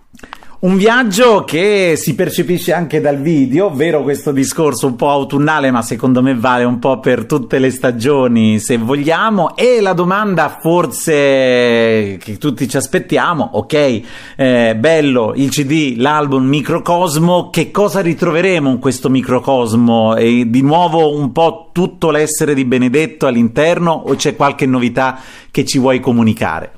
un 0.61 0.76
viaggio 0.76 1.44
che 1.44 1.94
si 1.96 2.16
percepisce 2.16 2.72
anche 2.72 3.00
dal 3.00 3.20
video, 3.20 3.70
vero 3.70 4.02
questo 4.02 4.32
discorso 4.32 4.88
un 4.88 4.96
po' 4.96 5.09
autunnale, 5.09 5.70
ma 5.70 5.82
secondo 5.82 6.20
me 6.20 6.34
vale 6.34 6.64
un 6.64 6.80
po' 6.80 6.98
per 6.98 7.26
tutte 7.26 7.61
le 7.61 7.70
stagioni, 7.70 8.59
se 8.59 8.76
vogliamo. 8.76 9.54
E 9.56 9.80
la 9.80 9.92
domanda 9.92 10.59
forse 10.61 12.18
che 12.20 12.38
tutti 12.40 12.68
ci 12.68 12.76
aspettiamo, 12.76 13.50
ok, 13.52 14.00
eh, 14.34 14.76
bello 14.76 15.32
il 15.36 15.48
CD, 15.50 15.94
l'album 15.96 16.44
Microcosmo, 16.44 17.50
che 17.50 17.70
cosa 17.70 18.00
ritroveremo 18.00 18.68
in 18.68 18.80
questo 18.80 19.09
microcosmo? 19.11 20.16
E 20.16 20.50
di 20.50 20.62
nuovo 20.62 21.16
un 21.16 21.30
po' 21.30 21.68
tutto 21.70 22.11
l'essere 22.11 22.54
di 22.54 22.64
Benedetto 22.64 23.26
all'interno 23.26 23.92
o 23.92 24.16
c'è 24.16 24.34
qualche 24.34 24.66
novità 24.66 25.20
che 25.52 25.64
ci 25.64 25.78
vuoi 25.78 26.00
comunicare? 26.00 26.78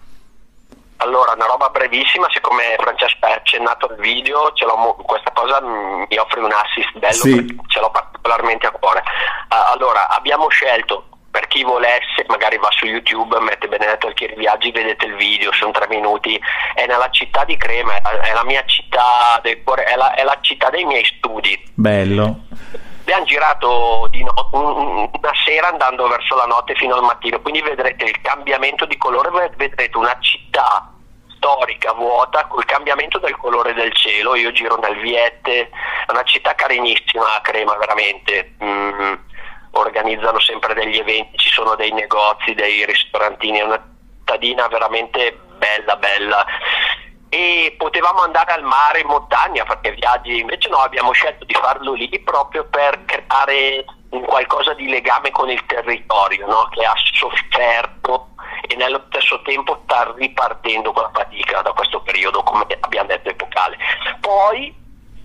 Allora, 1.03 1.33
una 1.33 1.47
roba 1.47 1.71
brevissima, 1.71 2.27
siccome 2.31 2.77
Francesco 2.79 3.25
ha 3.27 3.35
accennato 3.35 3.91
il 3.91 3.97
video, 4.01 4.53
questa 5.03 5.31
cosa 5.33 5.61
mi 5.63 6.17
offre 6.19 6.41
un 6.41 6.53
assist 6.53 6.99
bello 6.99 7.13
sì. 7.15 7.61
ce 7.69 7.81
l'ho 7.81 7.91
particolarmente 7.91 8.67
a 8.67 8.71
cuore. 8.71 9.03
Uh, 9.49 9.73
allora, 9.73 10.11
abbiamo 10.11 10.49
scelto, 10.49 11.07
per 11.31 11.47
chi 11.47 11.63
volesse, 11.63 12.27
magari 12.29 12.59
va 12.59 12.69
su 12.71 12.85
YouTube, 12.85 13.39
mette 13.41 13.67
Benedetto 13.67 14.09
Alchieri 14.09 14.35
Viaggi, 14.35 14.71
vedete 14.73 15.07
il 15.07 15.17
video, 15.17 15.53
sono 15.53 15.73
tre 15.73 15.87
minuti, 15.89 16.39
è 16.75 16.87
nella 16.87 17.09
città 17.11 17.45
di 17.45 17.57
Crema, 17.57 17.97
è 17.97 18.33
la 18.35 18.45
mia 18.45 18.63
città 18.67 19.41
del 19.43 19.63
cuore, 19.63 19.85
è 19.85 19.97
la, 19.97 20.13
è 20.13 20.23
la 20.23 20.37
città 20.43 20.69
dei 20.69 20.85
miei 20.85 21.05
studi. 21.05 21.63
Bello 21.75 22.41
abbiamo 23.11 23.25
girato 23.25 24.09
di 24.11 24.23
no- 24.23 24.49
una 24.53 25.33
sera 25.45 25.69
andando 25.69 26.07
verso 26.07 26.37
la 26.37 26.45
notte 26.45 26.77
fino 26.77 26.95
al 26.95 27.03
mattino, 27.03 27.41
quindi 27.41 27.61
vedrete 27.61 28.05
il 28.05 28.21
cambiamento 28.21 28.87
di 28.87 28.97
colore, 28.97 29.31
vedrete 29.57 29.97
una 29.97 30.17
città 30.21 30.93
storica 31.35 31.93
vuota 31.93 32.47
col 32.47 32.65
cambiamento 32.67 33.19
del 33.19 33.37
colore 33.37 33.75
del 33.75 33.93
cielo. 33.95 34.37
Io 34.37 34.53
giro 34.53 34.77
nel 34.77 35.01
Viette, 35.01 35.71
è 36.07 36.11
una 36.11 36.23
città 36.23 36.55
carinissima 36.55 37.37
a 37.37 37.41
Crema 37.41 37.77
veramente. 37.77 38.55
Mm, 38.63 39.15
organizzano 39.73 40.39
sempre 40.41 40.75
degli 40.75 40.99
eventi, 40.99 41.39
ci 41.39 41.49
sono 41.49 41.75
dei 41.75 41.93
negozi, 41.93 42.55
dei 42.55 42.85
ristorantini, 42.85 43.59
è 43.59 43.63
una 43.63 43.83
cittadina 44.19 44.69
veramente 44.69 45.39
bella 45.59 45.97
bella 45.97 46.47
e 47.31 47.74
potevamo 47.78 48.22
andare 48.22 48.53
al 48.53 48.64
mare 48.64 49.01
in 49.01 49.07
montagna 49.07 49.64
perché 49.64 49.93
viaggi 49.93 50.41
invece 50.41 50.68
no 50.68 50.78
abbiamo 50.78 51.12
scelto 51.12 51.45
di 51.45 51.55
farlo 51.55 51.93
lì 51.93 52.18
proprio 52.20 52.64
per 52.64 53.05
creare 53.05 53.85
un 54.11 54.24
qualcosa 54.24 54.74
di 54.74 54.89
legame 54.89 55.31
con 55.31 55.49
il 55.49 55.64
territorio 55.66 56.47
no? 56.47 56.68
che 56.70 56.85
ha 56.85 56.93
sofferto 57.14 58.31
e 58.66 58.74
nello 58.74 59.05
stesso 59.09 59.41
tempo 59.43 59.81
sta 59.85 60.12
ripartendo 60.16 60.93
con 60.93 61.05
la 61.05 61.11
fatica 61.14 61.62
da 61.62 61.72
questo 61.72 62.03
periodo 62.03 62.43
come 62.43 62.66
abbiamo 62.81 63.07
detto 63.07 63.28
epocale 63.28 63.76
poi 64.18 64.80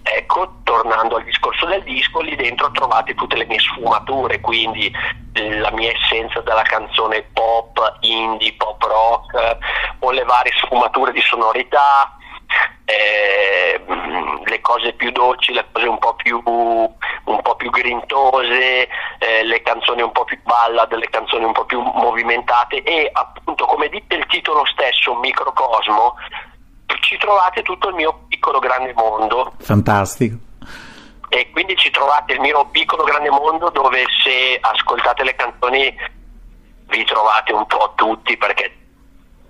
ecco 0.08 0.58
tornando 0.64 1.16
al 1.16 1.24
discorso 1.24 1.66
del 1.66 1.84
disco 1.84 2.22
lì 2.22 2.36
dentro 2.36 2.70
trovate 2.72 3.16
tutte 3.16 3.36
le 3.36 3.46
mie 3.46 3.60
sfumature 3.60 4.40
quindi 4.40 4.92
la 5.34 5.72
mia 5.72 5.92
essenza 5.92 6.42
della 6.42 6.62
canzone 6.62 7.24
pop, 7.34 7.98
indie, 8.02 8.54
pop 8.54 8.82
rock 8.84 9.58
o 10.00 10.12
le 10.12 10.24
varie 10.24 10.54
sfumature 10.56 11.12
di 11.12 11.22
sonorità 11.22 12.16
eh, 12.86 13.82
le 14.46 14.62
cose 14.62 14.94
più 14.94 15.12
dolci, 15.12 15.54
le 15.54 15.66
cose 15.72 15.88
un 15.88 15.98
po' 15.98 16.14
più, 16.14 16.42
un 16.46 17.42
po 17.42 17.56
più 17.56 17.70
grintose, 17.72 18.88
eh, 19.18 19.44
le 19.44 19.62
canzoni 19.64 20.02
un 20.02 20.12
po' 20.12 20.24
più 20.24 20.40
ballad, 20.44 20.94
le 20.94 21.10
canzoni 21.10 21.46
un 21.46 21.52
po' 21.52 21.66
più 21.66 21.82
movimentate 21.82 22.84
e 22.84 23.10
appunto 23.12 23.66
come 23.66 23.90
dite 23.90 24.16
il 24.16 24.26
titolo 24.28 24.66
stesso, 24.66 25.16
Microcosmo, 25.16 26.16
ci 27.06 27.18
trovate 27.18 27.62
tutto 27.62 27.90
il 27.90 27.96
mio 27.96 28.26
piccolo 28.28 28.58
grande 28.60 28.94
mondo. 28.94 29.54
Fantastico. 29.60 30.38
E 31.30 31.50
quindi 31.52 31.76
ci 31.76 31.92
trovate 31.92 32.34
il 32.34 32.40
mio 32.40 32.66
piccolo 32.72 33.04
grande 33.04 33.30
mondo 33.30 33.70
dove 33.70 34.04
se 34.24 34.58
ascoltate 34.60 35.24
le 35.24 35.36
canzoni 35.36 35.96
vi 36.88 37.06
trovate 37.06 37.52
un 37.52 37.66
po' 37.68 37.94
tutti 37.96 38.36
perché 38.38 38.76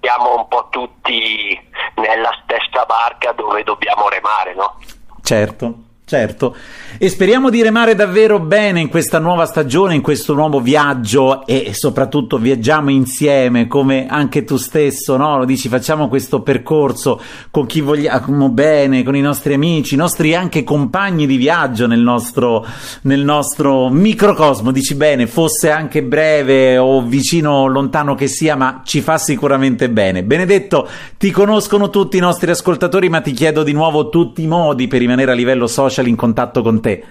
siamo 0.02 0.36
un 0.36 0.48
po' 0.48 0.68
tutti 0.70 1.72
nella 1.96 2.32
stessa 2.44 2.86
barca 2.86 3.32
dove 3.32 3.64
dobbiamo 3.64 4.10
remare, 4.10 4.54
no? 4.54 4.78
Certo. 5.22 5.74
Certo, 6.08 6.56
e 7.00 7.10
speriamo 7.10 7.50
di 7.50 7.64
remare 7.64 7.96
davvero 7.96 8.40
bene 8.40 8.80
in 8.80 8.90
questa 8.90 9.18
nuova 9.18 9.48
stagione, 9.48 9.96
in 9.96 10.04
questo 10.04 10.36
nuovo 10.36 10.62
viaggio 10.62 11.48
e 11.48 11.72
soprattutto 11.74 12.38
viaggiamo 12.38 12.92
insieme 12.92 13.66
come 13.66 14.06
anche 14.08 14.44
tu 14.44 14.58
stesso, 14.58 15.18
no? 15.18 15.40
Lo 15.40 15.46
dici, 15.46 15.68
facciamo 15.68 16.08
questo 16.08 16.44
percorso 16.44 17.20
con 17.50 17.66
chi 17.66 17.82
vogliamo 17.82 18.50
bene, 18.50 19.02
con 19.02 19.16
i 19.16 19.22
nostri 19.22 19.56
amici, 19.56 19.96
i 19.96 19.98
nostri 19.98 20.36
anche 20.36 20.64
compagni 20.64 21.26
di 21.26 21.38
viaggio 21.38 21.88
nel 21.88 22.02
nostro, 22.02 22.64
nel 23.02 23.24
nostro 23.24 23.90
microcosmo, 23.90 24.70
dici 24.70 24.94
bene, 24.94 25.26
fosse 25.26 25.72
anche 25.72 26.04
breve 26.04 26.78
o 26.78 27.02
vicino 27.02 27.50
o 27.50 27.66
lontano 27.66 28.14
che 28.14 28.28
sia, 28.28 28.56
ma 28.56 28.84
ci 28.86 29.02
fa 29.02 29.18
sicuramente 29.18 29.90
bene. 29.90 30.22
Benedetto, 30.22 30.88
ti 31.18 31.32
conoscono 31.32 31.90
tutti 31.90 32.18
i 32.18 32.20
nostri 32.20 32.52
ascoltatori, 32.52 33.10
ma 33.10 33.22
ti 33.22 33.32
chiedo 33.32 33.64
di 33.64 33.74
nuovo 33.74 34.10
tutti 34.10 34.44
i 34.44 34.48
modi 34.48 34.88
per 34.88 35.00
rimanere 35.00 35.32
a 35.32 35.34
livello 35.34 35.66
social 35.66 35.94
social 35.96 36.08
in 36.08 36.18
contatto 36.18 36.62
con 36.62 36.82
te? 36.82 37.04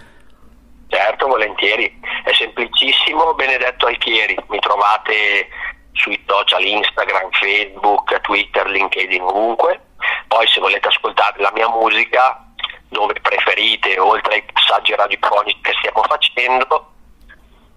Certo, 0.89 1.27
volentieri. 1.27 2.01
È 2.23 2.33
semplicissimo, 2.35 3.33
Benedetto 3.35 3.87
Alchieri. 3.87 4.37
Mi 4.49 4.59
trovate 4.59 5.49
sui 5.93 6.23
social 6.27 6.63
Instagram, 6.63 7.31
Facebook, 7.31 8.21
Twitter, 8.21 8.69
LinkedIn, 8.69 9.23
ovunque. 9.23 9.81
Poi 10.29 10.47
se 10.47 10.61
volete 10.61 10.89
ascoltare 10.89 11.41
la 11.41 11.51
mia 11.55 11.69
musica, 11.69 12.45
dove 12.89 13.15
preferite, 13.21 13.99
oltre 13.99 14.35
ai 14.35 14.45
passaggi 14.53 14.95
radiofonici 14.95 15.59
che 15.63 15.73
stiamo 15.79 16.03
facendo, 16.03 16.93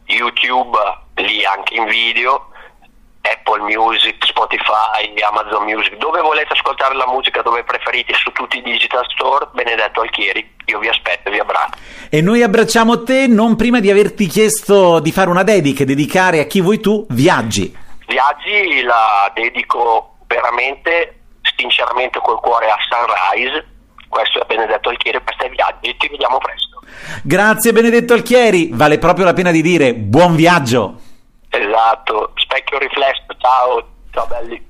YouTube, 0.06 0.78
lì 1.16 1.46
anche 1.46 1.76
in 1.76 1.86
video, 1.86 2.52
Apple 3.22 3.62
Music, 3.62 4.24
Spotify, 4.26 5.14
Amazon 5.30 5.64
Music, 5.64 5.96
dove 5.98 6.22
volete 6.22 6.54
ascoltare 6.54 6.96
la 6.96 7.08
musica, 7.08 7.42
dove 7.42 7.64
preferite, 7.64 8.14
su 8.14 8.32
tutti 8.32 8.58
i 8.58 8.62
digital 8.62 9.06
store, 9.10 9.50
Benedetto 9.54 10.02
Alchieri, 10.02 10.56
io 10.70 10.80
vi 10.80 10.90
aspetto, 10.90 11.32
vi 11.32 11.40
abbraccio. 11.40 11.78
E 12.10 12.22
noi 12.22 12.44
abbracciamo 12.44 13.04
te 13.04 13.28
non 13.28 13.56
prima 13.56 13.80
di 13.80 13.90
averti 13.90 14.28
chiesto 14.28 15.00
di 15.00 15.12
fare 15.12 15.30
una 15.30 15.44
dedica, 15.44 15.86
dedicare 15.86 16.40
a 16.42 16.46
chi 16.46 16.60
vuoi 16.60 16.80
tu, 16.82 17.06
Viaggi. 17.10 17.76
Viaggi 18.06 18.82
la 18.82 19.32
dedico 19.34 20.18
veramente, 20.28 21.22
sinceramente 21.56 22.20
col 22.20 22.40
cuore 22.42 22.68
a 22.68 22.76
Sunrise, 22.90 23.66
questo 24.10 24.42
è 24.42 24.46
Benedetto 24.46 24.90
Alchieri, 24.90 25.22
questo 25.24 25.46
è 25.46 25.50
Viaggi, 25.50 25.96
ti 25.98 26.08
vediamo 26.10 26.38
presto. 26.38 26.82
Grazie 27.24 27.72
Benedetto 27.72 28.14
Alchieri, 28.14 28.70
vale 28.74 28.98
proprio 28.98 29.24
la 29.24 29.34
pena 29.34 29.52
di 29.52 29.62
dire 29.62 29.94
buon 29.94 30.36
viaggio. 30.36 31.00
Esatto, 31.50 32.34
specchio 32.36 32.78
riflesso, 32.78 33.26
ciao, 33.38 33.88
ciao 34.12 34.28
belli. 34.28 34.68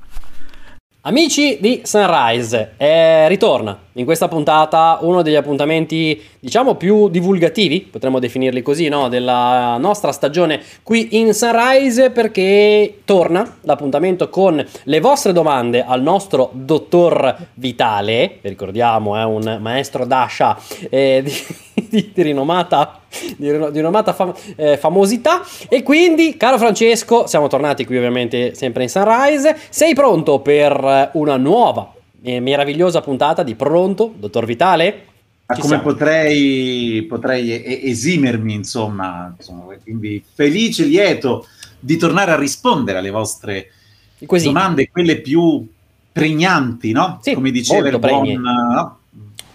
Amici 1.01 1.57
di 1.61 1.81
Sunrise, 1.83 2.73
eh, 2.75 3.27
ritorna 3.29 3.79
in 3.93 4.03
questa 4.03 4.27
puntata 4.27 4.97
uno 5.01 5.21
degli 5.21 5.35
appuntamenti, 5.35 6.21
diciamo, 6.39 6.75
più 6.75 7.07
divulgativi, 7.07 7.81
potremmo 7.81 8.19
definirli 8.19 8.61
così, 8.61 8.89
no? 8.89 9.07
della 9.07 9.77
nostra 9.77 10.11
stagione 10.11 10.61
qui 10.83 11.19
in 11.19 11.33
Sunrise 11.33 12.09
perché 12.09 13.01
torna 13.05 13.57
l'appuntamento 13.61 14.27
con 14.29 14.63
le 14.83 14.99
vostre 14.99 15.31
domande 15.31 15.85
al 15.85 16.01
nostro 16.01 16.49
dottor 16.51 17.35
Vitale, 17.53 18.39
che 18.41 18.49
ricordiamo 18.49 19.15
è 19.15 19.23
un 19.23 19.59
maestro 19.61 20.05
Dasha 20.05 20.57
eh, 20.89 21.21
di, 21.23 21.87
di, 21.87 22.11
di, 22.13 22.21
rinomata, 22.21 23.01
di, 23.38 23.51
rinomata 23.51 24.13
fam, 24.13 24.34
eh, 24.55 24.78
famosità 24.78 25.41
e 25.70 25.84
quindi, 25.84 26.38
caro 26.38 26.57
Francesco, 26.57 27.28
siamo 27.28 27.47
tornati 27.47 27.86
qui 27.86 27.97
ovviamente 27.97 28.53
sempre 28.55 28.84
in 28.84 28.89
Sunrise, 28.89 29.57
sei 29.70 29.93
pronto 29.93 30.39
per 30.39 31.11
una 31.13 31.38
nuova 31.38 31.93
meravigliosa 32.22 33.01
puntata 33.01 33.43
di 33.43 33.55
Pronto, 33.55 34.13
dottor 34.18 34.45
Vitale? 34.45 35.05
Ma 35.45 35.57
come 35.59 35.80
potrei, 35.80 37.05
potrei, 37.07 37.86
esimermi, 37.86 38.53
insomma, 38.53 39.34
insomma, 39.38 39.63
quindi 39.82 40.22
felice, 40.34 40.84
lieto 40.84 41.47
di 41.80 41.95
tornare 41.95 42.32
a 42.32 42.36
rispondere 42.36 42.97
alle 42.97 43.11
vostre 43.11 43.72
domande, 44.20 44.89
quelle 44.89 45.22
più 45.22 45.65
pregnanti, 46.11 46.91
no? 46.91 47.20
Sì, 47.22 47.34
come 47.34 47.51
diceva 47.51 47.88
il 47.88 47.97
buon, 47.97 48.30
no? 48.30 48.96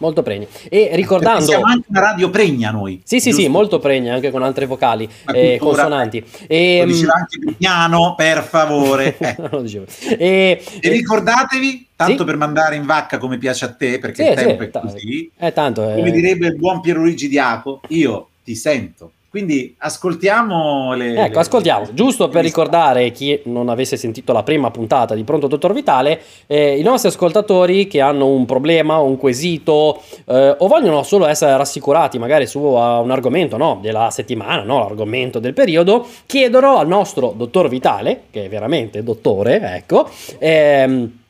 Molto 0.03 0.23
pregni. 0.23 0.47
E 0.69 0.91
ricordando... 0.95 1.39
Perché 1.39 1.53
siamo 1.53 1.65
anche 1.67 1.87
una 1.89 2.01
radio 2.01 2.29
pregna 2.29 2.71
noi. 2.71 3.01
Sì, 3.05 3.21
sì, 3.21 3.31
giusto? 3.31 3.43
sì, 3.43 3.49
molto 3.49 3.79
pregna, 3.79 4.15
anche 4.15 4.31
con 4.31 4.43
altre 4.43 4.67
vocali, 4.67 5.09
eh, 5.33 5.57
consonanti. 5.59 6.23
E, 6.49 6.81
lo 6.81 6.87
diceva 6.87 7.15
anche 7.15 7.39
Pignano, 7.39 8.15
per 8.17 8.43
favore. 8.43 9.17
Eh. 9.23 10.19
e, 10.19 10.65
e, 10.81 10.89
ricordatevi, 10.91 11.89
tanto 11.95 12.19
sì? 12.19 12.25
per 12.25 12.37
mandare 12.37 12.77
in 12.77 12.85
vacca 12.85 13.19
come 13.19 13.39
piace 13.39 13.65
a 13.65 13.73
te, 13.73 13.99
perché 13.99 14.25
sì, 14.25 14.31
il 14.31 14.35
tempo 14.35 14.63
sì, 14.63 14.69
è 14.69 14.81
così, 14.81 15.31
è 15.37 15.53
tanto, 15.53 15.83
come 15.83 16.09
eh... 16.09 16.11
direbbe 16.11 16.49
il 16.49 16.57
buon 16.57 16.81
Pierluigi 16.81 17.29
Diaco, 17.29 17.81
io 17.89 18.29
ti 18.43 18.55
sento 18.55 19.13
quindi 19.33 19.75
ascoltiamo 19.79 20.93
le... 20.93 21.17
Ecco, 21.17 21.39
ascoltiamo, 21.39 21.87
le, 21.87 21.95
giusto 21.95 22.29
per 22.29 22.45
ricordare 22.45 23.11
chi 23.13 23.41
non 23.45 23.71
avesse 23.71 23.97
sentito 23.97 24.35
la 24.35 24.43
prima 24.43 24.71
puntata 24.71 25.15
di 25.15 25.25
Pronto 25.25 25.47
Dottor 25.47 25.73
Vitale, 25.73 26.21
eh, 26.47 26.79
i 26.79 26.83
nostri 26.83 27.09
ascoltatori 27.09 27.87
che 27.87 28.03
hanno 28.03 28.27
un 28.27 28.45
problema, 28.45 28.99
un 28.99 29.17
quesito 29.17 30.03
eh, 30.27 30.55
o 30.59 30.67
vogliono 30.67 31.03
solo 31.03 31.25
essere 31.25 31.57
rassicurati 31.57 32.19
magari 32.19 32.47
su 32.47 32.59
uh, 32.59 33.01
un 33.01 33.11
argomento 33.11 33.57
no, 33.57 33.79
della 33.81 34.11
settimana, 34.11 34.65
no, 34.65 34.81
l'argomento 34.81 35.39
del 35.39 35.55
periodo, 35.55 36.07
chiedono 36.27 36.77
al 36.77 36.87
nostro 36.87 37.33
Dottor 37.35 37.71
Vitale, 37.71 38.25
che 38.31 38.45
è 38.45 38.49
veramente 38.51 39.03
dottore, 39.03 39.77
ecco, 39.77 40.11
ehm, 40.41 41.21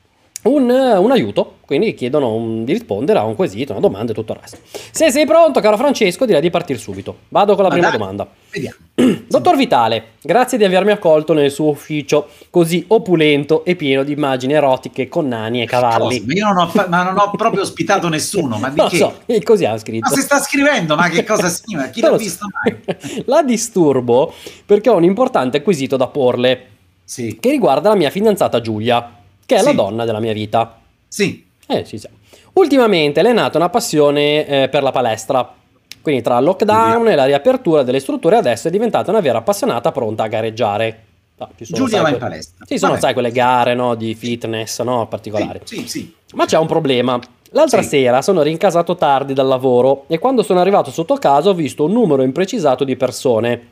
un, 0.44 0.68
un, 0.68 1.10
aiuto, 1.12 1.58
quindi 1.64 1.94
chiedono 1.94 2.34
un, 2.34 2.64
di 2.64 2.72
rispondere 2.72 3.20
a 3.20 3.24
un 3.24 3.36
quesito, 3.36 3.72
una 3.72 3.80
domanda 3.80 4.10
e 4.10 4.14
tutto 4.14 4.32
il 4.32 4.40
resto. 4.40 4.58
Se 4.90 5.10
sei 5.12 5.24
pronto, 5.24 5.60
caro 5.60 5.76
Francesco, 5.76 6.26
direi 6.26 6.40
di 6.40 6.50
partire 6.50 6.80
subito. 6.80 7.16
Vado 7.28 7.54
con 7.54 7.62
la 7.62 7.68
Ma 7.68 7.74
prima 7.74 7.90
dai, 7.90 7.98
domanda. 7.98 8.28
Vediamo. 8.50 8.76
Dottor 9.28 9.56
Vitale, 9.56 10.04
grazie 10.20 10.58
di 10.58 10.64
avermi 10.64 10.90
accolto 10.90 11.32
nel 11.32 11.52
suo 11.52 11.68
ufficio 11.68 12.28
così 12.50 12.84
opulento 12.88 13.64
e 13.64 13.76
pieno 13.76 14.02
di 14.02 14.12
immagini 14.12 14.54
erotiche 14.54 15.08
con 15.08 15.28
nani 15.28 15.62
e 15.62 15.66
cavalli. 15.66 16.20
Cosa? 16.20 16.32
Io 16.32 16.52
non 16.52 16.56
ho, 16.58 16.86
non 16.88 17.18
ho 17.18 17.30
proprio 17.36 17.62
ospitato 17.62 18.08
nessuno, 18.08 18.58
ma 18.58 18.68
di 18.68 18.76
non 18.76 18.88
che? 18.88 18.96
So, 18.96 19.20
e 19.26 19.42
così 19.44 19.64
ha 19.64 19.78
scritto. 19.78 20.08
Ma 20.08 20.14
si 20.14 20.22
sta 20.22 20.40
scrivendo, 20.40 20.96
ma 20.96 21.08
che 21.08 21.22
cosa 21.22 21.48
scrive? 21.48 21.90
Chi 21.90 22.00
l'ha 22.02 22.16
visto 22.16 22.46
mai? 22.64 22.80
la 23.26 23.44
disturbo 23.44 24.34
perché 24.66 24.90
ho 24.90 24.96
un 24.96 25.04
importante 25.04 25.62
quesito 25.62 25.96
da 25.96 26.08
porle. 26.08 26.66
Sì. 27.04 27.36
Che 27.38 27.50
riguarda 27.50 27.90
la 27.90 27.96
mia 27.96 28.10
fidanzata 28.10 28.60
Giulia 28.60 29.20
che 29.46 29.56
è 29.56 29.58
sì. 29.58 29.64
la 29.64 29.72
donna 29.72 30.04
della 30.04 30.20
mia 30.20 30.32
vita. 30.32 30.78
Sì. 31.08 31.44
Eh, 31.66 31.84
sì, 31.84 31.98
sì. 31.98 32.08
Ultimamente 32.54 33.22
le 33.22 33.30
è 33.30 33.32
nata 33.32 33.58
una 33.58 33.70
passione 33.70 34.46
eh, 34.46 34.68
per 34.68 34.82
la 34.82 34.90
palestra. 34.90 35.54
Quindi 36.00 36.22
tra 36.22 36.38
il 36.38 36.44
lockdown 36.44 37.08
e 37.08 37.14
la 37.14 37.24
riapertura 37.24 37.82
delle 37.82 38.00
strutture 38.00 38.36
adesso 38.36 38.68
è 38.68 38.70
diventata 38.70 39.10
una 39.10 39.20
vera 39.20 39.38
appassionata 39.38 39.92
pronta 39.92 40.24
a 40.24 40.28
gareggiare. 40.28 41.04
No, 41.36 41.48
Giulia 41.56 42.02
va 42.02 42.10
in 42.10 42.18
palestra. 42.18 42.64
Sì, 42.66 42.76
sono, 42.76 42.92
Vabbè. 42.92 43.02
sai, 43.02 43.12
quelle 43.12 43.30
gare 43.30 43.74
no, 43.74 43.94
di 43.94 44.14
fitness 44.14 44.82
no, 44.82 45.06
particolari. 45.06 45.60
Sì, 45.64 45.86
sì. 45.86 46.14
Ma 46.34 46.44
c'è 46.44 46.58
un 46.58 46.66
problema. 46.66 47.18
L'altra 47.54 47.82
sera 47.82 48.22
sono 48.22 48.42
rincasato 48.42 48.96
tardi 48.96 49.34
dal 49.34 49.46
lavoro 49.46 50.04
e 50.08 50.18
quando 50.18 50.42
sono 50.42 50.60
arrivato 50.60 50.90
sotto 50.90 51.16
casa 51.16 51.50
ho 51.50 51.54
visto 51.54 51.84
un 51.84 51.92
numero 51.92 52.22
imprecisato 52.22 52.82
di 52.82 52.96
persone 52.96 53.68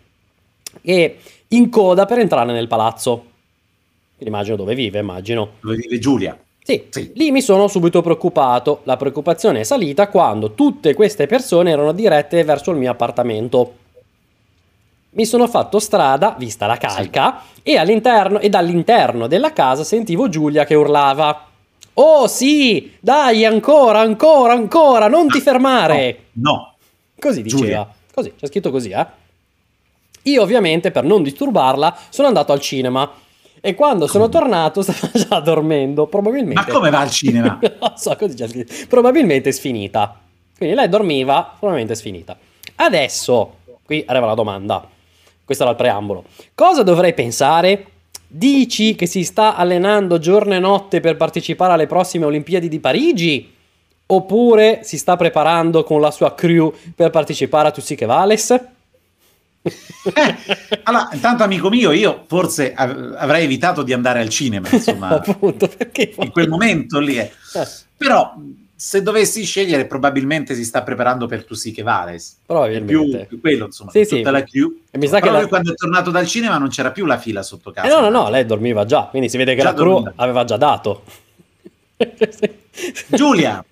e 0.83 1.19
in 1.49 1.71
coda 1.71 2.05
per 2.07 2.19
entrare 2.19 2.53
nel 2.53 2.69
palazzo. 2.69 3.25
Immagino 4.21 4.57
dove 4.57 4.75
vive, 4.75 4.99
immagino. 4.99 5.53
Dove 5.61 5.77
vive 5.77 5.99
Giulia. 5.99 6.39
Sì, 6.63 6.87
sì, 6.91 7.13
lì 7.15 7.31
mi 7.31 7.41
sono 7.41 7.69
subito 7.69 8.03
preoccupato. 8.03 8.81
La 8.85 8.97
preoccupazione 8.97 9.61
è 9.61 9.65
salita 9.65 10.09
quando 10.09 10.53
tutte 10.53 10.95
queste 10.95 11.27
persone 11.27 11.71
erano 11.71 11.93
dirette 11.93 12.45
verso 12.45 12.71
il 12.71 12.77
mio 12.77 12.91
appartamento. 12.91 13.75
Mi 15.13 15.25
sono 15.25 15.49
fatto 15.49 15.79
strada, 15.79 16.37
vista 16.39 16.67
la 16.67 16.77
calca, 16.77 17.43
sì. 17.55 17.61
e, 17.63 17.77
all'interno, 17.77 18.39
e 18.39 18.49
dall'interno 18.49 19.27
della 19.27 19.53
casa 19.53 19.83
sentivo 19.83 20.29
Giulia 20.29 20.65
che 20.65 20.75
urlava. 20.75 21.47
Oh 21.95 22.29
sì, 22.29 22.93
dai, 23.01 23.45
ancora, 23.45 24.01
ancora, 24.01 24.53
ancora, 24.53 25.09
non 25.09 25.27
ti 25.29 25.41
fermare. 25.41 26.27
No. 26.33 26.53
no. 26.53 26.75
Così 27.19 27.43
diceva. 27.43 27.63
Giulia. 27.63 27.95
Così, 28.15 28.33
c'è 28.37 28.47
scritto 28.47 28.71
così, 28.71 28.91
eh. 28.91 29.07
Io 30.25 30.43
ovviamente 30.43 30.91
per 30.91 31.05
non 31.05 31.23
disturbarla 31.23 31.97
sono 32.11 32.29
andato 32.29 32.53
al 32.53 32.61
cinema 32.61 33.11
e 33.61 33.75
quando 33.75 34.07
sono 34.07 34.29
tornato 34.29 34.81
stava 34.83 35.11
già 35.13 35.41
dormendo, 35.41 36.07
probabilmente. 36.07 36.55
Ma 36.55 36.67
come 36.67 36.91
va 36.91 37.01
al 37.01 37.11
cinema? 37.11 37.59
non 37.81 37.93
so, 37.97 38.17
così 38.17 38.37
scritto. 38.37 38.75
Probabilmente 38.89 39.51
è 39.51 39.53
sfinita. 39.53 40.19
Quindi 40.57 40.75
lei 40.75 40.89
dormiva, 40.89 41.55
probabilmente 41.59 41.93
è 41.93 41.97
sfinita. 41.97 42.37
Adesso, 42.77 43.57
qui 43.85 44.03
arriva 44.07 44.27
la 44.27 44.35
domanda. 44.35 44.87
Questo 45.45 45.65
era 45.65 45.73
il 45.73 45.79
preambolo. 45.79 46.25
Cosa 46.55 46.83
dovrei 46.83 47.13
pensare? 47.13 47.87
Dici 48.27 48.95
che 48.95 49.07
si 49.07 49.25
sta 49.25 49.57
allenando 49.57 50.19
giorno 50.19 50.55
e 50.55 50.59
notte 50.59 51.01
per 51.01 51.17
partecipare 51.17 51.73
alle 51.73 51.87
prossime 51.87 52.27
Olimpiadi 52.27 52.69
di 52.69 52.79
Parigi? 52.79 53.55
Oppure 54.07 54.81
si 54.83 54.99
sta 54.99 55.17
preparando 55.17 55.83
con 55.83 56.01
la 56.01 56.11
sua 56.11 56.35
crew 56.35 56.73
per 56.95 57.11
partecipare 57.11 57.69
a 57.69 57.71
Tussiche 57.73 58.07
Vales? 58.07 58.57
Eh, 59.63 60.37
allora, 60.85 61.11
intanto 61.13 61.43
amico 61.43 61.69
mio, 61.69 61.93
io 61.93 62.25
forse 62.27 62.73
av- 62.73 63.15
avrei 63.19 63.45
evitato 63.45 63.83
di 63.83 63.93
andare 63.93 64.21
al 64.21 64.31
cinema, 64.31 64.69
insomma, 64.71 65.09
Appunto, 65.21 65.69
perché 65.69 66.15
in 66.19 66.31
quel 66.31 66.49
momento 66.49 66.99
lì. 66.99 67.19
Eh. 67.19 67.31
Però 67.97 68.35
se 68.75 69.03
dovessi 69.03 69.45
scegliere, 69.45 69.85
probabilmente 69.85 70.55
si 70.55 70.65
sta 70.65 70.83
preparando 70.83 71.27
per 71.27 71.45
Tu 71.45 71.53
sì 71.55 71.71
che 71.71 71.83
vales. 71.83 72.39
Probabilmente. 72.47 73.19
Più, 73.19 73.27
più 73.27 73.41
quello, 73.41 73.67
insomma, 73.67 73.91
sì, 73.91 74.07
tutta 74.07 74.17
sì. 74.17 74.31
la 74.31 74.43
crew. 74.43 74.75
E 74.91 74.97
mi 74.97 75.07
sa 75.07 75.19
Però 75.19 75.27
che 75.27 75.33
lui 75.33 75.43
la... 75.43 75.49
quando 75.49 75.73
è 75.73 75.75
tornato 75.75 76.11
dal 76.11 76.27
cinema 76.27 76.57
non 76.57 76.71
c'era 76.71 76.91
più 76.91 77.05
la 77.05 77.19
fila 77.19 77.43
sotto 77.43 77.73
casa. 77.73 77.87
Eh 77.87 77.91
no, 77.91 78.01
no, 78.09 78.09
no, 78.09 78.31
lei 78.31 78.47
dormiva 78.47 78.87
già, 78.87 79.03
quindi 79.11 79.29
si 79.29 79.37
vede 79.37 79.55
che 79.55 79.61
Già 79.61 79.73
la 79.73 79.75
crew 79.75 80.11
aveva 80.17 80.45
già 80.45 80.57
dato. 80.57 81.03
Giulia, 83.09 83.63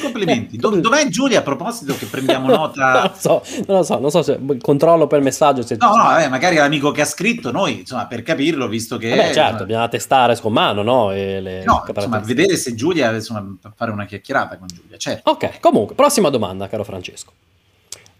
complimenti. 0.00 0.56
Do- 0.56 0.76
dov'è 0.80 1.06
Giulia 1.08 1.40
a 1.40 1.42
proposito 1.42 1.96
che 1.96 2.06
prendiamo 2.06 2.46
non 2.46 2.56
nota? 2.56 3.02
lo 3.02 3.12
so, 3.16 3.42
non 3.66 3.78
lo 3.78 3.82
so, 3.82 3.98
non 3.98 4.10
so 4.10 4.22
se 4.22 4.38
controllo 4.60 5.06
per 5.06 5.20
messaggio 5.20 5.62
se 5.62 5.76
No, 5.78 5.96
no, 5.96 6.02
vabbè, 6.04 6.28
magari 6.28 6.56
l'amico 6.56 6.90
che 6.90 7.00
ha 7.00 7.06
scritto, 7.06 7.50
noi, 7.50 7.80
insomma, 7.80 8.06
per 8.06 8.22
capirlo, 8.22 8.68
visto 8.68 8.96
che... 8.96 9.10
Vabbè, 9.10 9.32
certo, 9.32 9.64
bisogna 9.64 9.88
testare 9.88 10.38
con 10.40 10.52
mano, 10.52 10.82
no? 10.82 11.12
E 11.12 11.40
le 11.40 11.64
No, 11.64 11.84
insomma, 11.86 12.18
vedere 12.18 12.56
se 12.56 12.74
Giulia, 12.74 13.12
insomma, 13.12 13.44
fare 13.74 13.90
una 13.90 14.04
chiacchierata 14.04 14.58
con 14.58 14.66
Giulia, 14.68 14.96
certo. 14.96 15.30
Ok, 15.30 15.60
comunque, 15.60 15.94
prossima 15.94 16.28
domanda, 16.28 16.68
caro 16.68 16.84
Francesco. 16.84 17.32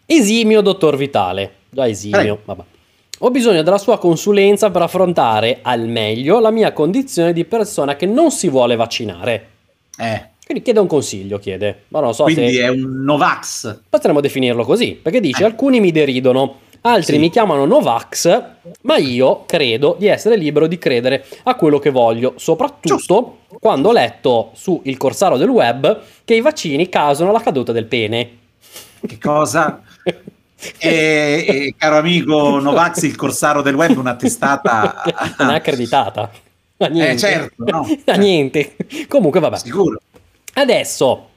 Esimio 0.06 0.60
dottor 0.60 0.96
Vitale, 0.96 1.54
già 1.70 1.86
esimio, 1.86 2.40
vabbè. 2.44 2.62
Ho 3.20 3.30
bisogno 3.30 3.62
della 3.62 3.78
sua 3.78 3.98
consulenza 3.98 4.70
per 4.70 4.82
affrontare 4.82 5.60
al 5.62 5.86
meglio 5.86 6.40
la 6.40 6.50
mia 6.50 6.72
condizione 6.72 7.32
di 7.32 7.44
persona 7.44 7.94
che 7.94 8.04
non 8.04 8.32
si 8.32 8.48
vuole 8.48 8.74
vaccinare. 8.74 9.48
Eh, 9.96 10.30
Quindi 10.44 10.62
chiede 10.64 10.80
un 10.80 10.86
consiglio, 10.86 11.38
chiede. 11.38 11.84
Ma 11.88 12.00
non 12.00 12.14
so 12.14 12.24
quindi 12.24 12.52
se 12.52 12.62
è 12.62 12.68
un 12.68 13.02
Novax. 13.04 13.78
potremmo 13.88 14.20
definirlo 14.20 14.64
così, 14.64 14.98
perché 15.00 15.20
dice 15.20 15.42
Eh. 15.42 15.46
alcuni 15.46 15.80
mi 15.80 15.92
deridono, 15.92 16.60
altri 16.82 17.14
Sì. 17.14 17.18
mi 17.20 17.30
chiamano 17.30 17.64
Novax, 17.64 18.42
ma 18.82 18.96
io 18.96 19.44
credo 19.46 19.94
di 19.98 20.08
essere 20.08 20.36
libero 20.36 20.66
di 20.66 20.78
credere 20.78 21.24
a 21.44 21.54
quello 21.54 21.78
che 21.78 21.90
voglio, 21.90 22.34
soprattutto 22.36 23.38
quando 23.60 23.90
ho 23.90 23.92
letto 23.92 24.50
su 24.54 24.80
il 24.84 24.96
corsaro 24.96 25.36
del 25.36 25.48
web 25.48 26.00
che 26.24 26.34
i 26.34 26.40
vaccini 26.40 26.88
causano 26.88 27.30
la 27.32 27.40
caduta 27.40 27.70
del 27.72 27.86
pene. 27.86 28.30
Che 29.06 29.18
cosa? 29.18 29.80
E, 30.04 30.18
e, 31.48 31.74
caro 31.78 31.96
amico 31.98 32.58
Novax, 32.58 33.02
il 33.02 33.16
corsaro 33.16 33.62
del 33.62 33.74
web, 33.74 33.96
una 33.96 34.16
testata... 34.16 35.02
non 35.38 35.50
è 35.50 35.54
accreditata. 35.54 36.30
A 36.78 36.86
niente. 36.88 37.12
Eh, 37.12 37.16
certo, 37.18 37.64
no. 37.64 37.86
A 38.06 38.14
niente. 38.16 38.74
Comunque, 39.06 39.38
vabbè. 39.38 39.58
Sicuro. 39.58 40.00
Adesso, 40.54 41.28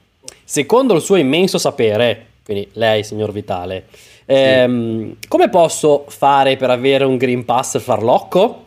secondo 0.44 0.94
il 0.94 1.00
suo 1.00 1.16
immenso 1.16 1.58
sapere, 1.58 2.26
quindi 2.44 2.68
lei, 2.74 3.02
signor 3.02 3.32
Vitale, 3.32 3.86
ehm, 4.26 5.16
come 5.28 5.48
posso 5.48 6.04
fare 6.08 6.56
per 6.56 6.70
avere 6.70 7.04
un 7.04 7.16
Green 7.16 7.44
Pass 7.44 7.78
farlocco? 7.80 8.64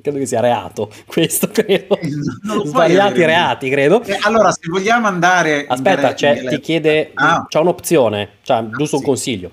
Credo 0.00 0.18
che 0.18 0.26
sia 0.26 0.40
reato, 0.40 0.90
questo 1.06 1.48
credo. 1.48 1.98
Avere. 2.74 3.26
reati, 3.26 3.68
credo. 3.68 4.02
Eh, 4.02 4.18
allora, 4.22 4.50
se 4.50 4.68
vogliamo 4.68 5.06
andare... 5.06 5.60
in 5.60 5.66
Aspetta, 5.68 6.14
c'è- 6.14 6.40
in 6.42 6.48
ti 6.48 6.60
chiede, 6.60 7.10
Ah, 7.14 7.46
c'è 7.48 7.58
un'opzione, 7.60 8.28
cioè 8.42 8.64
giusto 8.76 8.96
un 8.96 9.02
sì. 9.02 9.06
consiglio. 9.08 9.50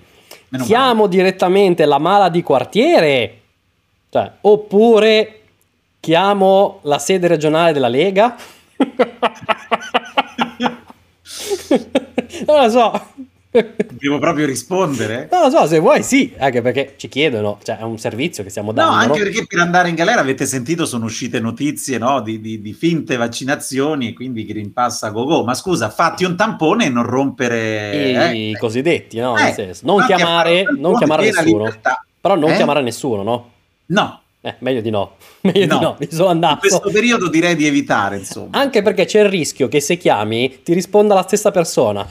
meno 0.50 0.64
Chiamo 0.64 1.08
direttamente 1.08 1.86
la 1.86 2.00
mala 2.00 2.30
di 2.30 2.42
quartiere, 2.42 3.40
cioè, 4.10 4.32
oppure 4.42 5.42
chiamo 6.00 6.80
la 6.84 6.98
sede 6.98 7.28
regionale 7.28 7.74
della 7.74 7.88
Lega? 7.88 8.36
non 12.48 12.64
lo 12.64 12.70
so. 12.70 13.02
Devo 13.52 14.20
proprio 14.20 14.46
rispondere? 14.46 15.28
Non 15.32 15.42
lo 15.42 15.50
so, 15.50 15.66
se 15.66 15.80
vuoi 15.80 16.04
sì, 16.04 16.34
anche 16.38 16.62
perché 16.62 16.94
ci 16.98 17.08
chiedono, 17.10 17.58
cioè 17.64 17.80
è 17.80 17.82
un 17.82 17.98
servizio 17.98 18.44
che 18.44 18.52
stiamo 18.52 18.70
No, 18.72 18.76
dando. 18.76 18.94
anche 18.96 19.18
no? 19.18 19.24
perché 19.24 19.46
per 19.48 19.60
andare 19.60 19.90
in 19.90 19.96
galera 19.96 20.22
avete 20.22 20.46
sentito 20.46 20.86
sono 20.86 21.06
uscite 21.06 21.40
notizie 21.40 21.98
no, 21.98 22.22
di, 22.22 22.40
di- 22.42 22.62
di 22.62 22.74
finte 22.74 23.16
vaccinazioni 23.18 24.10
e 24.10 24.14
quindi 24.14 24.46
Green 24.46 24.72
Pass 24.72 25.02
a 25.02 25.10
go 25.10 25.26
go. 25.26 25.44
Ma 25.44 25.56
scusa, 25.56 25.90
fatti 25.90 26.26
un 26.26 26.36
tampone 26.36 26.86
e 26.86 26.90
non 26.90 27.04
rompere... 27.04 28.32
I 28.34 28.52
eh. 28.52 28.58
cosiddetti, 28.60 29.18
no? 29.18 29.36
Eh, 29.36 29.42
Nel 29.46 29.54
senso, 29.54 29.86
non 29.88 30.06
chiamare, 30.06 30.66
non 30.78 30.96
chiamare 30.96 31.24
nessuno. 31.26 31.64
libertà. 31.64 32.06
Però 32.22 32.36
non 32.36 32.52
Eh? 32.52 32.56
chiamare 32.56 32.82
nessuno, 32.84 33.24
no? 33.24 33.52
No, 33.88 34.22
Eh, 34.42 34.56
meglio 34.60 34.80
di 34.82 34.90
no. 34.90 35.16
Meglio 35.42 35.66
di 35.66 35.68
no, 35.68 35.96
mi 36.00 36.08
sono 36.10 36.24
in 36.26 36.30
andato. 36.32 36.60
questo 36.60 36.90
periodo 36.92 37.28
direi 37.30 37.56
di 37.56 37.66
evitare, 37.68 38.18
insomma. 38.18 38.58
Anche 38.58 38.82
perché 38.82 39.06
c'è 39.06 39.20
il 39.22 39.30
rischio 39.30 39.68
che 39.68 39.80
se 39.82 39.98
chiami 39.98 40.62
ti 40.64 40.74
risponda 40.74 41.14
la 41.14 41.24
stessa 41.24 41.52
persona. 41.52 42.08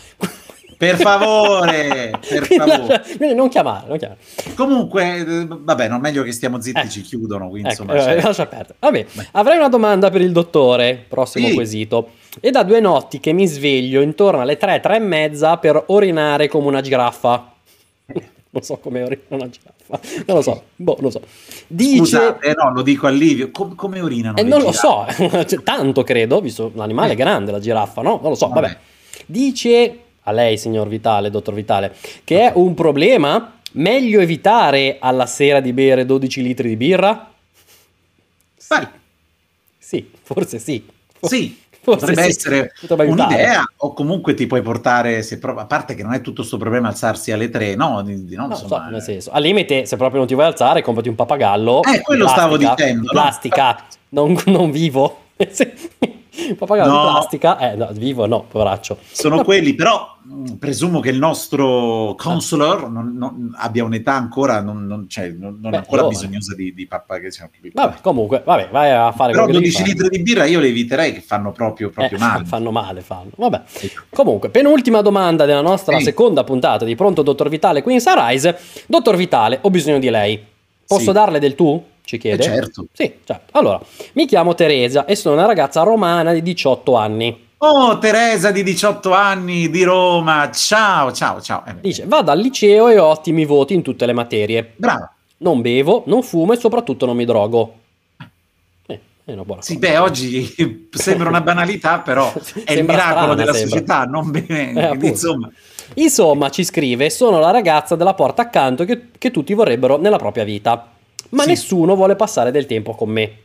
Per 0.77 0.97
favore, 0.97 2.11
per 2.29 2.47
favore. 2.47 3.03
non 3.35 3.49
chiamare, 3.49 3.89
non 3.89 3.99
chiamare. 3.99 4.19
Comunque, 4.55 5.17
eh, 5.19 5.47
vabbè, 5.49 5.89
non 5.89 6.01
meglio 6.01 6.23
che 6.23 6.31
stiamo 6.33 6.61
zitti, 6.61 6.81
Eh. 6.81 6.89
ci 6.89 7.01
chiudono, 7.01 7.49
quindi 7.49 7.71
Ecco, 7.71 7.83
insomma... 7.83 7.99
eh, 8.01 8.03
cioè- 8.15 8.23
lascia 8.23 8.47
perdere. 8.47 8.75
Vabbè, 8.79 9.07
avrei 9.33 9.57
una 9.57 9.69
domanda 9.69 10.09
per 10.11 10.21
il 10.21 10.31
dottore, 10.31 11.05
prossimo 11.09 11.49
Sì. 11.49 11.55
quesito. 11.55 12.11
È 12.41 12.51
da 12.51 12.63
due 12.63 12.79
notti 12.79 13.19
che 13.21 13.33
mi 13.33 13.47
sveglio 13.47 14.01
intorno 14.03 14.41
alle 14.43 14.57
tre, 14.57 14.79
tre 14.81 14.97
e 14.97 15.01
mezza 15.01 15.57
per 15.57 15.83
orinare 15.87 16.47
come 16.49 16.67
una 16.69 16.81
giraffa. 16.83 17.53
Non 18.51 18.63
so 18.63 18.79
come 18.79 19.03
orina 19.03 19.21
una 19.29 19.49
giraffa. 19.51 19.78
Non 20.27 20.37
lo 20.37 20.43
so, 20.43 20.65
boh, 20.77 20.97
lo 21.01 21.11
so. 21.11 21.21
Dice... 21.67 21.97
Scusa, 21.97 22.39
eh, 22.41 22.55
no, 22.55 22.73
lo 22.73 22.83
dico 22.83 23.07
a 23.07 23.11
Livio, 23.11 23.51
com- 23.51 23.75
come 23.75 24.01
urinano 24.01 24.37
Eh, 24.37 24.43
non 24.43 24.61
lo 24.61 24.71
giraffe? 24.71 25.29
so, 25.29 25.45
Cioè, 25.49 25.63
tanto 25.63 26.03
credo, 26.03 26.41
visto 26.41 26.71
l'animale 26.75 27.11
è 27.11 27.13
Eh. 27.13 27.17
grande, 27.17 27.51
la 27.53 27.61
giraffa, 27.61 28.03
no? 28.03 28.19
Non 28.21 28.31
lo 28.31 28.35
so, 28.35 28.49
vabbè. 28.49 28.61
Vabbè. 28.61 28.77
Dice 29.27 29.99
a 30.23 30.33
lei, 30.33 30.59
signor 30.59 30.89
Vitale, 30.89 31.31
dottor 31.31 31.55
Vitale, 31.55 31.95
che 32.25 32.41
è 32.49 32.53
un 32.55 32.75
problema. 32.75 33.55
Meglio 33.73 34.21
evitare 34.21 34.97
alla 35.01 35.27
sera 35.27 35.61
di 35.61 35.73
bere 35.73 36.05
12 36.07 36.43
litri 36.43 36.69
di 36.69 36.77
birra? 36.77 37.31
Beh, 38.69 38.89
Sì, 39.79 40.11
forse 40.23 40.59
sì. 40.59 40.85
sì, 41.21 41.57
potrebbe 41.91 42.23
sì. 42.23 42.29
essere 42.29 42.73
un'idea, 42.89 43.65
o 43.77 43.93
comunque 43.93 44.35
ti 44.35 44.47
puoi 44.47 44.63
portare, 44.63 45.23
se 45.23 45.39
pro- 45.39 45.57
a 45.57 45.67
parte 45.67 45.95
che 45.95 46.03
non 46.03 46.15
è 46.15 46.21
tutto 46.21 46.43
sto 46.43 46.57
problema 46.57 46.89
alzarsi 46.89 47.33
alle 47.33 47.49
tre, 47.49 47.75
no? 47.75 48.03
Di, 48.03 48.25
di- 48.25 48.35
no, 48.37 48.47
No, 48.47 48.55
insomma, 48.55 48.85
so, 48.85 48.91
nel 48.91 49.03
senso, 49.03 49.31
al 49.31 49.43
limite, 49.43 49.87
se 49.87 49.97
proprio 49.97 50.19
non 50.19 50.27
ti 50.27 50.35
vuoi 50.35 50.47
alzare, 50.47 50.83
comprati 50.83 51.09
un 51.09 51.15
pappagallo. 51.15 51.83
Eh, 51.83 52.01
quello 52.03 52.29
stavo 52.29 52.57
plastica, 52.57 52.75
dicendo, 52.75 53.01
di 53.01 53.07
no? 53.07 53.13
Plastica, 53.13 53.85
non, 54.11 54.43
non 54.47 54.71
vivo. 54.71 55.19
pappagallo 56.57 56.93
no. 56.93 57.05
di 57.05 57.11
plastica, 57.11 57.59
eh, 57.59 57.75
no, 57.77 57.89
vivo 57.93 58.27
no, 58.27 58.45
poveraccio. 58.45 58.99
Sono 59.11 59.43
quelli, 59.43 59.75
però 59.75 60.17
mh, 60.23 60.55
presumo 60.55 61.01
che 61.01 61.11
il 61.11 61.19
nostro 61.19 62.15
consular 62.17 62.89
non, 62.89 63.15
non, 63.17 63.53
abbia 63.57 63.85
un'età 63.85 64.15
ancora, 64.15 64.61
non, 64.61 64.87
non 64.87 65.09
cioè, 65.09 65.31
Beh, 65.31 65.77
ancora 65.77 66.03
no, 66.03 66.09
bisognosa 66.09 66.55
di, 66.55 66.73
di 66.73 66.87
pappagalli. 66.87 67.17
Vabbè, 67.73 68.01
comunque, 68.01 68.43
vabbè, 68.45 68.69
vai 68.71 68.91
a 68.91 69.13
fare 69.13 69.33
Però 69.33 69.47
12 69.47 69.83
litri 69.83 70.09
di 70.09 70.23
birra 70.23 70.45
io 70.45 70.61
le 70.61 70.69
eviterei 70.69 71.13
che 71.13 71.21
fanno 71.21 71.53
proprio, 71.53 71.91
proprio 71.91 72.19
eh, 72.19 72.21
male. 72.21 72.45
Fanno 72.45 72.71
male, 72.71 73.01
fanno. 73.01 73.31
Vabbè. 73.37 73.63
Comunque, 74.11 74.51
penultima 74.51 75.03
domanda 75.03 75.45
della 75.45 75.63
nostra 75.63 75.97
sì. 75.99 76.05
seconda 76.05 76.45
puntata 76.45 76.85
di 76.85 76.95
Pronto 76.95 77.23
Dottor 77.23 77.49
Vitale 77.49 77.83
qui 77.83 77.95
in 77.95 78.01
Sunrise. 78.01 78.59
Dottor 78.87 79.17
Vitale, 79.17 79.59
ho 79.63 79.71
bisogno 79.71 79.99
di 79.99 80.11
lei. 80.11 80.43
Posso 80.87 81.05
sì. 81.07 81.13
darle 81.13 81.39
del 81.39 81.55
tu? 81.55 81.83
Ci 82.09 82.17
chiede. 82.17 82.43
Eh 82.43 82.47
certo. 82.47 82.87
Sì, 82.91 83.17
certo. 83.23 83.59
Allora, 83.59 83.79
mi 84.15 84.25
chiamo 84.25 84.55
Teresa 84.55 85.05
e 85.05 85.15
sono 85.15 85.35
una 85.35 85.45
ragazza 85.45 85.83
romana 85.83 86.33
di 86.33 86.41
18 86.41 86.97
anni. 86.97 87.47
Oh, 87.59 87.99
Teresa 87.99 88.51
di 88.51 88.63
18 88.63 89.13
anni 89.13 89.69
di 89.69 89.83
Roma. 89.83 90.51
Ciao, 90.51 91.13
ciao, 91.13 91.43
ciao. 91.43 91.65
Eh, 91.67 91.75
Dice, 91.83 92.07
vado 92.07 92.31
al 92.31 92.39
liceo 92.39 92.89
e 92.89 92.99
ho 92.99 93.05
ottimi 93.05 93.45
voti 93.45 93.75
in 93.75 93.83
tutte 93.83 94.07
le 94.07 94.15
materie. 94.15 94.73
Bravo. 94.77 95.11
Non 95.39 95.61
bevo, 95.61 96.05
non 96.07 96.23
fumo 96.23 96.55
e 96.55 96.57
soprattutto 96.57 97.05
non 97.05 97.15
mi 97.15 97.27
drogo. 97.27 97.75
Eh, 98.87 99.01
è 99.27 99.33
una 99.33 99.45
buona 99.45 99.61
sì, 99.61 99.75
cosa. 99.75 99.87
beh, 99.87 99.99
oggi 99.99 100.89
sembra 100.91 101.29
una 101.29 101.43
banalità, 101.43 101.99
però 101.99 102.33
è 102.65 102.73
il 102.73 102.85
miracolo 102.85 103.05
strana, 103.11 103.35
della 103.35 103.53
sembra. 103.53 103.71
società, 103.71 104.05
non 104.05 104.31
bene. 104.31 104.93
Eh, 104.93 105.07
insomma. 105.07 105.51
Insomma, 105.95 106.49
ci 106.49 106.65
scrive, 106.65 107.11
sono 107.11 107.39
la 107.39 107.51
ragazza 107.51 107.97
della 107.97 108.15
porta 108.15 108.43
accanto 108.43 108.87
che, 108.87 109.09
che 109.19 109.31
tutti 109.31 109.53
vorrebbero 109.53 109.99
nella 109.99 110.17
propria 110.17 110.45
vita 110.45 110.93
ma 111.31 111.43
sì. 111.43 111.49
nessuno 111.49 111.95
vuole 111.95 112.17
passare 112.17 112.51
del 112.51 112.67
tempo 112.67 112.95
con 112.95 113.09
me. 113.11 113.37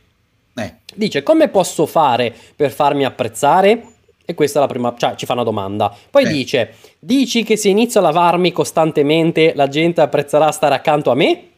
Eh. 0.56 0.74
Dice, 0.94 1.22
come 1.22 1.48
posso 1.48 1.86
fare 1.86 2.34
per 2.54 2.70
farmi 2.70 3.04
apprezzare? 3.04 3.82
E 4.24 4.34
questa 4.34 4.58
è 4.58 4.62
la 4.62 4.68
prima, 4.68 4.94
cioè 4.96 5.16
ci 5.16 5.26
fa 5.26 5.34
una 5.34 5.42
domanda. 5.42 5.94
Poi 6.10 6.24
eh. 6.24 6.28
dice, 6.28 6.74
dici 6.98 7.42
che 7.42 7.56
se 7.56 7.68
inizio 7.68 8.00
a 8.00 8.04
lavarmi 8.04 8.52
costantemente 8.52 9.52
la 9.54 9.68
gente 9.68 10.00
apprezzerà 10.00 10.50
stare 10.50 10.74
accanto 10.74 11.10
a 11.10 11.14
me? 11.14 11.48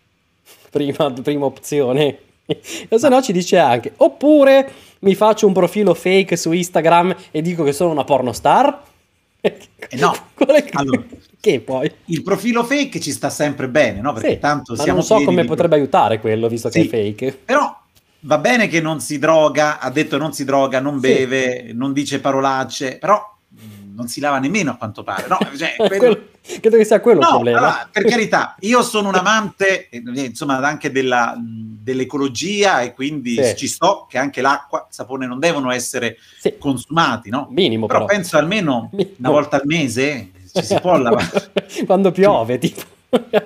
Prima, 0.71 1.11
prima 1.11 1.47
opzione. 1.47 2.19
E 2.89 2.99
se 2.99 3.09
no 3.09 3.21
ci 3.23 3.33
dice 3.33 3.59
anche, 3.59 3.93
oppure 3.97 4.71
mi 5.01 5.17
faccio 5.17 5.49
un 5.49 5.53
profilo 5.53 5.95
fake 5.95 6.37
su 6.37 6.53
Instagram 6.53 7.15
e 7.33 7.43
dico 7.43 7.65
che 7.65 7.73
sono 7.73 7.91
una 7.91 8.05
pornostar? 8.05 8.83
Eh 9.47 9.97
no, 9.97 10.15
allora, 10.73 11.03
che 11.41 11.61
poi? 11.61 11.91
Il 12.07 12.23
profilo 12.23 12.65
fake 12.65 13.01
ci 13.01 13.13
sta 13.13 13.31
sempre 13.31 13.69
bene, 13.69 14.01
no? 14.01 14.13
Perché 14.13 14.33
sì, 14.33 14.39
tanto 14.39 14.75
ma 14.75 14.83
siamo 14.83 14.99
non 14.99 15.07
so 15.07 15.23
come 15.23 15.45
potrebbe 15.45 15.77
aiutare 15.77 16.21
quello, 16.21 16.49
visto 16.49 16.71
sì, 16.71 16.81
che 16.81 16.87
è 16.87 16.89
fake. 16.89 17.39
Però 17.45 17.81
va 18.21 18.39
bene 18.39 18.67
che 18.67 18.81
non 18.81 19.01
si 19.01 19.19
droga, 19.19 19.79
ha 19.79 19.91
detto 19.91 20.19
non 20.19 20.33
si 20.33 20.45
droga, 20.45 20.81
non 20.81 20.99
beve, 20.99 21.67
sì. 21.69 21.73
non 21.75 21.93
dice 21.93 22.21
parolacce, 22.21 22.99
però 22.99 23.36
non 23.97 24.09
si 24.09 24.21
lava 24.21 24.39
nemmeno 24.39 24.73
a 24.73 24.77
quanto 24.77 25.03
pare. 25.03 25.27
No, 25.27 25.39
cioè, 25.57 25.75
quello... 25.77 25.97
quello, 25.97 26.19
credo 26.61 26.77
che 26.77 26.85
sia 26.85 27.01
quello 27.01 27.21
no, 27.21 27.27
il 27.27 27.33
problema. 27.33 27.59
Allora, 27.59 27.89
per 27.91 28.05
carità, 28.05 28.55
io 28.61 28.83
sono 28.83 29.09
un 29.09 29.15
amante, 29.15 29.89
eh, 29.89 30.03
insomma, 30.15 30.59
anche 30.59 30.93
della, 30.93 31.35
dell'ecologia 31.39 32.83
e 32.83 32.93
quindi 32.93 33.43
sì. 33.43 33.57
ci 33.57 33.67
sto 33.67 34.07
che 34.09 34.19
anche 34.19 34.43
l'acqua, 34.43 34.87
il 34.89 34.95
sapone 34.95 35.27
non 35.27 35.39
devono 35.39 35.73
essere 35.73 36.19
sì. 36.39 36.57
consumati, 36.59 37.31
no? 37.31 37.49
Minimo 37.51 37.87
però. 37.87 38.05
però. 38.05 38.13
penso 38.13 38.37
almeno 38.37 38.91
Minimo. 38.95 39.17
una 39.19 39.31
volta 39.31 39.57
al 39.57 39.63
mese 39.65 40.31
ci 40.53 40.63
si 40.63 40.79
può 40.81 40.97
lavare. 40.99 41.53
Quando 41.87 42.13
piove, 42.13 42.59
tipo. 42.59 42.83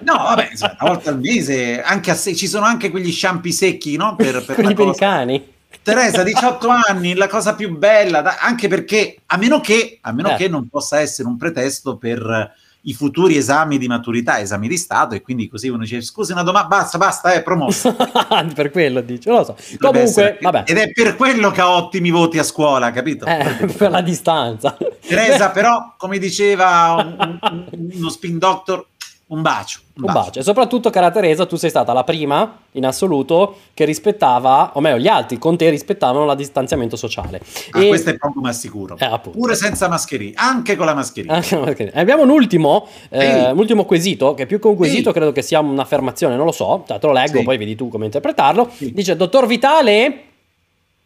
No, 0.01 0.15
vabbè, 0.15 0.51
una 0.61 0.77
volta 0.81 1.11
al 1.11 1.21
mese, 1.21 1.81
anche 1.81 2.11
a 2.11 2.15
se- 2.15 2.35
ci 2.35 2.49
sono 2.49 2.65
anche 2.65 2.91
quegli 2.91 3.13
sciampi 3.13 3.53
secchi, 3.53 3.97
no? 3.97 4.17
Per, 4.17 4.45
per 4.45 4.57
Quelli 4.57 4.75
per 4.75 4.87
i 4.89 4.95
cani. 4.95 5.59
Teresa, 5.83 6.22
18 6.22 6.68
anni, 6.68 7.14
la 7.14 7.26
cosa 7.26 7.55
più 7.55 7.76
bella, 7.76 8.39
anche 8.39 8.68
perché, 8.68 9.16
a 9.26 9.37
meno 9.37 9.61
che, 9.61 9.99
a 10.01 10.12
meno 10.12 10.33
eh. 10.33 10.37
che 10.37 10.49
non 10.49 10.68
possa 10.68 11.01
essere 11.01 11.26
un 11.26 11.37
pretesto 11.37 11.97
per 11.97 12.53
i 12.83 12.95
futuri 12.95 13.37
esami 13.37 13.76
di 13.76 13.89
maturità, 13.89 14.41
esami 14.41 14.68
di 14.68 14.76
Stato, 14.76 15.14
e 15.14 15.20
quindi 15.20 15.49
così 15.49 15.68
uno 15.68 15.83
dice, 15.83 16.01
scusi 16.01 16.33
una 16.33 16.43
domanda, 16.43 16.68
basta, 16.68 16.99
basta, 16.99 17.33
è 17.33 17.43
promosso. 17.43 17.95
per 18.55 18.70
quello 18.70 19.01
dice, 19.01 19.31
lo 19.31 19.45
so. 19.45 19.57
Comunque, 19.78 20.03
essere, 20.03 20.39
vabbè. 20.41 20.64
Ed 20.66 20.78
è 20.78 20.93
per 20.93 21.16
quello 21.16 21.51
che 21.51 21.61
ha 21.61 21.70
ottimi 21.70 22.11
voti 22.11 22.39
a 22.39 22.43
scuola, 22.43 22.91
capito? 22.91 23.26
Eh, 23.26 23.66
per 23.76 23.91
la 23.91 24.01
distanza. 24.01 24.76
Teresa, 25.07 25.51
però, 25.53 25.95
come 25.97 26.18
diceva 26.18 27.14
un, 27.18 27.39
un, 27.41 27.91
uno 27.95 28.09
spin 28.09 28.39
doctor, 28.39 28.87
un 29.31 29.43
bacio. 29.43 29.81
Un, 29.95 30.05
un 30.05 30.12
bacio. 30.12 30.26
bacio. 30.26 30.39
E 30.41 30.43
soprattutto, 30.43 30.91
cara 30.91 31.11
Teresa, 31.11 31.47
tu 31.47 31.57
sei 31.57 31.70
stata 31.70 31.93
la 31.93 32.05
prima 32.05 32.59
in 32.72 32.85
assoluto 32.85 33.59
che 33.74 33.85
rispettava, 33.85 34.72
o 34.74 34.81
meglio, 34.81 34.99
gli 34.99 35.07
altri 35.07 35.39
con 35.39 35.57
te 35.57 35.70
rispettavano 35.70 36.24
la 36.24 36.35
distanziamento 36.35 36.97
sociale. 36.97 37.41
Ah, 37.70 37.83
e... 37.83 37.89
questo 37.89 38.11
è 38.11 38.16
poco 38.16 38.41
ma 38.41 38.53
sicuro. 38.53 38.97
Eh, 38.99 39.20
Pure 39.31 39.55
senza 39.55 39.89
mascherina, 39.89 40.41
anche 40.41 40.74
con 40.74 40.87
la 40.87 40.95
mascherina. 40.95 41.35
mascherina. 41.35 41.93
Abbiamo 41.95 42.22
un 42.22 42.31
ultimo, 42.31 42.89
eh, 43.09 43.51
ultimo 43.53 43.85
quesito, 43.85 44.35
che 44.35 44.47
più 44.47 44.59
che 44.59 44.66
un 44.66 44.76
quesito 44.76 45.09
Ehi. 45.09 45.14
credo 45.14 45.33
che 45.33 45.43
sia 45.43 45.61
un'affermazione, 45.61 46.35
non 46.35 46.47
lo 46.47 46.53
so, 46.53 46.85
te 46.87 46.99
lo 47.01 47.12
leggo, 47.12 47.39
sì. 47.39 47.45
poi 47.45 47.57
vedi 47.57 47.76
tu 47.76 47.89
come 47.89 48.07
interpretarlo. 48.07 48.68
Sì. 48.74 48.93
Dice, 48.93 49.16
dottor 49.16 49.47
Vitale... 49.47 50.24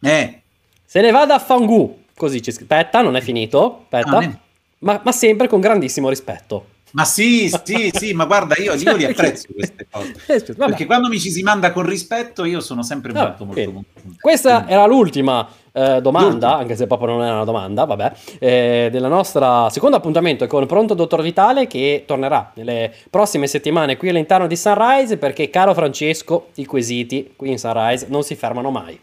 Eh. 0.01 0.39
Se 0.83 1.01
ne 1.01 1.11
vada 1.11 1.35
a 1.35 1.39
Fangu. 1.39 2.03
Così 2.15 2.41
ci 2.41 2.49
aspetta, 2.49 3.01
non 3.01 3.15
è 3.15 3.21
finito. 3.21 3.85
Aspetta. 3.89 4.17
Ah, 4.17 4.39
ma, 4.79 5.01
ma 5.03 5.11
sempre 5.11 5.47
con 5.47 5.59
grandissimo 5.59 6.09
rispetto. 6.09 6.73
Ma 6.95 7.03
sì, 7.03 7.51
sì, 7.63 7.91
sì, 7.93 8.13
ma 8.13 8.23
guarda, 8.23 8.55
io, 8.57 8.73
io 8.73 8.95
li 8.95 9.03
apprezzo 9.03 9.47
queste 9.53 9.85
cose. 9.91 10.15
Eh, 10.27 10.55
Perché 10.55 10.85
quando 10.85 11.09
mi 11.09 11.19
ci 11.19 11.29
si 11.29 11.43
manda 11.43 11.73
con 11.73 11.85
rispetto, 11.85 12.45
io 12.45 12.61
sono 12.61 12.83
sempre 12.83 13.11
molto, 13.11 13.43
molto, 13.43 13.71
molto, 13.71 13.91
molto 14.01 14.17
Questa 14.21 14.65
era 14.65 14.85
l'ultima 14.85 15.45
eh, 15.73 15.99
domanda, 16.01 16.29
l'ultima. 16.29 16.55
anche 16.55 16.75
se 16.77 16.87
proprio 16.87 17.09
non 17.09 17.23
era 17.23 17.35
una 17.35 17.43
domanda, 17.43 17.83
vabbè, 17.83 18.13
eh, 18.39 18.87
del 18.89 19.03
nostro 19.07 19.67
secondo 19.69 19.97
appuntamento 19.97 20.47
con 20.47 20.65
Pronto 20.65 20.93
Dottor 20.93 21.21
Vitale 21.21 21.67
che 21.67 22.05
tornerà 22.07 22.53
nelle 22.55 22.93
prossime 23.09 23.47
settimane 23.47 23.97
qui 23.97 24.07
all'interno 24.07 24.47
di 24.47 24.55
Sunrise 24.55 25.17
perché, 25.17 25.49
caro 25.49 25.73
Francesco, 25.73 26.47
i 26.55 26.65
quesiti 26.65 27.33
qui 27.35 27.49
in 27.51 27.59
Sunrise 27.59 28.05
non 28.07 28.23
si 28.23 28.35
fermano 28.35 28.71
mai. 28.71 28.97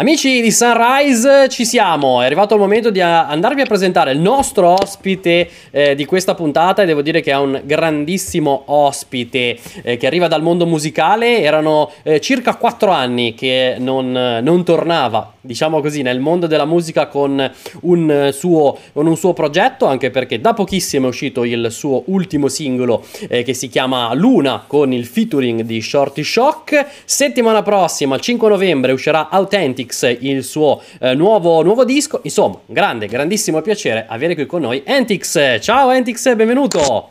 Amici 0.00 0.40
di 0.40 0.50
Sunrise, 0.50 1.50
ci 1.50 1.66
siamo. 1.66 2.22
È 2.22 2.24
arrivato 2.24 2.54
il 2.54 2.60
momento 2.60 2.88
di 2.88 3.02
andarvi 3.02 3.60
a 3.60 3.66
presentare 3.66 4.12
il 4.12 4.18
nostro 4.18 4.68
ospite 4.68 5.46
eh, 5.70 5.94
di 5.94 6.06
questa 6.06 6.34
puntata 6.34 6.80
e 6.80 6.86
devo 6.86 7.02
dire 7.02 7.20
che 7.20 7.32
è 7.32 7.36
un 7.36 7.60
grandissimo 7.64 8.62
ospite 8.68 9.58
eh, 9.82 9.98
che 9.98 10.06
arriva 10.06 10.26
dal 10.26 10.40
mondo 10.40 10.64
musicale. 10.64 11.42
Erano 11.42 11.90
eh, 12.02 12.18
circa 12.18 12.54
quattro 12.56 12.92
anni 12.92 13.34
che 13.34 13.76
non, 13.78 14.10
non, 14.42 14.64
tornava, 14.64 15.34
diciamo 15.38 15.82
così, 15.82 16.00
nel 16.00 16.18
mondo 16.18 16.46
della 16.46 16.64
musica 16.64 17.06
con 17.08 17.52
un, 17.82 18.30
suo, 18.32 18.78
con 18.94 19.06
un, 19.06 19.18
suo, 19.18 19.34
progetto, 19.34 19.84
anche 19.84 20.08
perché 20.08 20.40
da 20.40 20.54
pochissimo 20.54 21.04
è 21.04 21.08
uscito 21.10 21.44
il 21.44 21.66
suo 21.70 22.04
ultimo 22.06 22.48
singolo 22.48 23.04
eh, 23.28 23.42
che 23.42 23.52
si 23.52 23.68
chiama 23.68 24.14
Luna 24.14 24.64
con 24.66 24.94
il 24.94 25.04
featuring 25.04 25.60
di 25.60 25.82
Shorty 25.82 26.22
Shock. 26.22 26.86
Settimana 27.04 27.60
prossima, 27.60 28.14
il 28.14 28.22
5 28.22 28.48
novembre, 28.48 28.92
uscirà 28.92 29.28
Authentic 29.28 29.88
Antix, 29.90 30.16
il 30.20 30.44
suo 30.44 30.80
eh, 31.00 31.14
nuovo, 31.14 31.62
nuovo, 31.62 31.84
disco. 31.84 32.20
Insomma, 32.22 32.58
grande, 32.66 33.06
grandissimo 33.06 33.60
piacere 33.60 34.06
avere 34.08 34.34
qui 34.34 34.46
con 34.46 34.62
noi 34.62 34.82
Antix. 34.86 35.60
Ciao 35.60 35.88
Antix, 35.88 36.34
benvenuto. 36.34 37.08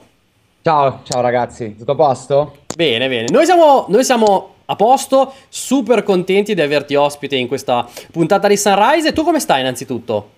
Ciao, 0.62 1.02
ciao 1.04 1.22
ragazzi, 1.22 1.76
tutto 1.78 1.92
a 1.92 1.96
posto? 1.96 2.58
Bene, 2.76 3.08
bene. 3.08 3.28
Noi 3.30 3.46
siamo, 3.46 3.86
noi 3.90 4.04
siamo 4.04 4.54
a 4.66 4.76
posto, 4.76 5.34
super 5.50 6.04
contenti 6.04 6.54
di 6.54 6.62
averti 6.62 6.96
ospite 6.96 7.36
in 7.36 7.48
questa 7.48 7.88
puntata 8.12 8.48
di 8.48 8.58
Sunrise. 8.58 9.10
E 9.10 9.14
tu 9.14 9.24
come 9.24 9.40
stai 9.40 9.62
innanzitutto? 9.62 10.38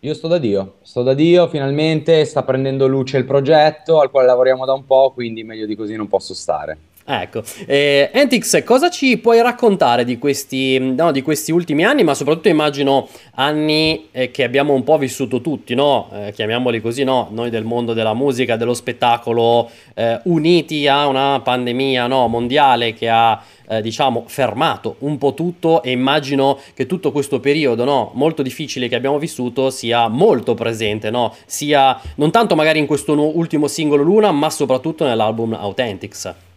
Io 0.00 0.14
sto 0.14 0.28
da 0.28 0.38
Dio, 0.38 0.74
sto 0.82 1.02
da 1.02 1.12
Dio, 1.12 1.48
finalmente 1.48 2.24
sta 2.24 2.44
prendendo 2.44 2.86
luce 2.86 3.18
il 3.18 3.24
progetto 3.24 4.00
al 4.00 4.10
quale 4.10 4.28
lavoriamo 4.28 4.64
da 4.64 4.72
un 4.72 4.86
po', 4.86 5.10
quindi 5.12 5.42
meglio 5.42 5.66
di 5.66 5.74
così 5.74 5.96
non 5.96 6.06
posso 6.06 6.34
stare. 6.34 6.78
Ecco, 7.10 7.42
eh, 7.64 8.10
Antix, 8.12 8.62
cosa 8.64 8.90
ci 8.90 9.16
puoi 9.16 9.40
raccontare 9.40 10.04
di 10.04 10.18
questi, 10.18 10.78
no, 10.78 11.10
di 11.10 11.22
questi 11.22 11.52
ultimi 11.52 11.82
anni, 11.82 12.04
ma 12.04 12.12
soprattutto 12.12 12.48
immagino 12.48 13.08
anni 13.36 14.08
eh, 14.10 14.30
che 14.30 14.44
abbiamo 14.44 14.74
un 14.74 14.84
po' 14.84 14.98
vissuto 14.98 15.40
tutti, 15.40 15.74
no? 15.74 16.10
eh, 16.12 16.32
chiamiamoli 16.32 16.82
così, 16.82 17.04
no? 17.04 17.28
noi 17.30 17.48
del 17.48 17.64
mondo 17.64 17.94
della 17.94 18.12
musica, 18.12 18.56
dello 18.56 18.74
spettacolo, 18.74 19.70
eh, 19.94 20.20
uniti 20.24 20.86
a 20.86 21.06
una 21.06 21.40
pandemia 21.40 22.06
mondiale 22.08 22.92
che 22.92 23.08
ha 23.08 23.42
eh, 23.68 23.80
diciamo 23.80 24.24
fermato 24.26 24.96
un 24.98 25.16
po' 25.16 25.32
tutto 25.32 25.82
e 25.82 25.92
immagino 25.92 26.58
che 26.74 26.84
tutto 26.84 27.10
questo 27.10 27.40
periodo 27.40 27.84
no, 27.84 28.10
molto 28.16 28.42
difficile 28.42 28.86
che 28.86 28.96
abbiamo 28.96 29.18
vissuto 29.18 29.70
sia 29.70 30.08
molto 30.08 30.52
presente, 30.52 31.08
no? 31.08 31.34
sia 31.46 31.98
non 32.16 32.30
tanto 32.30 32.54
magari 32.54 32.78
in 32.78 32.86
questo 32.86 33.18
ultimo 33.18 33.66
singolo 33.66 34.02
Luna, 34.02 34.30
ma 34.30 34.50
soprattutto 34.50 35.06
nell'album 35.06 35.54
Authentics. 35.54 36.47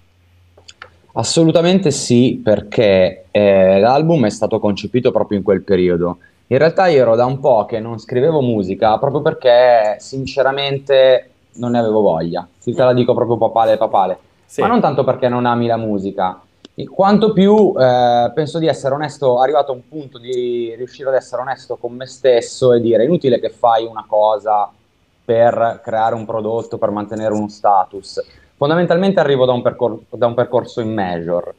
Assolutamente 1.13 1.91
sì, 1.91 2.39
perché 2.43 3.25
eh, 3.31 3.79
l'album 3.79 4.25
è 4.25 4.29
stato 4.29 4.59
concepito 4.59 5.11
proprio 5.11 5.37
in 5.37 5.43
quel 5.43 5.63
periodo. 5.63 6.19
In 6.47 6.57
realtà 6.57 6.87
io 6.87 7.01
ero 7.01 7.15
da 7.15 7.25
un 7.25 7.39
po' 7.39 7.65
che 7.65 7.79
non 7.79 7.97
scrivevo 7.97 8.41
musica 8.41 8.97
proprio 8.97 9.21
perché 9.21 9.95
sinceramente 9.99 11.29
non 11.53 11.71
ne 11.71 11.79
avevo 11.79 12.01
voglia. 12.01 12.47
Sì, 12.57 12.73
te 12.73 12.83
la 12.83 12.93
dico 12.93 13.13
proprio 13.13 13.37
papale 13.37 13.77
papale. 13.77 14.17
Sì. 14.45 14.61
Ma 14.61 14.67
non 14.67 14.81
tanto 14.81 15.03
perché 15.03 15.29
non 15.29 15.45
ami 15.45 15.67
la 15.67 15.77
musica. 15.77 16.41
quanto 16.89 17.31
più 17.31 17.73
eh, 17.77 18.31
penso 18.33 18.59
di 18.59 18.67
essere 18.67 18.93
onesto, 18.93 19.39
arrivato 19.39 19.71
a 19.71 19.75
un 19.75 19.87
punto 19.87 20.17
di 20.17 20.73
riuscire 20.75 21.07
ad 21.07 21.15
essere 21.15 21.41
onesto 21.41 21.77
con 21.77 21.93
me 21.93 22.05
stesso 22.05 22.73
e 22.73 22.81
dire 22.81 23.05
inutile 23.05 23.39
che 23.39 23.49
fai 23.49 23.85
una 23.85 24.03
cosa 24.05 24.69
per 25.23 25.79
creare 25.81 26.15
un 26.15 26.25
prodotto, 26.25 26.77
per 26.77 26.89
mantenere 26.89 27.33
uno 27.33 27.47
status. 27.47 28.21
Fondamentalmente 28.61 29.19
arrivo 29.19 29.45
da 29.45 29.53
un, 29.53 29.63
percor- 29.63 30.01
da 30.11 30.27
un 30.27 30.35
percorso 30.35 30.81
in 30.81 30.93
major, 30.93 31.51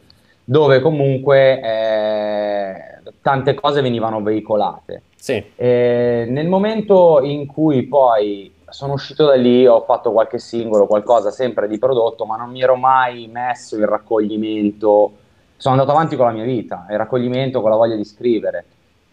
dove 0.45 0.81
comunque 0.81 1.61
eh, 1.61 2.75
tante 3.21 3.55
cose 3.55 3.83
venivano 3.83 4.23
veicolate. 4.23 5.03
Sì. 5.17 5.45
E 5.57 6.27
nel 6.29 6.47
momento 6.47 7.19
in 7.21 7.47
cui 7.47 7.83
poi 7.87 8.55
sono 8.69 8.93
uscito 8.93 9.27
da 9.27 9.35
lì, 9.35 9.67
ho 9.67 9.81
fatto 9.81 10.13
qualche 10.13 10.39
singolo, 10.39 10.87
qualcosa 10.87 11.33
sempre 11.33 11.67
di 11.67 11.77
prodotto, 11.77 12.25
ma 12.25 12.37
non 12.37 12.51
mi 12.51 12.63
ero 12.63 12.77
mai 12.77 13.27
messo 13.27 13.75
in 13.77 13.87
raccoglimento. 13.87 15.13
Sono 15.57 15.75
andato 15.75 15.91
avanti 15.91 16.15
con 16.15 16.27
la 16.27 16.33
mia 16.33 16.45
vita, 16.45 16.87
il 16.89 16.99
raccoglimento 16.99 17.61
con 17.61 17.71
la 17.71 17.77
voglia 17.77 17.97
di 17.97 18.05
scrivere. 18.05 18.65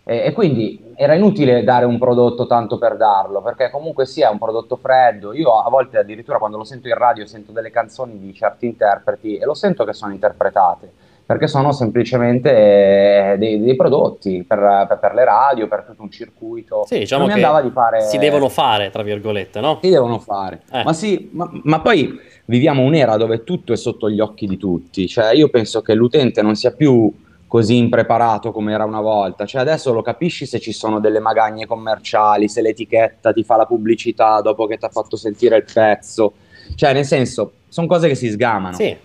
E, 0.09 0.23
e, 0.25 0.31
quindi 0.31 0.93
era 0.95 1.13
inutile 1.13 1.63
dare 1.63 1.85
un 1.85 1.99
prodotto 1.99 2.47
tanto 2.47 2.79
per 2.79 2.97
darlo, 2.97 3.43
perché 3.43 3.69
comunque 3.69 4.07
sia 4.07 4.31
un 4.31 4.39
prodotto 4.39 4.75
freddo. 4.75 5.33
Io 5.33 5.51
a 5.51 5.69
volte 5.69 5.99
addirittura 5.99 6.39
quando 6.39 6.57
lo 6.57 6.63
sento 6.63 6.87
in 6.87 6.95
radio 6.95 7.27
sento 7.27 7.51
delle 7.51 7.69
canzoni 7.69 8.17
di 8.17 8.33
certi 8.33 8.65
interpreti 8.65 9.37
e 9.37 9.45
lo 9.45 9.53
sento 9.53 9.83
che 9.83 9.93
sono 9.93 10.11
interpretate 10.11 10.91
perché 11.29 11.45
sono 11.45 11.71
semplicemente 11.71 13.33
eh, 13.33 13.37
dei, 13.37 13.61
dei 13.61 13.75
prodotti 13.75 14.43
per, 14.47 14.85
per, 14.87 14.97
per, 14.97 15.13
le 15.13 15.23
radio, 15.25 15.67
per 15.67 15.83
tutto 15.83 16.01
un 16.01 16.09
circuito. 16.09 16.85
Sì, 16.87 16.97
diciamo 16.97 17.27
non 17.27 17.35
mi 17.35 17.43
andava 17.43 17.61
di 17.61 17.69
fare... 17.69 18.01
Si 18.01 18.17
devono 18.17 18.49
fare, 18.49 18.89
tra 18.89 19.03
virgolette, 19.03 19.59
no? 19.59 19.77
Si 19.79 19.91
devono 19.91 20.17
fare. 20.17 20.61
Eh. 20.71 20.83
Ma, 20.83 20.91
sì, 20.91 21.29
ma, 21.33 21.47
ma, 21.65 21.81
poi 21.81 22.19
viviamo 22.45 22.81
un'era 22.81 23.15
dove 23.15 23.43
tutto 23.43 23.73
è 23.73 23.77
sotto 23.77 24.09
gli 24.09 24.19
occhi 24.19 24.47
di 24.47 24.57
tutti. 24.57 25.07
Cioè, 25.07 25.35
io 25.35 25.49
penso 25.49 25.83
che 25.83 25.93
l'utente 25.93 26.41
non 26.41 26.55
sia 26.55 26.71
più 26.71 27.13
così 27.49 27.77
impreparato 27.77 28.51
come 28.51 28.71
era 28.71 28.85
una 28.85 29.01
volta. 29.01 29.45
Cioè, 29.45 29.59
adesso 29.59 29.91
lo 29.91 30.03
capisci 30.03 30.45
se 30.45 30.59
ci 30.59 30.71
sono 30.71 30.99
delle 30.99 31.19
magagne 31.19 31.65
commerciali, 31.65 32.47
se 32.47 32.61
l'etichetta 32.61 33.33
ti 33.33 33.43
fa 33.43 33.57
la 33.57 33.65
pubblicità 33.65 34.39
dopo 34.39 34.67
che 34.67 34.77
ti 34.77 34.85
ha 34.85 34.89
fatto 34.89 35.17
sentire 35.17 35.57
il 35.57 35.65
pezzo. 35.71 36.33
Cioè, 36.75 36.93
nel 36.93 37.05
senso, 37.05 37.53
sono 37.67 37.87
cose 37.87 38.07
che 38.07 38.13
si 38.13 38.29
sgamano. 38.29 38.75
Sì. 38.75 38.95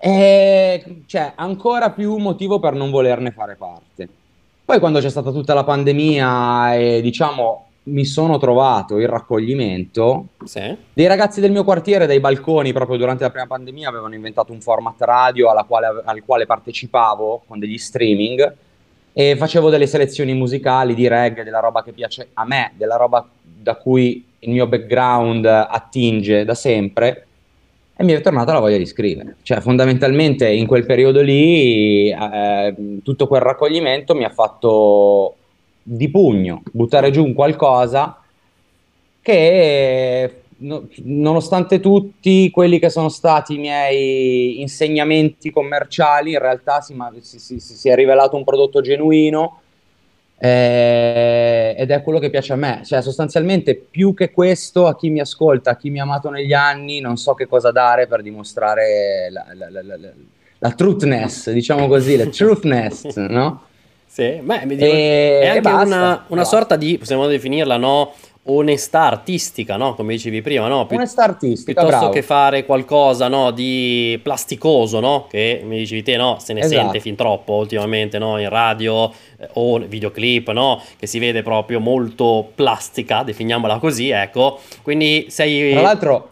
E 0.00 1.02
cioè, 1.06 1.32
ancora 1.34 1.90
più 1.90 2.16
motivo 2.18 2.60
per 2.60 2.74
non 2.74 2.90
volerne 2.90 3.32
fare 3.32 3.56
parte. 3.56 4.08
Poi 4.64 4.78
quando 4.78 5.00
c'è 5.00 5.10
stata 5.10 5.32
tutta 5.32 5.52
la 5.52 5.64
pandemia 5.64 6.76
e 6.76 7.00
diciamo 7.02 7.66
mi 7.84 8.04
sono 8.04 8.38
trovato 8.38 8.98
il 8.98 9.08
raccoglimento, 9.08 10.28
sì. 10.44 10.76
dei 10.92 11.06
ragazzi 11.06 11.40
del 11.40 11.50
mio 11.50 11.64
quartiere 11.64 12.06
dai 12.06 12.20
balconi 12.20 12.72
proprio 12.72 12.96
durante 12.96 13.24
la 13.24 13.30
prima 13.30 13.46
pandemia 13.46 13.88
avevano 13.88 14.14
inventato 14.14 14.52
un 14.52 14.60
format 14.60 15.00
radio 15.00 15.52
quale, 15.66 16.02
al 16.04 16.22
quale 16.24 16.46
partecipavo 16.46 17.42
con 17.46 17.58
degli 17.58 17.78
streaming 17.78 18.54
e 19.12 19.36
facevo 19.36 19.68
delle 19.68 19.86
selezioni 19.86 20.32
musicali 20.32 20.94
di 20.94 21.08
reggae, 21.08 21.44
della 21.44 21.60
roba 21.60 21.82
che 21.82 21.92
piace 21.92 22.28
a 22.34 22.44
me, 22.46 22.72
della 22.76 22.96
roba 22.96 23.28
da 23.42 23.74
cui 23.74 24.24
il 24.38 24.50
mio 24.50 24.66
background 24.66 25.44
attinge 25.44 26.44
da 26.44 26.54
sempre 26.54 27.26
e 27.96 28.04
mi 28.04 28.12
è 28.12 28.20
tornata 28.20 28.52
la 28.52 28.60
voglia 28.60 28.78
di 28.78 28.86
scrivere. 28.86 29.36
Cioè, 29.42 29.60
fondamentalmente 29.60 30.48
in 30.48 30.66
quel 30.66 30.86
periodo 30.86 31.20
lì 31.20 32.10
eh, 32.10 32.74
tutto 33.02 33.26
quel 33.26 33.42
raccoglimento 33.42 34.14
mi 34.14 34.24
ha 34.24 34.30
fatto 34.30 35.36
di 35.82 36.10
pugno 36.10 36.62
buttare 36.72 37.10
giù 37.10 37.24
un 37.24 37.34
qualcosa 37.34 38.20
che 39.20 40.42
no, 40.58 40.88
nonostante 41.04 41.80
tutti 41.80 42.50
quelli 42.50 42.78
che 42.78 42.90
sono 42.90 43.08
stati 43.08 43.54
i 43.54 43.58
miei 43.58 44.60
insegnamenti 44.60 45.50
commerciali 45.50 46.32
in 46.32 46.38
realtà 46.38 46.80
si, 46.80 46.96
si, 47.20 47.38
si, 47.38 47.60
si 47.60 47.88
è 47.88 47.94
rivelato 47.94 48.36
un 48.36 48.44
prodotto 48.44 48.80
genuino 48.80 49.60
eh, 50.44 51.72
ed 51.78 51.92
è 51.92 52.02
quello 52.02 52.18
che 52.18 52.28
piace 52.28 52.52
a 52.52 52.56
me. 52.56 52.82
Cioè, 52.84 53.00
sostanzialmente, 53.00 53.76
più 53.76 54.12
che 54.12 54.32
questo, 54.32 54.88
a 54.88 54.96
chi 54.96 55.08
mi 55.08 55.20
ascolta, 55.20 55.70
a 55.70 55.76
chi 55.76 55.88
mi 55.88 56.00
ha 56.00 56.02
amato 56.02 56.30
negli 56.30 56.52
anni, 56.52 56.98
non 56.98 57.16
so 57.16 57.34
che 57.34 57.46
cosa 57.46 57.70
dare 57.70 58.08
per 58.08 58.22
dimostrare 58.22 59.28
la, 59.30 59.46
la, 59.54 59.70
la, 59.70 59.82
la, 59.82 60.12
la 60.58 60.70
truthness, 60.72 61.52
diciamo 61.52 61.86
così, 61.86 62.16
la 62.16 62.26
truthness, 62.30 63.14
no? 63.14 63.66
Sì, 64.12 64.40
beh, 64.42 64.66
dico, 64.66 64.84
è 64.84 65.46
anche 65.46 65.68
una, 65.68 66.26
una 66.26 66.44
sorta 66.44 66.76
di, 66.76 66.98
possiamo 66.98 67.26
definirla, 67.26 67.78
no? 67.78 68.12
onestà 68.44 69.02
artistica, 69.02 69.76
no? 69.76 69.94
Come 69.94 70.12
dicevi 70.12 70.42
prima, 70.42 70.68
no? 70.68 70.84
Pi- 70.84 70.96
onestà 70.96 71.22
artistica, 71.22 71.80
piuttosto 71.80 71.98
bravo. 71.98 72.12
che 72.12 72.20
fare 72.20 72.66
qualcosa, 72.66 73.28
no? 73.28 73.52
Di 73.52 74.20
plasticoso, 74.22 75.00
no? 75.00 75.28
Che 75.30 75.62
mi 75.64 75.78
dicevi 75.78 76.02
te, 76.02 76.18
no? 76.18 76.36
Se 76.40 76.52
ne 76.52 76.60
esatto. 76.60 76.80
sente 76.82 77.00
fin 77.00 77.16
troppo 77.16 77.54
ultimamente, 77.54 78.18
no? 78.18 78.38
In 78.38 78.50
radio 78.50 79.10
eh, 79.38 79.48
o 79.54 79.78
videoclip, 79.78 80.50
no? 80.50 80.82
Che 80.98 81.06
si 81.06 81.18
vede 81.18 81.42
proprio 81.42 81.80
molto 81.80 82.50
plastica, 82.54 83.22
definiamola 83.22 83.78
così, 83.78 84.10
ecco. 84.10 84.60
Quindi 84.82 85.26
sei... 85.30 85.70
Tra 85.72 85.80
l'altro... 85.80 86.26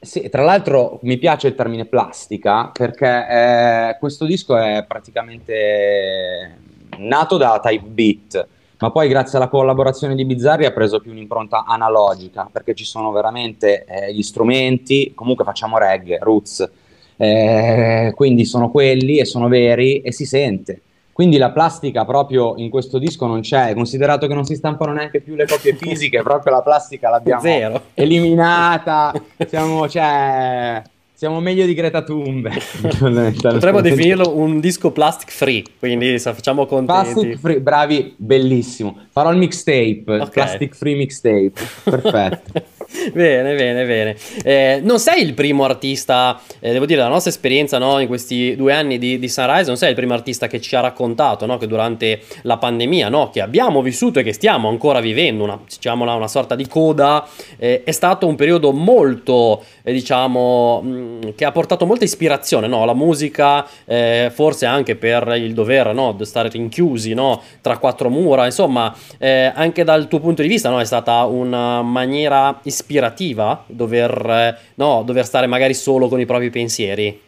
Sì, 0.00 0.28
tra 0.28 0.44
l'altro 0.44 1.00
mi 1.02 1.16
piace 1.16 1.48
il 1.48 1.56
termine 1.56 1.84
plastica 1.84 2.70
perché 2.72 3.26
eh, 3.28 3.96
questo 3.98 4.26
disco 4.26 4.56
è 4.56 4.84
praticamente 4.86 6.66
nato 6.98 7.36
da 7.36 7.60
Type 7.62 7.86
Beat, 7.86 8.46
ma 8.78 8.90
poi 8.90 9.08
grazie 9.08 9.38
alla 9.38 9.48
collaborazione 9.48 10.14
di 10.14 10.24
Bizzarri 10.24 10.64
ha 10.64 10.72
preso 10.72 11.00
più 11.00 11.10
un'impronta 11.10 11.64
analogica, 11.66 12.48
perché 12.50 12.74
ci 12.74 12.84
sono 12.84 13.10
veramente 13.10 13.84
eh, 13.84 14.14
gli 14.14 14.22
strumenti, 14.22 15.12
comunque 15.14 15.44
facciamo 15.44 15.78
reggae, 15.78 16.18
roots, 16.20 16.70
eh, 17.16 18.12
quindi 18.14 18.44
sono 18.44 18.70
quelli 18.70 19.18
e 19.18 19.24
sono 19.24 19.48
veri 19.48 20.00
e 20.00 20.12
si 20.12 20.24
sente. 20.24 20.82
Quindi 21.12 21.36
la 21.36 21.50
plastica 21.50 22.04
proprio 22.04 22.54
in 22.58 22.70
questo 22.70 22.98
disco 22.98 23.26
non 23.26 23.40
c'è, 23.40 23.74
considerato 23.74 24.28
che 24.28 24.34
non 24.34 24.44
si 24.44 24.54
stampano 24.54 24.92
neanche 24.92 25.20
più 25.20 25.34
le 25.34 25.46
copie 25.46 25.74
fisiche, 25.74 26.22
proprio 26.22 26.52
la 26.52 26.62
plastica 26.62 27.10
l'abbiamo 27.10 27.40
Zero. 27.40 27.82
eliminata, 27.94 29.12
siamo, 29.48 29.88
cioè, 29.88 30.80
siamo 31.18 31.40
meglio 31.40 31.66
di 31.66 31.74
Greta 31.74 32.02
Thunberg. 32.02 32.62
Potremmo 33.42 33.80
definirlo 33.80 34.36
un 34.36 34.60
disco 34.60 34.92
plastic 34.92 35.32
free, 35.32 35.64
quindi 35.76 36.16
se 36.20 36.32
facciamo 36.32 36.64
contenti. 36.64 37.10
Plastic 37.12 37.38
free, 37.40 37.60
bravi, 37.60 38.14
bellissimo. 38.16 38.96
Farò 39.10 39.32
il 39.32 39.38
mixtape, 39.38 40.04
okay. 40.06 40.28
plastic 40.30 40.76
free 40.76 40.94
mixtape. 40.94 41.50
Perfetto. 41.82 42.76
bene, 43.12 43.54
bene, 43.54 43.84
bene. 43.84 44.16
Eh, 44.42 44.80
non 44.82 44.98
sei 44.98 45.22
il 45.22 45.34
primo 45.34 45.64
artista, 45.64 46.40
eh, 46.60 46.72
devo 46.72 46.86
dire, 46.86 47.00
la 47.00 47.08
nostra 47.08 47.30
esperienza 47.30 47.78
no, 47.78 47.98
in 47.98 48.06
questi 48.06 48.56
due 48.56 48.72
anni 48.72 48.98
di, 48.98 49.18
di, 49.18 49.28
Sunrise, 49.28 49.66
non 49.66 49.76
sei 49.76 49.90
il 49.90 49.94
primo 49.94 50.14
artista 50.14 50.46
che 50.46 50.60
ci 50.60 50.74
ha 50.74 50.80
raccontato 50.80 51.44
no, 51.46 51.58
che 51.58 51.66
durante 51.66 52.22
la 52.42 52.56
pandemia, 52.56 53.08
no, 53.08 53.30
che 53.30 53.40
abbiamo 53.40 53.82
vissuto 53.82 54.20
e 54.20 54.22
che 54.22 54.32
stiamo 54.32 54.68
ancora 54.68 55.00
vivendo, 55.00 55.44
una, 55.44 55.58
diciamola, 55.62 56.14
una 56.14 56.28
sorta 56.28 56.54
di 56.54 56.66
coda, 56.66 57.26
eh, 57.58 57.82
è 57.84 57.92
stato 57.92 58.26
un 58.26 58.36
periodo 58.36 58.72
molto, 58.72 59.64
diciamo, 59.92 60.80
mh, 60.82 60.88
mm, 60.88 61.20
che 61.34 61.44
ha 61.44 61.52
portato 61.52 61.86
molta 61.86 62.04
ispirazione 62.04 62.66
no, 62.66 62.82
alla 62.82 62.94
musica, 62.94 63.66
eh, 63.84 64.30
forse 64.32 64.66
anche 64.66 64.96
per 64.96 65.34
il 65.36 65.54
dover 65.54 65.94
no, 65.94 66.16
stare 66.22 66.48
rinchiusi 66.48 67.16
tra 67.60 67.78
quattro 67.78 68.10
mura, 68.10 68.44
insomma, 68.44 68.94
eh, 69.18 69.52
anche 69.54 69.84
dal 69.84 70.08
tuo 70.08 70.20
punto 70.20 70.42
di 70.42 70.48
vista 70.48 70.78
è 70.78 70.84
stata 70.84 71.24
una 71.24 71.82
maniera 71.82 72.60
ispirativa 72.62 73.64
dover, 73.66 74.30
eh, 74.30 74.58
no, 74.74 75.02
dover 75.04 75.24
stare 75.24 75.46
magari 75.46 75.74
solo 75.74 76.08
con 76.08 76.20
i 76.20 76.26
propri 76.26 76.50
pensieri? 76.50 77.20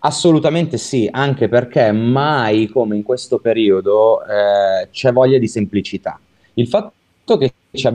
Assolutamente 0.00 0.76
sì, 0.76 1.08
anche 1.10 1.48
perché 1.48 1.90
mai 1.90 2.68
come 2.68 2.94
in 2.96 3.02
questo 3.02 3.38
periodo 3.38 4.22
eh, 4.22 4.88
c'è 4.90 5.12
voglia 5.12 5.38
di 5.38 5.48
semplicità. 5.48 6.20
Il 6.54 6.68
fatto 6.68 7.38
che 7.38 7.52
ci 7.72 7.86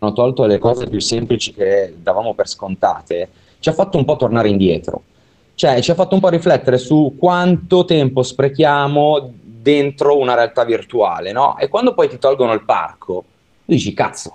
abbiano 0.00 0.12
tolto 0.14 0.46
le 0.46 0.58
cose 0.58 0.86
più 0.88 0.98
semplici 0.98 1.52
che 1.52 1.94
davamo 2.02 2.32
per 2.32 2.48
scontate 2.48 3.28
ci 3.60 3.68
ha 3.68 3.72
fatto 3.72 3.98
un 3.98 4.06
po' 4.06 4.16
tornare 4.16 4.48
indietro. 4.48 5.02
Cioè, 5.54 5.82
ci 5.82 5.90
ha 5.90 5.94
fatto 5.94 6.14
un 6.14 6.20
po' 6.22 6.30
riflettere 6.30 6.78
su 6.78 7.16
quanto 7.18 7.84
tempo 7.84 8.22
sprechiamo 8.22 9.30
dentro 9.42 10.16
una 10.16 10.34
realtà 10.34 10.64
virtuale, 10.64 11.32
no? 11.32 11.58
E 11.58 11.68
quando 11.68 11.92
poi 11.92 12.08
ti 12.08 12.18
tolgono 12.18 12.54
il 12.54 12.64
parco, 12.64 13.24
dici, 13.66 13.92
cazzo, 13.92 14.32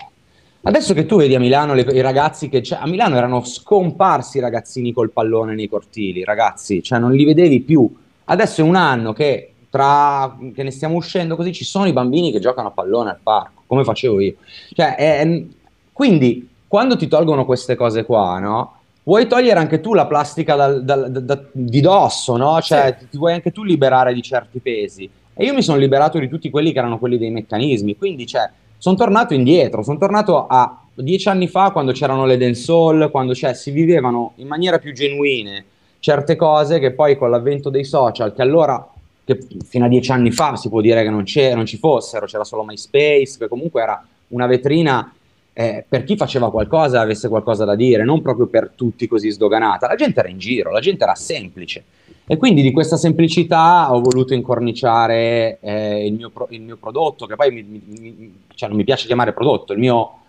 Adesso 0.68 0.96
che 0.96 1.06
tu 1.06 1.18
vedi 1.18 1.36
a 1.36 1.40
Milano 1.40 1.76
le, 1.76 1.82
i 1.82 2.02
ragazzi 2.02 2.50
che 2.50 2.64
cioè, 2.64 2.80
a 2.82 2.88
Milano 2.88 3.18
erano 3.18 3.44
scomparsi 3.44 4.38
i 4.38 4.42
ragazzini 4.42 4.94
col 4.94 5.12
pallone 5.12 5.54
nei 5.54 5.70
cortili, 5.70 6.24
ragazzi, 6.24 6.82
cioè 6.82 6.98
non 6.98 7.12
li 7.12 7.24
vedevi 7.24 7.62
più. 7.62 7.88
Adesso 8.24 8.62
è 8.62 8.64
un 8.64 8.76
anno 8.76 9.14
che 9.14 9.54
tra 9.70 10.36
che 10.56 10.64
ne 10.64 10.72
stiamo 10.72 10.96
uscendo 10.96 11.36
così 11.36 11.54
ci 11.54 11.64
sono 11.64 11.86
i 11.86 11.94
bambini 11.94 12.32
che 12.32 12.40
giocano 12.40 12.70
a 12.70 12.72
pallone 12.72 13.12
al 13.12 13.20
parco, 13.22 13.55
come 13.68 13.84
facevo 13.84 14.20
io. 14.20 14.36
Cioè, 14.74 14.96
è, 14.96 15.44
quindi 15.92 16.48
quando 16.68 16.98
ti 16.98 17.08
tolgono 17.08 17.46
queste 17.46 17.76
cose 17.76 18.06
qua, 18.06 18.40
no? 18.40 18.74
Vuoi 19.04 19.28
togliere 19.28 19.60
anche 19.60 19.82
tu 19.82 19.94
la 19.94 20.08
plastica 20.08 20.56
dal, 20.56 20.84
dal, 20.84 21.12
da, 21.12 21.40
di 21.52 21.80
dosso, 21.80 22.38
no? 22.38 22.60
Cioè, 22.62 22.98
sì. 23.00 23.10
ti 23.10 23.18
vuoi 23.18 23.34
anche 23.34 23.52
tu 23.52 23.64
liberare 23.64 24.14
di 24.14 24.22
certi 24.22 24.60
pesi. 24.60 25.10
E 25.34 25.46
io 25.46 25.54
mi 25.54 25.62
sono 25.62 25.78
liberato 25.78 26.18
di 26.18 26.28
tutti 26.28 26.50
quelli 26.50 26.72
che 26.72 26.80
erano 26.80 26.98
quelli 26.98 27.18
dei 27.18 27.30
meccanismi, 27.30 27.98
quindi 27.98 28.26
cioè 28.26 28.50
sono 28.78 28.96
tornato 28.96 29.34
indietro, 29.34 29.84
sono 29.84 29.98
tornato 29.98 30.48
a 30.48 30.82
dieci 30.94 31.28
anni 31.28 31.48
fa 31.48 31.72
quando 31.72 31.92
c'erano 31.92 32.26
le 32.26 32.38
dancehall, 32.38 33.12
quando 33.12 33.36
cioè, 33.36 33.54
si 33.54 33.72
vivevano 33.72 34.34
in 34.36 34.48
maniera 34.48 34.80
più 34.80 34.94
genuine, 34.94 35.66
certe 36.00 36.36
cose 36.36 36.80
che 36.80 36.92
poi 36.92 37.18
con 37.18 37.30
l'avvento 37.30 37.70
dei 37.70 37.84
social, 37.84 38.34
che 38.34 38.42
allora 38.42 38.88
che 39.26 39.40
fino 39.68 39.86
a 39.86 39.88
dieci 39.90 40.12
anni 40.12 40.32
fa 40.32 40.56
si 40.56 40.70
può 40.70 40.80
dire 40.82 41.04
che 41.04 41.10
non, 41.10 41.26
non 41.56 41.66
ci 41.66 41.78
fossero, 41.78 42.28
c'era 42.28 42.44
solo 42.44 42.64
MySpace, 42.64 43.38
che 43.40 43.48
comunque 43.48 43.82
era 43.82 44.06
una 44.30 44.46
vetrina 44.46 45.12
eh, 45.58 45.86
per 45.88 46.04
chi 46.04 46.18
faceva 46.18 46.52
qualcosa 46.52 47.00
avesse 47.00 47.30
qualcosa 47.30 47.64
da 47.64 47.76
dire, 47.76 48.04
non 48.04 48.22
proprio 48.22 48.46
per 48.46 48.72
tutti 48.76 49.08
così 49.08 49.32
sdoganata. 49.32 49.88
La 49.88 49.96
gente 49.96 50.20
era 50.20 50.30
in 50.30 50.38
giro, 50.38 50.70
la 50.70 50.82
gente 50.82 51.04
era 51.04 51.16
semplice. 51.16 51.84
E 52.28 52.38
quindi 52.38 52.62
di 52.62 52.72
questa 52.72 52.98
semplicità 52.98 53.94
ho 53.94 54.02
voluto 54.02 54.34
incorniciare 54.34 55.60
eh, 55.62 56.06
il, 56.06 56.14
mio 56.14 56.30
pro- 56.30 56.48
il, 56.50 56.62
mio 56.62 56.76
prodotto, 56.76 57.26
che 57.26 57.36
poi 57.36 57.52
mi, 57.52 57.64
mi, 57.64 58.34
cioè 58.54 58.68
non 58.68 58.78
mi 58.78 58.84
piace 58.84 59.06
chiamare 59.06 59.32
prodotto, 59.32 59.74
il 59.74 59.80
mio 59.80 60.20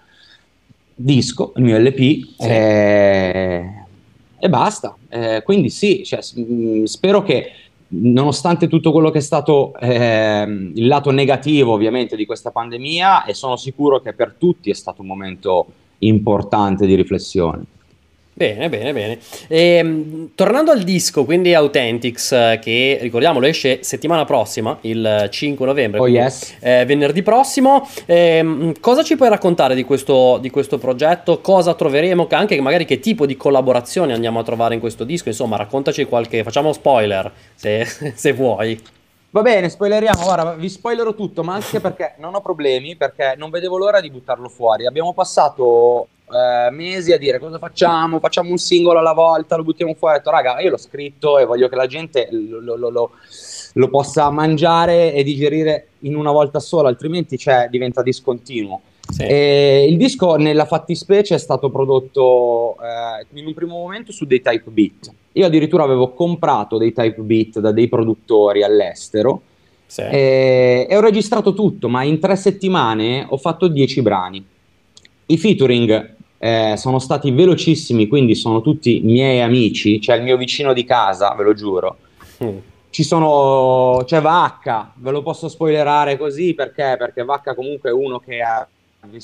disco, 0.95 1.53
il 1.57 1.63
mio 1.63 1.79
LP, 1.79 1.99
sì. 2.39 2.49
eh, 2.49 3.71
e 4.39 4.49
basta. 4.49 4.97
Eh, 5.09 5.43
quindi 5.45 5.71
sì, 5.71 6.05
cioè, 6.05 6.21
spero 6.87 7.23
che 7.23 7.51
nonostante 7.89 8.69
tutto 8.69 8.91
quello 8.93 9.11
che 9.11 9.19
è 9.19 9.23
stato 9.23 9.75
eh, 9.79 10.43
il 10.75 10.87
lato 10.87 11.11
negativo 11.11 11.73
ovviamente 11.73 12.17
di 12.17 12.27
questa 12.27 12.51
pandemia 12.51 13.25
e 13.25 13.35
sono 13.35 13.57
sicuro 13.57 14.01
che 14.01 14.13
per 14.13 14.35
tutti 14.37 14.71
è 14.71 14.75
stato 14.75 15.03
un 15.03 15.09
momento 15.09 15.67
importante 15.99 16.87
di 16.87 16.95
riflessione. 16.95 17.65
Bene, 18.39 18.69
bene, 18.69 18.93
bene. 18.93 19.19
E, 19.49 19.77
ehm, 19.77 20.31
tornando 20.35 20.71
al 20.71 20.83
disco, 20.83 21.25
quindi 21.25 21.55
Authentics, 21.55 22.33
eh, 22.33 22.59
che 22.61 22.99
ricordiamolo 23.01 23.47
esce 23.47 23.83
settimana 23.83 24.27
prossima, 24.27 24.77
il 24.83 25.29
5 25.31 25.65
novembre, 25.65 26.01
oh, 26.01 26.07
yes. 26.07 26.57
eh, 26.61 26.85
venerdì 26.85 27.23
prossimo. 27.23 27.89
Eh, 28.05 28.75
cosa 28.79 29.03
ci 29.03 29.17
puoi 29.17 29.31
raccontare 29.31 29.75
di 29.75 29.85
questo, 29.85 30.37
di 30.37 30.51
questo, 30.51 30.77
progetto? 30.77 31.41
Cosa 31.41 31.73
troveremo? 31.73 32.27
Anche 32.29 32.61
magari 32.61 32.85
che 32.85 33.01
tipo 33.01 33.25
di 33.25 33.39
collaborazione 33.39 34.13
andiamo 34.13 34.41
a 34.41 34.43
trovare 34.43 34.75
in 34.75 34.81
questo 34.81 35.05
disco? 35.05 35.29
Insomma, 35.31 35.57
raccontaci 35.57 36.05
qualche. 36.05 36.43
Facciamo 36.43 36.75
spoiler 36.75 37.33
se, 37.55 37.87
se 38.15 38.33
vuoi. 38.35 38.79
Va 39.37 39.43
bene, 39.43 39.69
spoileriamo. 39.69 40.27
Ora 40.31 40.55
vi 40.55 40.71
spoilerò 40.71 41.13
tutto, 41.13 41.45
ma 41.45 41.53
anche 41.53 41.79
perché 41.79 42.15
non 42.17 42.35
ho 42.35 42.41
problemi, 42.41 42.97
perché 42.97 43.35
non 43.37 43.51
vedevo 43.51 43.77
l'ora 43.77 44.01
di 44.01 44.11
buttarlo 44.11 44.49
fuori. 44.49 44.87
Abbiamo 44.87 45.13
passato 45.13 46.09
eh, 46.33 46.71
mesi 46.71 47.13
a 47.13 47.19
dire 47.19 47.39
cosa 47.39 47.59
facciamo, 47.59 48.19
facciamo 48.19 48.49
un 48.49 48.57
singolo 48.57 48.99
alla 48.99 49.13
volta, 49.13 49.57
lo 49.57 49.63
buttiamo 49.63 49.93
fuori. 49.93 50.15
Ho 50.15 50.17
detto, 50.21 50.31
raga, 50.31 50.59
io 50.61 50.71
l'ho 50.71 50.79
scritto 50.79 51.39
e 51.39 51.45
voglio 51.45 51.69
che 51.69 51.77
la 51.77 51.87
gente 51.87 52.29
lo, 52.31 52.77
lo, 52.77 52.89
lo, 52.89 53.11
lo 53.75 53.89
possa 53.91 54.31
mangiare 54.31 55.13
e 55.13 55.23
digerire 55.23 55.89
in 55.99 56.17
una 56.17 56.33
volta 56.33 56.59
sola, 56.59 56.89
altrimenti 56.89 57.37
cioè, 57.37 57.69
diventa 57.69 58.01
discontinuo. 58.01 58.81
Sì. 59.09 59.25
il 59.25 59.97
disco 59.97 60.37
nella 60.37 60.65
fattispecie 60.65 61.37
è 61.37 61.39
stato 61.39 61.71
prodotto 61.71 62.77
eh, 62.83 63.27
in 63.39 63.47
un 63.47 63.55
primo 63.55 63.77
momento 63.79 64.13
su 64.13 64.25
dei 64.25 64.43
type 64.43 64.71
beat. 64.71 65.13
Io 65.33 65.47
addirittura 65.47 65.85
avevo 65.85 66.13
comprato 66.13 66.77
dei 66.77 66.93
type 66.93 67.21
beat 67.21 67.61
da 67.61 67.73
dei 67.73 67.89
produttori 67.89 68.63
all'estero 68.63 69.43
sì. 69.87 70.03
e, 70.03 70.87
e 70.89 70.97
ho 70.97 71.01
registrato 71.01 71.55
tutto, 71.55 71.89
ma 71.89 72.03
in 72.03 72.19
tre 72.19 72.37
settimane 72.37 73.27
ho 73.29 73.37
fatto 73.37 73.69
dieci 73.69 74.03
brani. 74.03 74.45
I 75.27 75.39
featuring 75.39 76.15
eh, 76.39 76.75
sono 76.77 76.99
stati 76.99 77.31
velocissimi, 77.31 78.07
quindi 78.07 78.35
sono 78.35 78.61
tutti 78.61 79.01
miei 79.05 79.41
amici, 79.41 80.01
cioè 80.01 80.17
il 80.17 80.23
mio 80.23 80.37
vicino 80.37 80.73
di 80.73 80.85
casa, 80.85 81.35
ve 81.35 81.43
lo 81.45 81.55
giuro. 81.55 81.97
Mm. 82.45 82.57
Ci 82.91 83.03
sono, 83.03 84.03
c'è 84.05 84.21
Vacca, 84.21 84.93
ve 84.95 85.11
lo 85.11 85.23
posso 85.23 85.49
spoilerare 85.49 86.17
così 86.17 86.55
perché? 86.55 86.97
Perché 86.99 87.25
Vacca 87.25 87.55
comunque 87.55 87.91
è 87.91 87.93
uno 87.93 88.19
che 88.19 88.41
ha, 88.41 88.67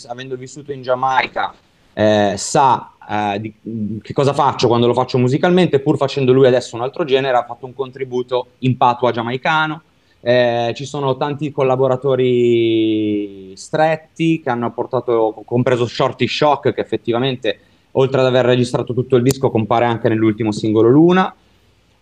avendo 0.09 0.37
vissuto 0.37 0.73
in 0.73 0.83
Giamaica 0.83 1.53
eh, 1.93 2.35
sa 2.37 2.93
eh, 3.09 3.41
di, 3.41 4.01
che 4.01 4.13
cosa 4.13 4.33
faccio 4.33 4.69
quando 4.69 4.87
lo 4.87 4.95
faccio 4.95 5.19
musicalmente, 5.19 5.81
pur 5.81 5.97
facendo 5.97 6.33
lui 6.33 6.47
adesso 6.47 6.77
un 6.77 6.83
altro 6.83 7.05
genere, 7.05 7.37
ha 7.37 7.45
fatto 7.45 7.67
un 7.67 7.75
contributo 7.75 8.51
in 8.59 8.77
patua 8.77 9.11
giamaicano 9.11 9.83
eh, 10.25 10.73
ci 10.77 10.85
sono 10.85 11.17
tanti 11.17 11.51
collaboratori 11.51 13.55
stretti 13.57 14.41
che 14.41 14.51
hanno 14.51 14.73
portato, 14.73 15.43
compreso 15.45 15.85
Shorty 15.85 16.29
Shock, 16.29 16.73
che 16.73 16.81
effettivamente, 16.81 17.59
oltre 17.93 18.21
ad 18.21 18.27
aver 18.27 18.45
registrato 18.45 18.95
tutto 18.95 19.17
il 19.17 19.25
disco, 19.25 19.51
compare 19.51 19.85
anche 19.85 20.09
nell'ultimo 20.09 20.53
singolo 20.53 20.89
Luna. 20.89 21.35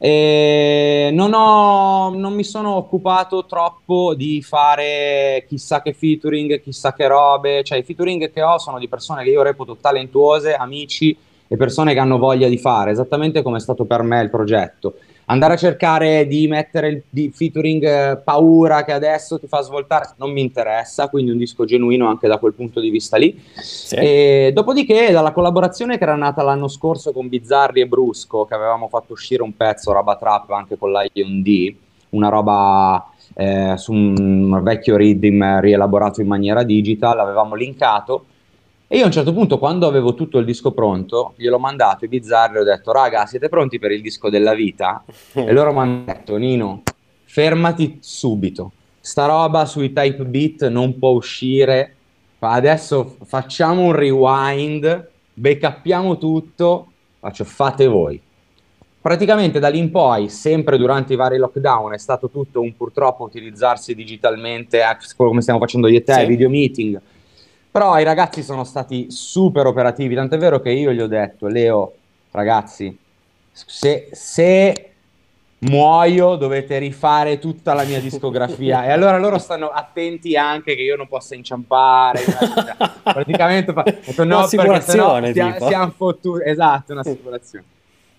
Non, 0.03 1.34
ho, 1.34 2.14
non 2.14 2.32
mi 2.32 2.44
sono 2.44 2.76
occupato 2.76 3.44
troppo 3.44 4.14
di 4.14 4.40
fare 4.40 5.44
chissà 5.46 5.82
che 5.82 5.92
featuring, 5.92 6.61
chissà 6.62 6.94
che 6.94 7.07
robe, 7.07 7.62
cioè 7.64 7.78
i 7.78 7.82
featuring 7.82 8.32
che 8.32 8.42
ho 8.42 8.59
sono 8.59 8.78
di 8.78 8.88
persone 8.88 9.24
che 9.24 9.30
io 9.30 9.42
reputo 9.42 9.76
talentuose, 9.76 10.55
amici 10.55 11.14
e 11.46 11.57
persone 11.57 11.92
che 11.92 11.98
hanno 11.98 12.16
voglia 12.16 12.48
di 12.48 12.57
fare, 12.57 12.92
esattamente 12.92 13.42
come 13.42 13.59
è 13.59 13.61
stato 13.61 13.84
per 13.84 14.03
me 14.03 14.22
il 14.22 14.30
progetto 14.30 14.94
andare 15.31 15.55
a 15.55 15.57
cercare 15.57 16.26
di 16.26 16.49
mettere 16.49 16.89
il 16.89 17.03
di 17.09 17.31
featuring 17.33 17.85
eh, 17.85 18.16
paura 18.22 18.85
che 18.85 18.93
adesso 18.93 19.39
ti 19.39 19.47
fa 19.47 19.61
svoltare 19.61 20.11
non 20.16 20.33
mi 20.33 20.41
interessa, 20.41 21.09
quindi 21.09 21.31
un 21.31 21.39
disco 21.39 21.64
genuino 21.64 22.09
anche 22.09 22.26
da 22.26 22.39
quel 22.39 22.53
punto 22.53 22.81
di 22.81 22.91
vista 22.91 23.16
lì. 23.16 23.41
Sì. 23.55 23.95
E, 23.95 24.51
dopodiché 24.53 25.11
dalla 25.12 25.33
collaborazione 25.33 25.99
che 25.99 26.03
era 26.03 26.16
nata 26.16 26.43
l'anno 26.43 26.68
scorso 26.68 27.12
con 27.12 27.28
Bizzarri 27.28 27.81
e 27.81 27.87
Brusco, 27.87 28.45
che 28.45 28.55
avevamo 28.55 28.89
fatto 28.89 29.12
uscire 29.12 29.43
un 29.43 29.57
pezzo, 29.57 29.93
Roba 29.93 30.16
Trap, 30.16 30.51
anche 30.51 30.76
con 30.76 30.91
l'Ion 30.91 31.43
D, 31.43 31.74
una 32.11 32.28
roba 32.28 33.09
eh, 33.35 33.74
su 33.76 33.93
un 33.93 34.61
vecchio 34.62 34.97
rhythm 34.97 35.61
rielaborato 35.61 36.20
in 36.20 36.26
maniera 36.26 36.64
digital, 36.64 37.20
avevamo 37.20 37.55
linkato 37.55 38.24
e 38.93 38.97
io 38.97 39.05
a 39.05 39.07
un 39.07 39.12
certo 39.12 39.32
punto, 39.32 39.61
quando 39.61 39.86
avevo 39.86 40.14
tutto 40.14 40.38
il 40.38 40.45
disco 40.45 40.72
pronto, 40.72 41.34
gliel'ho 41.36 41.61
mandato 41.61 41.99
ai 42.03 42.09
bizzarri 42.09 42.57
e 42.57 42.59
ho 42.59 42.64
detto, 42.64 42.91
raga, 42.91 43.24
siete 43.24 43.49
pronti 43.49 43.78
per 43.78 43.93
il 43.93 44.01
disco 44.01 44.28
della 44.30 44.53
vita? 44.53 45.05
e 45.32 45.53
loro 45.53 45.72
mi 45.72 45.78
hanno 45.78 46.03
detto, 46.05 46.36
Nino, 46.36 46.82
fermati 47.22 47.99
subito. 48.01 48.72
Sta 48.99 49.26
roba 49.26 49.64
sui 49.64 49.93
type 49.93 50.24
beat 50.24 50.66
non 50.66 50.99
può 50.99 51.11
uscire. 51.11 51.95
Adesso 52.41 53.18
facciamo 53.26 53.82
un 53.82 53.93
rewind, 53.93 55.09
backuppiamo 55.34 56.18
tutto, 56.18 56.91
faccio 57.20 57.45
fate 57.45 57.86
voi. 57.86 58.20
Praticamente 59.01 59.61
da 59.61 59.68
lì 59.68 59.78
in 59.78 59.93
poi, 59.93 60.28
sempre 60.28 60.76
durante 60.76 61.12
i 61.12 61.16
vari 61.16 61.38
lockdown, 61.38 61.93
è 61.93 61.99
stato 61.99 62.28
tutto 62.28 62.61
un 62.61 62.76
purtroppo 62.76 63.22
utilizzarsi 63.22 63.95
digitalmente, 63.95 64.82
come 65.16 65.43
stiamo 65.43 65.61
facendo 65.61 65.86
io 65.86 65.99
e 65.99 66.03
te, 66.03 66.14
sì. 66.14 66.26
video 66.26 66.49
meeting, 66.49 67.01
però 67.71 67.99
i 67.99 68.05
ragazzi 68.05 68.43
sono 68.43 68.64
stati 68.64 69.11
super 69.11 69.66
operativi, 69.66 70.14
tant'è 70.14 70.39
vero 70.39 70.61
che 70.61 70.71
io 70.71 70.93
gli 70.93 71.01
ho 71.01 71.07
detto, 71.07 71.47
Leo, 71.47 71.93
ragazzi, 72.31 72.97
se, 73.53 74.09
se 74.12 74.91
muoio 75.61 76.37
dovete 76.37 76.79
rifare 76.79 77.39
tutta 77.39 77.75
la 77.75 77.85
mia 77.85 78.01
discografia. 78.01 78.85
E 78.85 78.91
allora 78.91 79.18
loro 79.18 79.39
stanno 79.39 79.68
attenti 79.68 80.37
anche 80.37 80.75
che 80.75 80.83
io 80.83 80.97
non 80.97 81.09
possa 81.09 81.35
inciampare 81.35 82.23
praticamente 83.03 83.73
fa, 83.73 83.83
detto, 83.83 84.25
no 84.25 84.47
sennò 84.47 84.81
siamo, 84.81 85.59
siamo 85.59 85.93
fottuti 85.97 86.49
esatto 86.49 86.93
un'assicurazione 86.93 87.64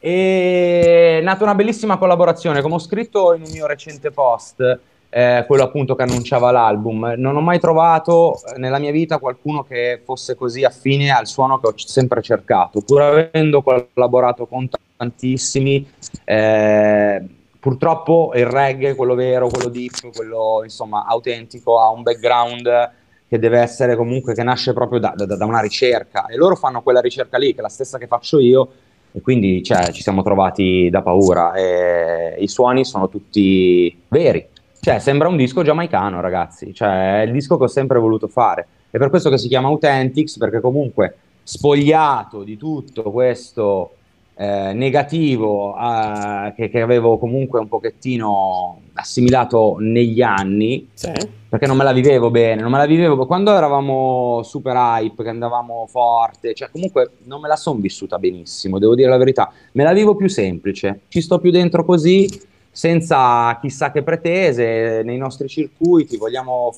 e 0.04 1.20
è 1.20 1.22
nata 1.22 1.44
una 1.44 1.54
bellissima 1.54 1.98
collaborazione 1.98 2.62
come 2.62 2.74
ho 2.74 2.80
scritto 2.80 3.36
in 3.36 3.44
un 3.44 3.52
mio 3.52 3.68
recente 3.68 4.10
post 4.10 4.80
eh, 5.14 5.44
quello 5.46 5.64
appunto 5.64 5.94
che 5.94 6.04
annunciava 6.04 6.52
l'album. 6.52 7.16
Non 7.18 7.36
ho 7.36 7.42
mai 7.42 7.60
trovato 7.60 8.36
eh, 8.36 8.58
nella 8.58 8.80
mia 8.80 8.92
vita 8.92 9.18
qualcuno 9.18 9.64
che 9.64 10.02
fosse 10.04 10.36
così 10.36 10.64
affine 10.64 11.12
al 11.12 11.28
suono 11.28 11.60
che 11.60 11.68
ho 11.68 11.74
sempre 11.76 12.22
cercato, 12.22 12.82
pur 12.82 13.02
avendo 13.02 13.62
collaborato 13.62 14.48
con 14.48 14.70
tantissimi. 14.96 15.86
Eh, 16.24 17.22
purtroppo 17.60 18.32
il 18.36 18.46
reggae, 18.46 18.96
quello 18.96 19.14
vero, 19.14 19.50
quello 19.50 19.68
deep, 19.68 20.16
quello 20.16 20.62
insomma 20.64 21.06
autentico, 21.06 21.80
ha 21.80 21.90
un 21.90 22.04
background 22.04 22.92
che 23.28 23.38
deve 23.40 23.60
essere 23.60 23.98
comunque 23.98 24.34
che 24.34 24.44
nasce 24.44 24.74
proprio 24.74 25.00
da, 25.00 25.14
da, 25.16 25.26
da, 25.26 25.46
una 25.46 25.62
ricerca 25.62 26.26
e 26.26 26.36
loro 26.36 26.56
fanno 26.56 26.82
quella 26.82 27.00
ricerca 27.00 27.38
lì 27.38 27.54
che 27.54 27.60
è 27.60 27.62
la 27.62 27.70
stessa 27.70 27.98
che 27.98 28.08
faccio 28.08 28.40
io 28.40 28.68
e 29.14 29.22
quindi 29.22 29.64
cioè, 29.64 29.92
ci 29.92 30.02
siamo 30.02 30.22
trovati 30.22 30.90
da 30.90 31.02
paura 31.02 31.54
e 31.54 32.36
i 32.40 32.48
suoni 32.50 32.84
sono 32.84 33.08
tutti 33.08 34.04
veri 34.10 34.50
cioè, 34.82 34.98
sembra 34.98 35.28
un 35.28 35.38
disco 35.38 35.62
giamaicano, 35.62 36.22
ragazzi. 36.22 36.74
Cioè, 36.74 37.22
è 37.22 37.26
il 37.26 37.32
disco 37.32 37.56
che 37.56 37.66
ho 37.66 37.68
sempre 37.68 38.00
voluto 38.00 38.28
fare. 38.28 38.68
È 38.90 38.98
per 38.98 39.12
questo 39.12 39.30
che 39.30 39.38
si 39.38 39.48
chiama 39.48 39.68
Authentics, 39.68 40.38
perché 40.40 40.60
comunque 40.60 41.18
spogliato 41.44 42.42
di 42.42 42.58
tutto 42.58 43.04
questo 43.12 43.92
eh, 44.34 44.74
negativo 44.74 45.78
eh, 45.78 46.54
che, 46.56 46.70
che, 46.70 46.82
avevo 46.82 47.20
comunque 47.20 47.60
un 47.60 47.68
pochettino 47.68 48.82
assimilato 48.94 49.76
negli 49.78 50.24
anni, 50.24 50.90
sì. 50.94 51.12
perché 51.48 51.68
non 51.68 51.78
me 51.78 51.84
la 51.84 51.94
vivevo 51.94 52.32
bene, 52.32 52.64
non 52.64 52.72
me 52.72 52.80
la 52.80 52.88
vivevo 52.88 53.28
quando 53.28 53.56
eravamo 53.56 54.42
super 54.42 54.76
hype, 54.76 55.22
che 55.22 55.30
andavamo 55.30 55.86
forte, 55.88 56.56
cioè 56.56 56.72
comunque 56.72 57.12
non 57.26 57.40
me 57.40 57.48
la 57.48 57.56
sono 57.56 57.80
vissuta 57.80 58.18
benissimo, 58.18 58.80
devo 58.80 58.96
dire 58.96 59.10
la 59.10 59.18
verità, 59.18 59.52
me 59.74 59.84
la 59.84 59.94
vivo 59.94 60.16
più 60.16 60.28
semplice, 60.28 61.02
ci 61.08 61.22
sto 61.22 61.38
più 61.38 61.52
dentro 61.52 61.86
così 61.86 62.50
senza 62.72 63.58
chissà 63.62 63.92
che 63.92 64.02
pretese 64.02 65.02
nei 65.04 65.18
nostri 65.18 65.48
circuiti, 65.48 66.18
vogliamo 66.18 66.74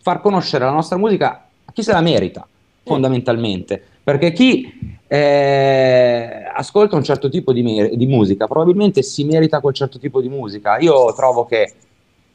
far 0.00 0.20
conoscere 0.20 0.64
la 0.64 0.70
nostra 0.70 0.96
musica 0.96 1.46
a 1.64 1.72
chi 1.72 1.82
se 1.82 1.92
la 1.92 2.00
merita, 2.00 2.46
fondamentalmente. 2.84 3.82
Perché 4.02 4.32
chi 4.32 4.98
eh, 5.06 6.50
ascolta 6.54 6.96
un 6.96 7.04
certo 7.04 7.28
tipo 7.28 7.52
di, 7.52 7.62
mer- 7.62 7.94
di, 7.94 8.06
musica, 8.06 8.46
probabilmente 8.46 9.02
si 9.02 9.24
merita 9.24 9.60
quel 9.60 9.74
certo 9.74 9.98
tipo 9.98 10.20
di 10.20 10.28
musica. 10.28 10.78
Io 10.78 11.12
trovo 11.14 11.44
che 11.44 11.72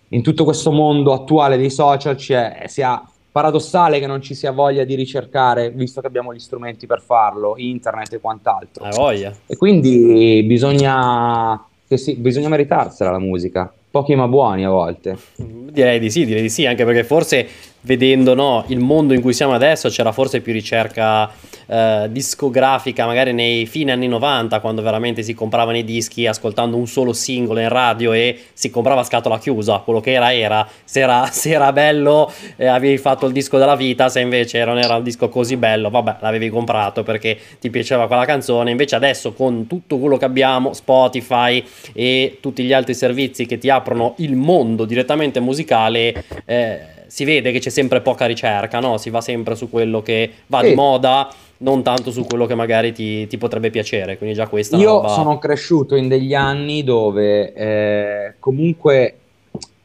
in 0.10 0.22
tutto 0.22 0.44
questo 0.46 0.72
mondo 0.72 1.12
attuale 1.12 1.58
dei 1.58 1.70
social 1.70 2.18
sia 2.18 3.04
paradossale 3.38 4.00
che 4.00 4.08
non 4.08 4.22
ci 4.22 4.34
sia 4.34 4.52
voglia 4.52 4.84
di 4.84 4.96
ricercare, 4.96 5.70
visto 5.70 6.02
che 6.02 6.08
abbiamo 6.08 6.34
gli 6.34 6.40
strumenti 6.40 6.88
per 6.88 7.02
farlo, 7.02 7.54
internet 7.58 8.14
e 8.14 8.20
quant'altro. 8.20 8.90
Voglia. 8.90 9.32
E 9.46 9.56
quindi 9.58 10.42
bisogna, 10.44 11.64
sì, 11.96 12.16
bisogna 12.16 12.50
meritarsela 12.50 13.12
la 13.12 13.20
musica 13.20 13.72
pochi 13.98 14.16
ma 14.16 14.28
buoni 14.28 14.64
a 14.64 14.70
volte. 14.70 15.18
Direi 15.38 16.00
di 16.00 16.12
sì, 16.12 16.26
direi 16.26 16.42
di 16.42 16.50
sì, 16.50 16.66
anche 16.66 16.86
perché 16.86 17.04
forse 17.04 17.48
vedendo 17.82 18.34
no, 18.36 18.64
il 18.68 18.80
mondo 18.80 19.14
in 19.14 19.22
cui 19.22 19.34
siamo 19.34 19.54
adesso 19.54 19.90
c'era 19.90 20.12
forse 20.12 20.42
più 20.42 20.54
ricerca 20.54 21.30
eh, 21.68 22.08
discografica 22.10 23.06
magari 23.06 23.34
nei 23.34 23.66
fine 23.66 23.92
anni 23.92 24.08
90 24.08 24.60
quando 24.60 24.82
veramente 24.82 25.22
si 25.22 25.34
compravano 25.34 25.78
i 25.78 25.84
dischi 25.84 26.26
ascoltando 26.26 26.78
un 26.78 26.88
solo 26.88 27.14
singolo 27.14 27.60
in 27.60 27.70
radio 27.70 28.14
e 28.14 28.40
si 28.54 28.70
comprava 28.70 29.04
scatola 29.04 29.38
chiusa 29.38 29.80
quello 29.80 30.00
che 30.00 30.14
era 30.14 30.34
era 30.34 30.68
se 30.84 31.02
era, 31.02 31.28
se 31.32 31.52
era 31.52 31.72
bello 31.74 32.32
eh, 32.56 32.68
avevi 32.68 32.98
fatto 32.98 33.26
il 33.26 33.34
disco 33.34 33.58
della 33.58 33.76
vita 33.76 34.10
se 34.10 34.22
invece 34.22 34.64
non 34.64 34.78
era 34.78 34.96
un 34.96 35.04
disco 35.04 35.30
così 35.30 35.58
bello 35.58 35.90
vabbè 35.90 36.18
l'avevi 36.22 36.50
comprato 36.50 37.04
perché 37.04 37.38
ti 37.60 37.70
piaceva 37.70 38.08
quella 38.08 38.26
canzone 38.26 38.72
invece 38.72 38.96
adesso 38.96 39.34
con 39.34 39.68
tutto 39.68 39.98
quello 39.98 40.18
che 40.18 40.26
abbiamo 40.26 40.74
Spotify 40.74 41.64
e 41.94 42.38
tutti 42.42 42.64
gli 42.64 42.74
altri 42.74 42.94
servizi 42.94 43.46
che 43.46 43.58
ti 43.58 43.70
aprono 43.70 44.14
il 44.18 44.36
mondo 44.36 44.86
direttamente 44.86 45.40
musicale 45.40 46.24
eh, 46.46 46.96
si 47.08 47.24
vede 47.24 47.52
che 47.52 47.60
c'è 47.60 47.70
sempre 47.70 48.02
poca 48.02 48.26
ricerca, 48.26 48.80
no? 48.80 48.98
si 48.98 49.10
va 49.10 49.22
sempre 49.22 49.56
su 49.56 49.70
quello 49.70 50.02
che 50.02 50.30
va 50.48 50.62
sì. 50.62 50.70
di 50.70 50.76
moda, 50.76 51.30
non 51.60 51.84
tanto 51.84 52.12
su 52.12 52.24
quello 52.26 52.46
che 52.46 52.56
magari 52.56 52.94
ti, 52.94 53.28
ti 53.28 53.38
potrebbe 53.38 53.70
piacere. 53.70 54.18
Quindi 54.18 54.36
già 54.36 54.48
questa 54.48 54.78
Io 54.78 55.02
roba... 55.02 55.10
sono 55.10 55.40
cresciuto 55.40 55.96
in 55.96 56.08
degli 56.08 56.34
anni 56.34 56.84
dove 56.84 57.54
eh, 57.54 58.34
comunque 58.40 59.20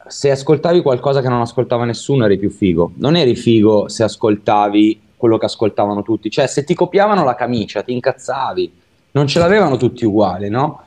se 0.07 0.31
ascoltavi 0.31 0.83
qualcosa 0.83 1.23
che 1.23 1.29
non 1.29 1.41
ascoltava 1.41 1.85
nessuno 1.85 2.25
eri 2.25 2.39
più 2.39 2.51
figo. 2.51 2.93
Non 2.97 3.16
eri 3.16 3.35
figo 3.35 3.89
se 3.89 4.03
ascoltavi 4.03 5.01
quello 5.16 5.39
che 5.39 5.47
ascoltavano 5.47 6.03
tutti. 6.03 6.31
Cioè 6.31 6.47
se 6.47 6.64
ti 6.64 6.75
copiavano 6.75 7.25
la 7.25 7.35
camicia 7.35 7.83
ti 7.83 7.93
incazzavi. 7.93 8.81
Non 9.12 9.27
ce 9.27 9.39
l'avevano 9.39 9.77
tutti 9.77 10.05
uguali, 10.05 10.49
no? 10.49 10.85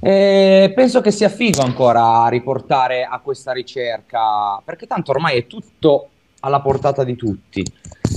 E 0.00 0.72
penso 0.74 1.00
che 1.00 1.10
sia 1.10 1.28
figo 1.28 1.60
ancora 1.60 2.26
riportare 2.28 3.04
a 3.04 3.20
questa 3.20 3.52
ricerca, 3.52 4.60
perché 4.64 4.86
tanto 4.86 5.10
ormai 5.10 5.38
è 5.38 5.46
tutto 5.46 6.08
alla 6.44 6.60
portata 6.60 7.04
di 7.04 7.16
tutti. 7.16 7.64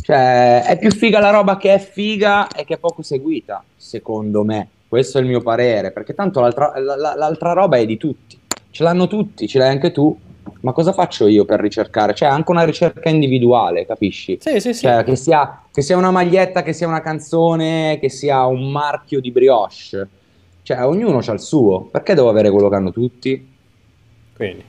Cioè, 0.02 0.64
è 0.64 0.78
più 0.78 0.92
figa 0.92 1.20
la 1.20 1.30
roba 1.30 1.58
che 1.58 1.74
è 1.74 1.80
figa 1.80 2.48
e 2.48 2.66
che 2.66 2.76
è 2.76 2.78
poco 2.78 3.02
seguita, 3.02 3.64
secondo 3.76 4.44
me. 4.44 4.70
Questo 4.88 5.18
è 5.18 5.22
il 5.22 5.28
mio 5.28 5.42
parere, 5.42 5.92
perché 5.92 6.14
tanto 6.14 6.40
l'altra, 6.40 6.74
l'altra 6.78 7.54
roba 7.54 7.78
è 7.78 7.86
di 7.86 7.98
tutti. 7.98 8.40
Ce 8.70 8.84
l'hanno 8.84 9.08
tutti, 9.08 9.48
ce 9.48 9.60
l'hai 9.60 9.70
anche 9.70 9.92
tu. 9.92 10.18
Ma 10.62 10.72
cosa 10.72 10.94
faccio 10.94 11.28
io 11.28 11.44
per 11.44 11.60
ricercare? 11.60 12.14
Cioè, 12.14 12.30
anche 12.30 12.52
una 12.52 12.64
ricerca 12.64 13.10
individuale, 13.10 13.86
capisci? 13.86 14.38
Sì, 14.40 14.60
sì, 14.60 14.74
sì. 14.74 14.86
Cioè, 14.86 15.04
che 15.04 15.16
sia, 15.16 15.64
che 15.72 15.82
sia 15.82 15.98
una 15.98 16.12
maglietta, 16.12 16.64
che 16.64 16.74
sia 16.74 16.88
una 16.88 17.02
canzone, 17.02 17.98
che 18.00 18.10
sia 18.10 18.46
un 18.46 18.72
marchio 18.72 19.20
di 19.20 19.32
brioche 19.32 20.08
cioè, 20.68 20.86
ognuno 20.86 21.20
ha 21.20 21.32
il 21.32 21.40
suo, 21.40 21.84
perché 21.84 22.14
devo 22.14 22.28
avere 22.28 22.52
quello 22.52 22.68
che 22.68 22.76
hanno 22.76 22.92
tutti? 22.92 23.56
Quindi, 24.36 24.62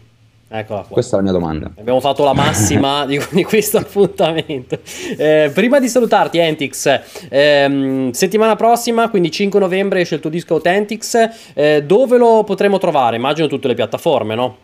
eccola 0.49 0.81
qua. 0.81 0.89
Questa 0.89 1.17
è 1.17 1.19
la 1.19 1.25
mia 1.25 1.33
domanda. 1.33 1.71
Abbiamo 1.79 2.01
fatto 2.01 2.25
la 2.25 2.33
massima 2.33 3.05
di, 3.07 3.21
di, 3.31 3.45
questo 3.45 3.79
appuntamento. 3.79 4.79
Eh, 5.17 5.51
prima 5.53 5.79
di 5.79 5.89
salutarti, 5.89 6.41
Antix, 6.41 7.01
ehm, 7.29 8.11
settimana 8.11 8.57
prossima, 8.57 9.11
quindi 9.11 9.31
5 9.31 9.61
novembre, 9.61 10.01
esce 10.01 10.17
il 10.17 10.21
tuo 10.21 10.31
disco 10.31 10.55
Authentics. 10.55 11.53
Eh, 11.55 11.85
dove 11.85 12.19
lo 12.19 12.45
potremo 12.45 12.79
trovare? 12.79 13.17
Immagino 13.17 13.47
tutte 13.47 13.69
le 13.69 13.75
piattaforme, 13.75 14.35
no? 14.35 14.57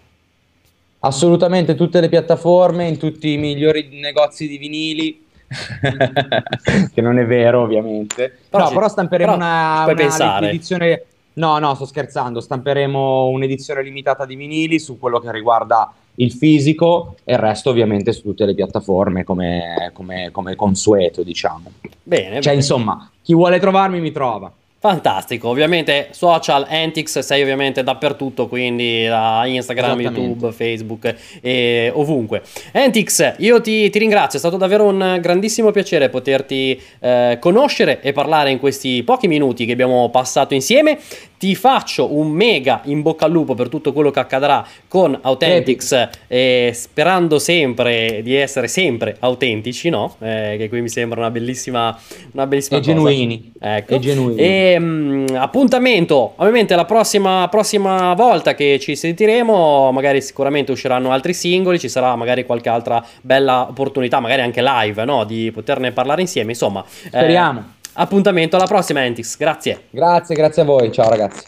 Assolutamente 1.01 1.75
tutte 1.75 2.01
le 2.01 2.09
piattaforme, 2.09 2.89
in 2.89 2.99
tutti 2.99 3.33
i 3.33 3.37
migliori 3.37 3.89
negozi 3.93 4.49
di 4.49 4.57
vinili. 4.57 5.23
che 6.95 7.01
non 7.01 7.19
è 7.19 7.27
vero, 7.27 7.61
ovviamente. 7.61 8.39
Però, 8.49 8.65
no, 8.65 8.71
però 8.73 8.89
stamperemo 8.89 9.33
però 9.33 9.45
una, 9.45 9.85
una 9.85 10.49
edizione 10.49 11.05
No, 11.35 11.59
no, 11.59 11.75
sto 11.75 11.87
scherzando. 11.87 12.41
Stamperemo 12.41 13.27
un'edizione 13.27 13.83
limitata 13.83 14.25
di 14.25 14.37
vinili 14.37 14.79
su 14.79 14.99
quello 14.99 15.19
che 15.19 15.33
riguarda 15.33 15.93
il 16.17 16.33
fisico 16.33 17.17
e 17.25 17.33
il 17.33 17.39
resto 17.39 17.71
ovviamente 17.71 18.13
su 18.13 18.23
tutte 18.23 18.45
le 18.45 18.55
piattaforme 18.55 19.25
come, 19.25 19.91
come, 19.93 20.31
come 20.31 20.55
consueto, 20.55 21.23
diciamo. 21.23 21.73
Bene. 22.03 22.35
Cioè, 22.35 22.41
bene. 22.41 22.55
insomma, 22.55 23.11
chi 23.23 23.35
vuole 23.35 23.59
trovarmi 23.59 24.01
mi 24.01 24.13
trova. 24.13 24.53
Fantastico, 24.85 25.49
ovviamente 25.49 26.09
social, 26.11 26.67
Antix, 26.69 27.21
sei 27.21 27.41
ovviamente 27.41 27.83
dappertutto, 27.83 28.49
quindi 28.49 29.07
da 29.07 29.47
Instagram, 29.47 29.99
YouTube, 29.99 30.53
Facebook 30.53 31.15
e 31.41 31.91
ovunque. 31.95 32.43
Antix, 32.73 33.37
io 33.39 33.63
ti, 33.63 33.89
ti, 33.89 33.99
ringrazio, 33.99 34.37
è 34.37 34.39
stato 34.39 34.59
davvero 34.59 34.85
un 34.85 35.21
grandissimo 35.23 35.71
piacere 35.71 36.11
poterti 36.11 36.79
eh, 37.01 37.39
conoscere 37.41 38.03
e 38.03 38.13
parlare 38.13 38.51
in 38.51 38.59
questi 38.59 39.03
pochi 39.05 39.27
minuti 39.27 39.65
che 39.65 39.73
abbiamo 39.73 40.11
passato 40.11 40.53
insieme. 40.53 40.99
Ti 41.45 41.55
faccio 41.55 42.11
un 42.15 42.31
mega 42.31 42.81
in 42.85 43.03
bocca 43.03 43.27
al 43.27 43.31
lupo 43.31 43.55
per 43.55 43.69
tutto 43.69 43.93
quello 43.93 44.11
che 44.11 44.19
accadrà 44.19 44.67
con 44.89 45.19
Authentics, 45.21 46.09
eh, 46.27 46.71
sperando 46.73 47.39
sempre 47.39 48.21
di 48.23 48.35
essere 48.35 48.67
sempre 48.67 49.15
autentici, 49.19 49.91
no? 49.91 50.17
Eh, 50.21 50.55
che 50.57 50.71
qui 50.71 50.81
mi 50.81 50.89
sembra 50.89 51.21
una 51.21 51.31
bellissima, 51.31 51.95
una 52.33 52.47
bellissima 52.47 52.79
e 52.79 52.81
cosa. 52.81 52.93
genuini. 52.95 53.53
Ecco. 53.61 53.95
E 53.95 53.99
genuini. 53.99 54.41
E, 54.41 54.47
ehm, 54.73 55.27
appuntamento, 55.35 56.33
ovviamente 56.37 56.75
la 56.75 56.87
prossima, 56.87 57.47
prossima 57.51 58.15
volta 58.15 58.55
che 58.55 58.79
ci 58.81 58.97
sentiremo, 58.97 59.93
magari 59.93 60.23
sicuramente 60.23 60.73
usciranno 60.73 61.11
altri 61.11 61.35
singoli, 61.35 61.79
ci 61.79 61.91
sarà 61.91 62.17
magari 62.17 62.47
qualche 62.47 62.71
altra 62.71 63.05
bella 63.21 63.67
opportunità, 63.69 64.19
magari 64.19 64.41
anche 64.41 64.63
live, 64.63 65.05
no? 65.05 65.25
di 65.25 65.51
poterne 65.53 65.93
parlare 65.93 66.23
insieme, 66.23 66.53
insomma. 66.53 66.83
Eh, 66.83 67.09
Speriamo. 67.09 67.61
Eh, 67.61 67.83
appuntamento 67.95 68.57
alla 68.57 68.67
prossima, 68.67 69.05
Entix, 69.05 69.37
grazie. 69.37 69.85
Grazie, 69.91 70.35
grazie 70.35 70.63
a 70.63 70.65
voi, 70.65 70.93
ciao 70.93 71.09
ragazzi. 71.09 71.45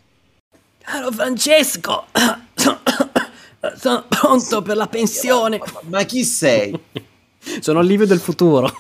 Caro 0.79 1.11
Francesco, 1.11 2.07
sono 3.77 4.05
pronto 4.09 4.63
per 4.63 4.77
la 4.77 4.87
pensione. 4.87 5.61
Ma 5.83 6.03
chi 6.05 6.25
sei? 6.25 6.79
Sono 7.61 7.81
il 7.81 7.87
Livio 7.87 8.07
del 8.07 8.19
futuro 8.19 8.75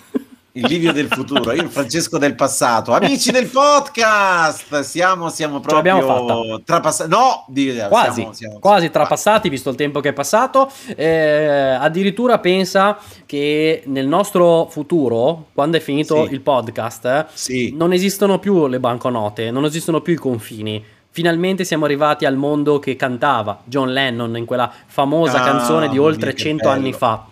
il 0.57 0.67
Livio 0.67 0.93
del 0.93 1.09
futuro, 1.09 1.53
io 1.53 1.63
il 1.63 1.69
Francesco 1.69 2.17
del 2.17 2.35
passato. 2.35 2.93
Amici 2.93 3.31
del 3.31 3.47
podcast, 3.47 4.81
siamo, 4.81 5.29
siamo 5.29 5.61
proprio 5.61 6.63
trapassati. 6.65 7.11
No, 7.11 7.45
di, 7.49 7.77
quasi, 7.89 8.21
siamo, 8.21 8.33
siamo, 8.33 8.59
quasi 8.59 8.91
trapassati, 8.91 9.51
visto 9.51 9.69
il 9.69 9.77
tempo 9.77 10.01
che 10.01 10.11
è 10.11 10.13
passato. 10.15 10.71
Eh, 10.97 11.77
addirittura 11.79 12.39
pensa 12.39 12.99
che 13.27 13.83
nel 13.87 14.07
nostro 14.07 14.67
futuro, 14.71 15.49
quando 15.53 15.77
è 15.77 15.81
finito 15.81 16.27
sì. 16.27 16.33
il 16.33 16.41
podcast, 16.41 17.27
sì. 17.35 17.75
non 17.77 17.93
esistono 17.93 18.39
più 18.39 18.67
le 18.67 18.81
banconote, 18.81 19.51
non 19.51 19.67
esistono 19.67 20.01
più 20.01 20.15
i 20.15 20.17
confini 20.17 20.85
finalmente 21.17 21.65
siamo 21.65 21.87
arrivati 21.87 22.27
al 22.27 22.37
mondo 22.37 22.79
che 22.79 22.95
cantava 22.95 23.61
John 23.65 23.91
Lennon 23.91 24.37
in 24.37 24.45
quella 24.45 24.71
famosa 24.85 25.41
ah, 25.41 25.45
canzone 25.47 25.89
di 25.89 25.97
oltre 25.97 26.35
100 26.35 26.69
anni 26.69 26.93
fa. 26.93 27.25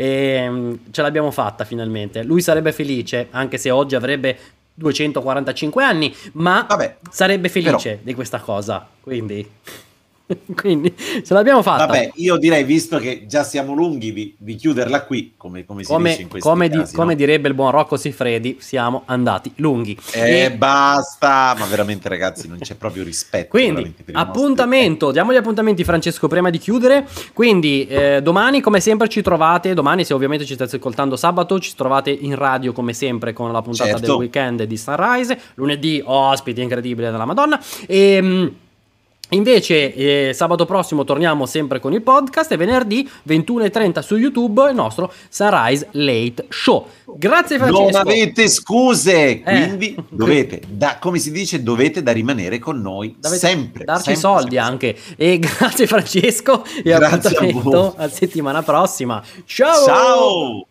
E 0.00 0.46
um, 0.48 0.78
ce 0.92 1.02
l'abbiamo 1.02 1.32
fatta 1.32 1.64
finalmente. 1.64 2.22
Lui 2.22 2.40
sarebbe 2.40 2.70
felice, 2.70 3.26
anche 3.30 3.58
se 3.58 3.72
oggi 3.72 3.96
avrebbe 3.96 4.38
245 4.74 5.82
anni, 5.82 6.14
ma 6.34 6.64
Vabbè, 6.68 6.98
sarebbe 7.10 7.48
felice 7.48 7.90
però... 7.90 8.02
di 8.04 8.14
questa 8.14 8.38
cosa. 8.38 8.86
Quindi 9.00 9.44
Quindi 10.54 10.94
ce 10.96 11.32
l'abbiamo 11.32 11.62
fatta. 11.62 11.86
Vabbè, 11.86 12.12
io 12.16 12.36
direi, 12.36 12.64
visto 12.64 12.98
che 12.98 13.24
già 13.26 13.44
siamo 13.44 13.74
lunghi, 13.74 14.12
di, 14.12 14.34
di 14.36 14.54
chiuderla 14.56 15.04
qui, 15.04 15.34
come, 15.36 15.64
come 15.64 15.84
si 15.84 15.90
come, 15.90 16.10
dice 16.10 16.22
in 16.22 16.28
questi 16.28 16.48
come 16.48 16.68
casi, 16.68 16.90
di, 16.90 16.96
Come 16.96 17.14
direbbe 17.14 17.48
il 17.48 17.54
buon 17.54 17.70
Rocco 17.70 17.96
Siffredi, 17.96 18.58
siamo 18.60 19.02
andati 19.06 19.52
lunghi. 19.56 19.98
Eh, 20.12 20.44
e 20.44 20.52
basta, 20.52 21.54
ma 21.58 21.64
veramente 21.66 22.08
ragazzi 22.08 22.46
non 22.48 22.58
c'è 22.58 22.74
proprio 22.74 23.04
rispetto. 23.04 23.48
Quindi, 23.48 23.94
appuntamento, 24.12 25.06
nostri... 25.06 25.12
diamo 25.12 25.32
gli 25.32 25.36
appuntamenti 25.36 25.84
Francesco 25.84 26.28
prima 26.28 26.50
di 26.50 26.58
chiudere. 26.58 27.06
Quindi, 27.32 27.86
eh, 27.86 28.20
domani 28.22 28.60
come 28.60 28.80
sempre 28.80 29.08
ci 29.08 29.22
trovate, 29.22 29.72
domani 29.72 30.04
se 30.04 30.12
ovviamente 30.12 30.44
ci 30.44 30.54
state 30.54 30.76
ascoltando 30.76 31.16
sabato, 31.16 31.58
ci 31.58 31.74
trovate 31.74 32.10
in 32.10 32.34
radio 32.34 32.72
come 32.72 32.92
sempre 32.92 33.32
con 33.32 33.50
la 33.52 33.62
puntata 33.62 33.90
certo. 33.90 34.06
del 34.06 34.16
weekend 34.16 34.62
di 34.64 34.76
Sunrise. 34.76 35.38
Lunedì 35.54 36.02
ospiti 36.04 36.60
incredibile 36.60 37.10
della 37.10 37.24
Madonna. 37.24 37.58
E... 37.86 38.66
Invece 39.30 39.94
eh, 39.94 40.32
sabato 40.32 40.64
prossimo 40.64 41.04
torniamo 41.04 41.46
sempre 41.46 41.80
con 41.80 41.92
il 41.92 42.02
podcast 42.02 42.52
e 42.52 42.56
venerdì 42.56 43.08
21.30 43.28 44.00
su 44.00 44.16
YouTube 44.16 44.68
il 44.68 44.74
nostro 44.74 45.12
Sunrise 45.28 45.88
Late 45.92 46.46
Show. 46.48 46.86
Grazie 47.16 47.58
Francesco. 47.58 47.90
Non 47.90 47.94
avete 47.94 48.48
scuse, 48.48 49.42
eh. 49.42 49.42
quindi 49.42 49.96
dovete, 50.08 50.62
da, 50.66 50.98
come 50.98 51.18
si 51.18 51.30
dice, 51.30 51.62
dovete 51.62 52.02
da 52.02 52.12
rimanere 52.12 52.58
con 52.58 52.80
noi 52.80 53.16
dovete 53.18 53.46
sempre. 53.46 53.84
Darci 53.84 54.14
sempre, 54.14 54.20
soldi 54.20 54.56
sempre. 54.56 54.58
anche. 54.58 54.96
E 55.16 55.38
grazie 55.40 55.86
Francesco 55.86 56.64
e 56.64 56.82
grazie 56.82 57.30
appuntamento 57.30 57.94
a, 57.96 58.04
a 58.04 58.08
settimana 58.08 58.62
prossima. 58.62 59.22
Ciao! 59.44 59.84
Ciao! 59.84 60.67